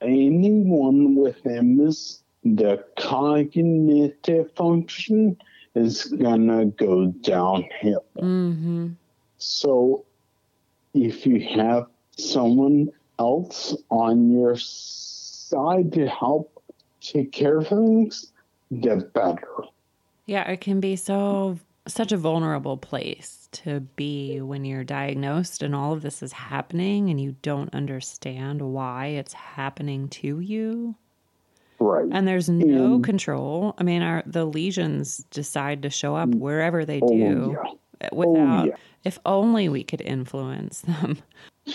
anyone 0.00 1.16
with 1.16 1.44
MS, 1.44 2.22
the 2.44 2.84
cognitive 2.98 4.52
function 4.54 5.36
is 5.74 6.04
gonna 6.04 6.66
go 6.66 7.06
downhill. 7.06 8.04
hmm 8.18 8.88
So 9.38 10.04
if 10.94 11.26
you 11.26 11.40
have 11.56 11.86
someone 12.16 12.90
else 13.18 13.76
on 13.90 14.30
your 14.30 14.56
side 14.56 15.92
to 15.92 16.08
help 16.08 16.62
take 17.00 17.32
care 17.32 17.58
of 17.58 17.68
things, 17.68 18.32
the 18.70 18.96
better. 19.14 19.46
Yeah, 20.26 20.48
it 20.50 20.60
can 20.60 20.80
be 20.80 20.96
so, 20.96 21.58
such 21.86 22.12
a 22.12 22.16
vulnerable 22.16 22.76
place 22.76 23.48
to 23.50 23.80
be 23.80 24.40
when 24.40 24.64
you're 24.64 24.84
diagnosed 24.84 25.62
and 25.62 25.74
all 25.74 25.92
of 25.92 26.02
this 26.02 26.22
is 26.22 26.32
happening 26.32 27.08
and 27.08 27.20
you 27.20 27.34
don't 27.42 27.72
understand 27.74 28.60
why 28.60 29.06
it's 29.06 29.32
happening 29.32 30.08
to 30.08 30.40
you. 30.40 30.94
Right. 31.80 32.06
And 32.10 32.26
there's 32.26 32.48
no 32.48 32.94
And- 32.94 33.04
control. 33.04 33.74
I 33.78 33.84
mean, 33.84 34.02
our 34.02 34.22
the 34.26 34.44
lesions 34.44 35.24
decide 35.30 35.82
to 35.82 35.90
show 35.90 36.16
up 36.16 36.28
mm. 36.28 36.38
wherever 36.38 36.84
they 36.84 37.00
oh, 37.00 37.08
do 37.08 37.56
yeah. 37.64 37.70
Oh, 38.12 38.16
without 38.16 38.66
yeah. 38.66 38.76
if 39.04 39.18
only 39.26 39.68
we 39.68 39.82
could 39.84 40.00
influence 40.02 40.80
them. 40.82 41.18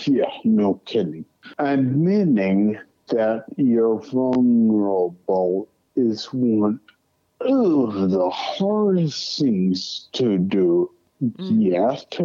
Yeah, 0.06 0.30
no 0.42 0.80
kidding. 0.86 1.24
And 1.56 2.02
meaning 2.02 2.80
that 3.10 3.44
you're 3.56 4.00
vulnerable 4.00 5.68
is 5.94 6.26
one 6.32 6.80
of 7.40 8.10
the 8.10 8.28
hardest 8.30 9.38
things 9.38 10.08
to 10.14 10.38
do. 10.38 10.90
Mm-hmm. 11.22 11.60
Yet, 11.60 12.18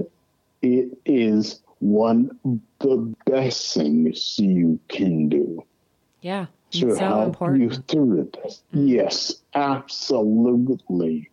it 0.64 0.98
is 1.06 1.62
one 1.78 2.32
of 2.44 2.60
the 2.80 3.14
best 3.28 3.76
things 3.76 4.40
you 4.40 4.80
can 4.88 5.30
do 5.30 5.64
Yeah. 6.22 6.48
To 6.72 6.96
so 6.96 7.00
help 7.00 7.26
important. 7.28 7.62
you 7.62 7.70
through 7.88 8.32
this. 8.44 8.64
Mm-hmm. 8.74 8.88
Yes, 8.88 9.36
absolutely. 9.54 11.30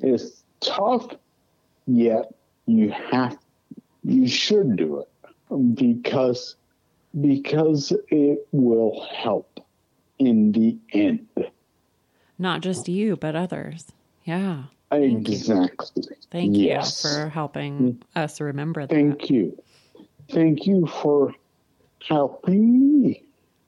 It's 0.00 0.43
tough, 0.64 1.08
yet 1.86 2.32
you 2.66 2.90
have, 2.90 3.36
you 4.02 4.26
should 4.26 4.76
do 4.76 5.00
it 5.00 5.74
because 5.76 6.56
because 7.20 7.92
it 8.08 8.48
will 8.50 9.06
help 9.14 9.60
in 10.18 10.50
the 10.52 10.76
end. 10.92 11.28
Not 12.38 12.60
just 12.62 12.88
you, 12.88 13.16
but 13.16 13.36
others. 13.36 13.92
Yeah. 14.24 14.64
Thank 14.90 15.28
you. 15.28 15.34
exactly. 15.34 16.04
Thank 16.30 16.56
Yes. 16.56 17.04
you 17.04 17.10
for 17.10 17.28
helping 17.28 18.02
us 18.16 18.40
remember 18.40 18.86
that. 18.86 18.94
Thank 18.94 19.30
you. 19.30 19.56
Thank 20.30 20.66
you 20.66 20.86
for 20.86 21.34
helping 22.08 23.02
me. 23.02 23.23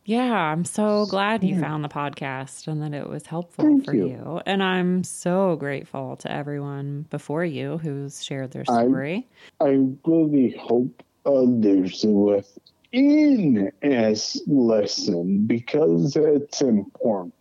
Yeah, 0.07 0.32
I'm 0.32 0.64
so 0.64 1.04
glad 1.07 1.42
you 1.42 1.59
found 1.61 1.82
the 1.82 1.88
podcast 1.88 2.68
and 2.68 2.80
that 2.80 2.94
it 2.94 3.09
was 3.09 3.26
helpful 3.26 3.64
Thank 3.64 3.86
for 3.86 3.94
you. 3.94 4.07
you. 4.07 4.40
And 4.46 4.62
I'm 4.62 5.02
so 5.02 5.57
grateful 5.57 6.14
to 6.18 6.30
everyone 6.30 7.07
before 7.11 7.44
you 7.44 7.78
who's 7.78 8.22
shared 8.22 8.52
their 8.52 8.64
story. 8.64 9.26
I 9.61 9.84
really 10.07 10.57
hope 10.61 11.02
others 11.26 12.04
within 12.04 13.72
us 13.82 14.40
listen 14.46 15.44
because 15.48 16.14
it's 16.14 16.62
important. 16.62 17.34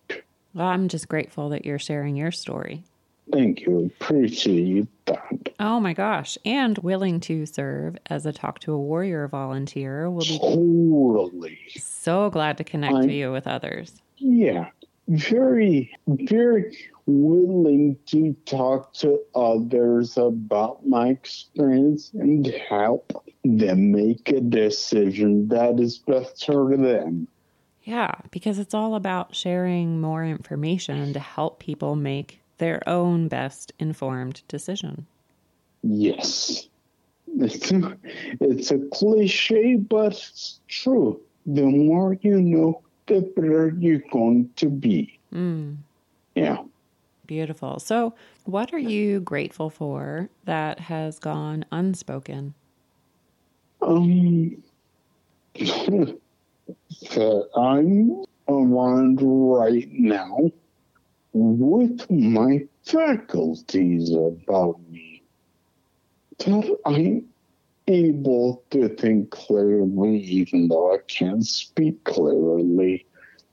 Well, 0.55 0.66
I'm 0.66 0.88
just 0.88 1.07
grateful 1.07 1.49
that 1.49 1.66
you're 1.66 1.78
sharing 1.78 2.16
your 2.16 2.32
story. 2.32 2.84
Thank 3.32 3.61
you. 3.61 3.91
Appreciate 4.01 4.88
that. 5.05 5.53
Oh 5.59 5.80
my 5.80 5.93
gosh. 5.93 6.38
And 6.45 6.78
willing 6.80 7.20
to 7.22 7.45
serve 7.45 7.97
as 8.07 8.26
a 8.26 8.34
Talk 8.34 8.59
to 8.59 8.74
a 8.74 8.80
Warrior 8.80 9.28
volunteer. 9.28 10.09
We'll 10.09 10.26
be 10.26 10.39
Totally. 10.39 11.59
So 12.06 12.30
glad 12.30 12.58
to 12.58 12.64
connect 12.64 12.93
I- 12.95 13.06
to 13.08 13.14
you 13.14 13.32
with 13.32 13.47
others. 13.47 14.01
Yeah. 14.18 14.70
Very, 15.08 15.95
very 16.08 16.76
willing 17.06 17.97
to 18.08 18.34
talk 18.45 18.93
to 18.93 19.20
others 19.36 20.18
about 20.18 20.88
my 20.88 21.10
experience 21.10 22.12
and 22.14 22.47
help 22.47 23.24
them 23.43 23.91
make 23.91 24.30
a 24.30 24.41
decision 24.41 25.47
that 25.49 25.80
is 25.80 25.99
best 25.99 26.45
for 26.45 26.76
them. 26.76 27.28
Yeah, 27.84 28.16
because 28.32 28.58
it's 28.58 28.74
all 28.74 28.95
about 28.95 29.36
sharing 29.36 30.01
more 30.01 30.26
information 30.26 31.14
to 31.14 31.20
help 31.20 31.60
people 31.60 31.95
make 31.95 32.39
their 32.58 32.82
own 32.88 33.28
best 33.28 33.74
informed 33.78 34.41
decision. 34.47 35.06
Yes. 35.84 36.68
It's, 37.38 37.72
it's 38.41 38.72
a 38.72 38.80
cliche, 38.91 39.76
but 39.76 40.14
it's 40.14 40.60
true. 40.68 41.22
The 41.46 41.64
more 41.64 42.18
you 42.22 42.41
know, 42.41 42.82
the 43.08 43.22
better 43.36 43.74
you're 43.78 44.02
going 44.12 44.50
to 44.56 44.70
be. 44.70 45.20
Mm, 45.34 45.78
Yeah. 46.34 46.64
beautiful. 47.28 47.80
So, 47.80 48.14
what 48.46 48.74
are 48.74 48.80
you 48.80 49.20
grateful 49.20 49.70
for 49.70 50.30
that 50.46 50.80
has 50.80 51.20
gone 51.20 51.66
unspoken? 51.72 52.54
Um, 53.82 54.64
that 55.56 56.18
I'm 57.56 58.24
around 58.48 59.20
right 59.22 59.88
now 59.91 60.52
with 61.34 62.10
my 62.10 62.68
faculties 62.84 64.12
about 64.14 64.80
me. 64.89 65.24
That 66.39 66.78
I'm 66.86 67.26
able 67.88 68.63
to 68.71 68.89
think 68.89 69.31
clearly, 69.31 70.17
even 70.19 70.67
though 70.67 70.93
I 70.93 70.97
can't 71.07 71.45
speak 71.45 72.03
clearly. 72.03 73.05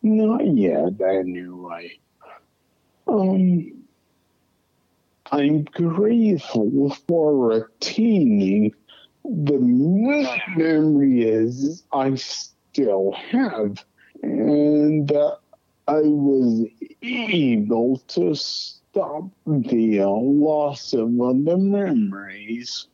Not 0.03 0.47
yet, 0.47 1.01
anyway. 1.01 1.99
Um, 3.07 3.73
I'm 5.31 5.65
grateful 5.65 6.91
for 7.07 7.49
retaining 7.49 8.75
the 9.25 9.59
memories 10.57 11.85
I 11.93 12.15
still 12.17 13.13
have, 13.31 13.85
and 14.23 15.07
that 15.09 15.39
I 15.87 16.01
was 16.01 16.67
able 17.03 17.99
to 18.09 18.35
stop 18.35 19.25
the 19.47 20.05
loss 20.05 20.93
of 20.93 21.17
the 21.17 21.57
memories. 21.57 22.89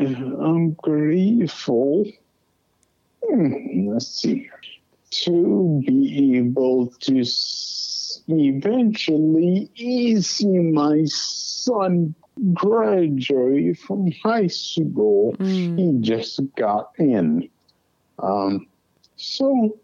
I'm 0.00 0.72
grateful. 0.74 2.04
Hmm, 3.24 3.88
let's 3.88 4.06
see. 4.06 4.48
To 5.10 5.82
be 5.84 6.36
able 6.36 6.88
to 7.00 7.24
eventually 8.28 9.70
easy 9.74 10.58
my 10.58 11.02
son 11.06 12.14
graduate 12.52 13.78
from 13.78 14.12
high 14.22 14.46
school. 14.46 15.34
Mm. 15.38 15.78
He 15.78 16.00
just 16.00 16.40
got 16.56 16.92
in. 16.98 17.48
Um, 18.18 18.68
so 19.16 19.78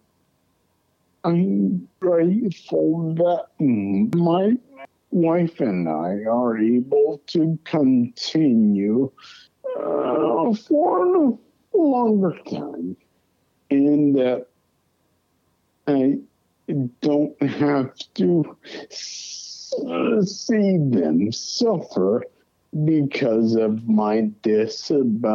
I'm 1.25 1.89
grateful 2.01 3.15
that 3.15 3.47
my 3.59 4.57
wife 5.11 5.61
and 5.61 5.89
I 5.89 6.25
are 6.31 6.59
able 6.59 7.23
to 7.29 7.59
continue 7.65 9.11
uh, 9.77 10.53
for 10.55 11.37
a 11.75 11.77
longer 11.77 12.37
time, 12.51 12.97
and 13.71 14.15
that 14.17 14.47
I 15.87 16.19
don't 17.01 17.43
have 17.43 17.95
to 18.15 18.57
see 18.91 20.77
them 20.79 21.33
suffer 21.33 22.25
because 22.85 23.55
of 23.57 23.89
my 23.89 24.31
disability. 24.43 25.35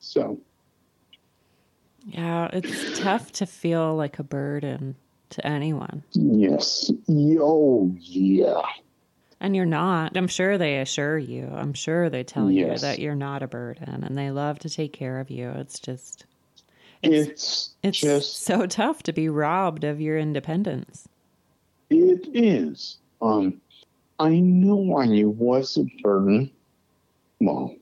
So, 0.00 0.40
yeah, 2.06 2.48
it's 2.52 2.98
tough 2.98 3.32
to 3.32 3.46
feel 3.46 3.94
like 3.94 4.18
a 4.18 4.22
burden 4.24 4.96
to 5.30 5.46
anyone. 5.46 6.02
Yes. 6.12 6.90
Oh, 7.10 7.94
yeah. 7.98 8.62
And 9.40 9.54
you're 9.54 9.66
not. 9.66 10.16
I'm 10.16 10.26
sure 10.26 10.58
they 10.58 10.80
assure 10.80 11.18
you. 11.18 11.48
I'm 11.52 11.72
sure 11.72 12.10
they 12.10 12.24
tell 12.24 12.50
yes. 12.50 12.82
you 12.82 12.88
that 12.88 12.98
you're 12.98 13.14
not 13.14 13.42
a 13.42 13.46
burden 13.46 14.02
and 14.04 14.18
they 14.18 14.30
love 14.30 14.58
to 14.60 14.70
take 14.70 14.92
care 14.92 15.20
of 15.20 15.30
you. 15.30 15.50
It's 15.50 15.78
just 15.78 16.26
it's 17.02 17.28
it's, 17.28 17.74
it's 17.82 18.00
just 18.00 18.42
so 18.42 18.66
tough 18.66 19.04
to 19.04 19.12
be 19.12 19.28
robbed 19.28 19.84
of 19.84 20.00
your 20.00 20.18
independence. 20.18 21.08
It 21.88 22.28
is. 22.34 22.98
Um 23.22 23.60
I 24.18 24.40
know 24.40 24.98
I 24.98 25.24
was 25.24 25.76
a 25.76 25.84
burden. 26.02 26.50
Well, 27.40 27.76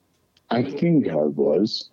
I 0.50 0.62
think 0.62 1.08
I 1.08 1.14
was 1.14 1.88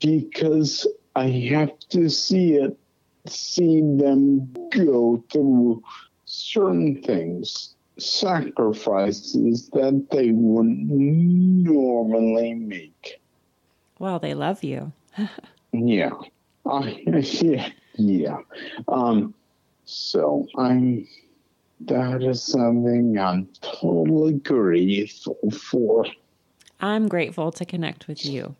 because 0.00 0.86
I 1.16 1.28
have 1.28 1.78
to 1.90 2.10
see 2.10 2.54
it, 2.54 2.78
see 3.26 3.80
them 3.80 4.52
go 4.70 5.24
through 5.32 5.82
certain 6.26 7.02
things 7.02 7.74
sacrifices 7.98 9.68
that 9.70 10.06
they 10.10 10.30
wouldn't 10.30 10.88
normally 10.88 12.54
make. 12.54 13.20
Well, 13.98 14.18
they 14.18 14.34
love 14.34 14.64
you. 14.64 14.92
yeah. 15.72 16.10
I, 16.66 17.02
yeah. 17.06 17.68
Yeah. 17.96 18.38
Um, 18.88 19.34
so 19.84 20.46
I'm, 20.56 21.06
that 21.82 22.22
is 22.22 22.42
something 22.42 23.18
I'm 23.18 23.48
totally 23.60 24.34
grateful 24.34 25.50
for. 25.50 26.06
I'm 26.80 27.08
grateful 27.08 27.52
to 27.52 27.64
connect 27.64 28.08
with 28.08 28.24
you. 28.24 28.56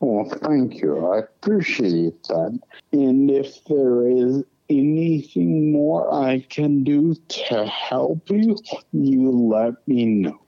Well, 0.00 0.28
thank 0.42 0.76
you. 0.76 1.06
I 1.06 1.20
appreciate 1.20 2.22
that. 2.24 2.58
And 2.92 3.30
if 3.30 3.64
there 3.66 4.08
is 4.08 4.42
anything 4.78 5.72
more 5.72 6.12
I 6.12 6.40
can 6.48 6.84
do 6.84 7.14
to 7.14 7.66
help 7.66 8.28
you, 8.30 8.58
you 8.92 9.30
let 9.30 9.86
me 9.86 10.04
know. 10.04 10.40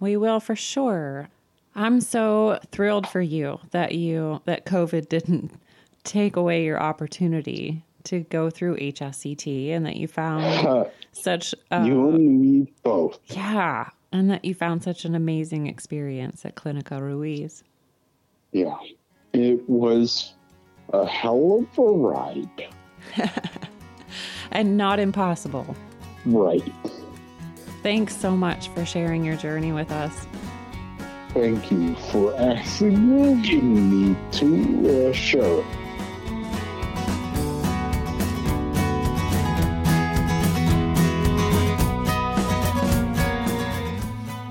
We 0.00 0.16
will 0.16 0.40
for 0.40 0.56
sure. 0.56 1.28
I'm 1.74 2.00
so 2.00 2.60
thrilled 2.70 3.08
for 3.08 3.20
you 3.20 3.60
that 3.70 3.94
you 3.94 4.40
that 4.44 4.66
COVID 4.66 5.08
didn't 5.08 5.52
take 6.04 6.36
away 6.36 6.64
your 6.64 6.80
opportunity 6.80 7.84
to 8.04 8.20
go 8.20 8.50
through 8.50 8.76
HSCT 8.76 9.70
and 9.70 9.86
that 9.86 9.96
you 9.96 10.06
found 10.06 10.90
such 11.12 11.54
uh, 11.70 11.82
you 11.84 12.10
and 12.10 12.40
me 12.40 12.72
both. 12.82 13.18
Yeah, 13.26 13.88
and 14.12 14.30
that 14.30 14.44
you 14.44 14.54
found 14.54 14.82
such 14.82 15.04
an 15.04 15.14
amazing 15.14 15.66
experience 15.66 16.44
at 16.44 16.54
Clinica 16.54 17.00
Ruiz. 17.00 17.64
Yeah. 18.52 18.76
It 19.32 19.68
was 19.68 20.34
a 20.92 21.04
hell 21.04 21.66
of 21.72 21.78
a 21.78 21.82
ride. 21.82 22.68
and 24.50 24.76
not 24.76 24.98
impossible. 24.98 25.76
Right. 26.24 26.72
Thanks 27.82 28.16
so 28.16 28.36
much 28.36 28.68
for 28.68 28.84
sharing 28.84 29.24
your 29.24 29.36
journey 29.36 29.72
with 29.72 29.90
us. 29.90 30.26
Thank 31.34 31.70
you 31.70 31.94
for 32.12 32.34
asking 32.36 34.10
me 34.10 34.16
to 34.32 35.08
uh, 35.08 35.12
share 35.12 35.64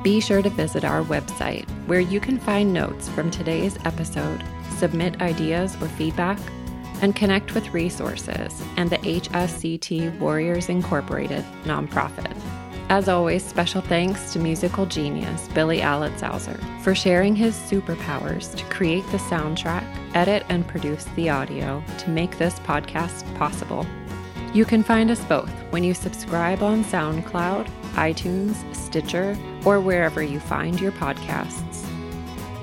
Be 0.04 0.20
sure 0.20 0.42
to 0.42 0.50
visit 0.50 0.84
our 0.84 1.02
website 1.02 1.66
where 1.88 2.02
you 2.02 2.20
can 2.20 2.38
find 2.38 2.74
notes 2.74 3.08
from 3.08 3.32
today's 3.32 3.78
episode, 3.86 4.44
submit 4.78 5.22
ideas 5.22 5.78
or 5.82 5.88
feedback, 5.88 6.38
and 7.04 7.18
connect 7.18 7.54
with 7.54 7.74
resources 7.74 8.64
and 8.78 8.90
the 8.90 8.98
HSCT 9.00 10.18
Warriors 10.20 10.70
Incorporated 10.70 11.44
nonprofit. 11.66 12.34
As 12.88 13.10
always, 13.10 13.44
special 13.44 13.82
thanks 13.82 14.32
to 14.32 14.40
musical 14.40 14.86
genius 14.86 15.50
Billy 15.50 15.80
Alitzhauser 15.80 16.58
for 16.82 16.96
sharing 16.96 17.36
his 17.36 17.56
superpowers 17.56 18.56
to 18.56 18.64
create 18.66 19.06
the 19.12 19.18
soundtrack, 19.18 19.86
edit, 20.16 20.46
and 20.48 20.66
produce 20.66 21.04
the 21.18 21.30
audio 21.30 21.84
to 21.98 22.10
make 22.10 22.38
this 22.38 22.58
podcast 22.60 23.36
possible. 23.36 23.86
You 24.54 24.64
can 24.64 24.82
find 24.82 25.12
us 25.12 25.24
both 25.26 25.52
when 25.72 25.84
you 25.84 25.94
subscribe 25.94 26.64
on 26.64 26.86
SoundCloud, 26.86 27.68
iTunes, 27.96 28.56
Stitcher, 28.74 29.38
or 29.66 29.82
wherever 29.82 30.24
you 30.24 30.40
find 30.40 30.80
your 30.80 30.94
podcasts. 30.94 31.86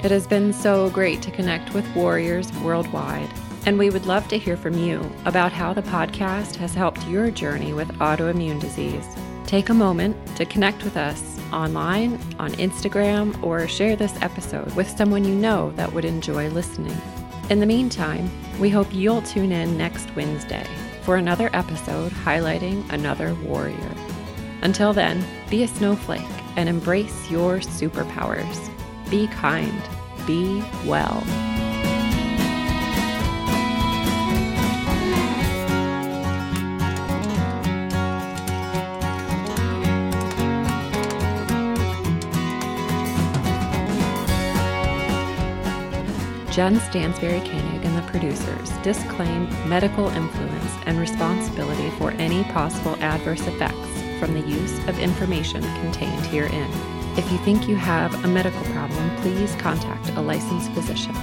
It 0.03 0.11
has 0.11 0.27
been 0.27 0.55
so 0.55 0.89
great 0.89 1.21
to 1.23 1.31
connect 1.31 1.75
with 1.75 1.95
warriors 1.95 2.51
worldwide 2.61 3.29
and 3.67 3.79
we 3.79 3.91
would 3.91 4.07
love 4.07 4.27
to 4.29 4.39
hear 4.39 4.57
from 4.57 4.79
you 4.79 5.11
about 5.25 5.53
how 5.53 5.73
the 5.73 5.83
podcast 5.83 6.57
has 6.57 6.75
helped 6.75 7.07
your 7.07 7.31
journey 7.31 7.73
with 7.73 7.89
autoimmune 7.99 8.61
disease. 8.61 9.07
Take 9.47 9.69
a 9.69 9.75
moment 9.75 10.17
to 10.37 10.45
connect 10.45 10.85
with 10.85 10.97
us 10.97 11.39
online, 11.53 12.21
on 12.39 12.53
Instagram, 12.53 13.41
or 13.43 13.67
share 13.67 13.97
this 13.97 14.15
episode 14.23 14.75
with 14.77 14.89
someone 14.89 15.25
you 15.25 15.35
know 15.35 15.73
that 15.73 15.93
would 15.93 16.05
enjoy 16.05 16.49
listening. 16.51 16.97
In 17.51 17.59
the 17.59 17.67
meantime, 17.67 18.31
we 18.61 18.71
hope 18.71 18.95
you'll 18.95 19.23
tune 19.23 19.53
in 19.53 19.77
next 19.77 20.15
Wednesday 20.15 20.65
for 21.03 21.17
another 21.17 21.51
episode 21.53 22.13
highlighting 22.13 22.89
another 22.93 23.35
warrior. 23.47 23.95
Until 24.63 24.93
then, 24.93 25.25
be 25.49 25.63
a 25.63 25.69
snowflake 25.69 26.21
and 26.57 26.69
embrace 26.69 27.31
your 27.31 27.59
superpowers. 27.59 28.71
Be 29.11 29.27
kind, 29.29 29.83
be 30.27 30.63
well. 30.87 31.50
Jen 46.51 46.81
Stansberry 46.81 47.41
Koenig 47.49 47.85
and 47.85 47.97
the 47.97 48.03
producers 48.11 48.71
disclaim 48.83 49.49
medical 49.69 50.09
influence 50.09 50.73
and 50.85 50.99
responsibility 50.99 51.91
for 51.91 52.11
any 52.13 52.43
possible 52.45 52.97
adverse 52.97 53.47
effects 53.47 53.77
from 54.19 54.35
the 54.35 54.41
use 54.41 54.79
of 54.89 54.99
information 54.99 55.63
contained 55.63 56.27
herein. 56.27 56.71
If 57.17 57.31
you 57.31 57.39
think 57.39 57.69
you 57.69 57.77
have 57.77 58.25
a 58.25 58.29
medical 58.29 58.65
problem, 58.73 59.17
please 59.19 59.55
contact 59.57 60.11
a 60.11 60.21
licensed 60.21 60.73
physician. 60.73 61.15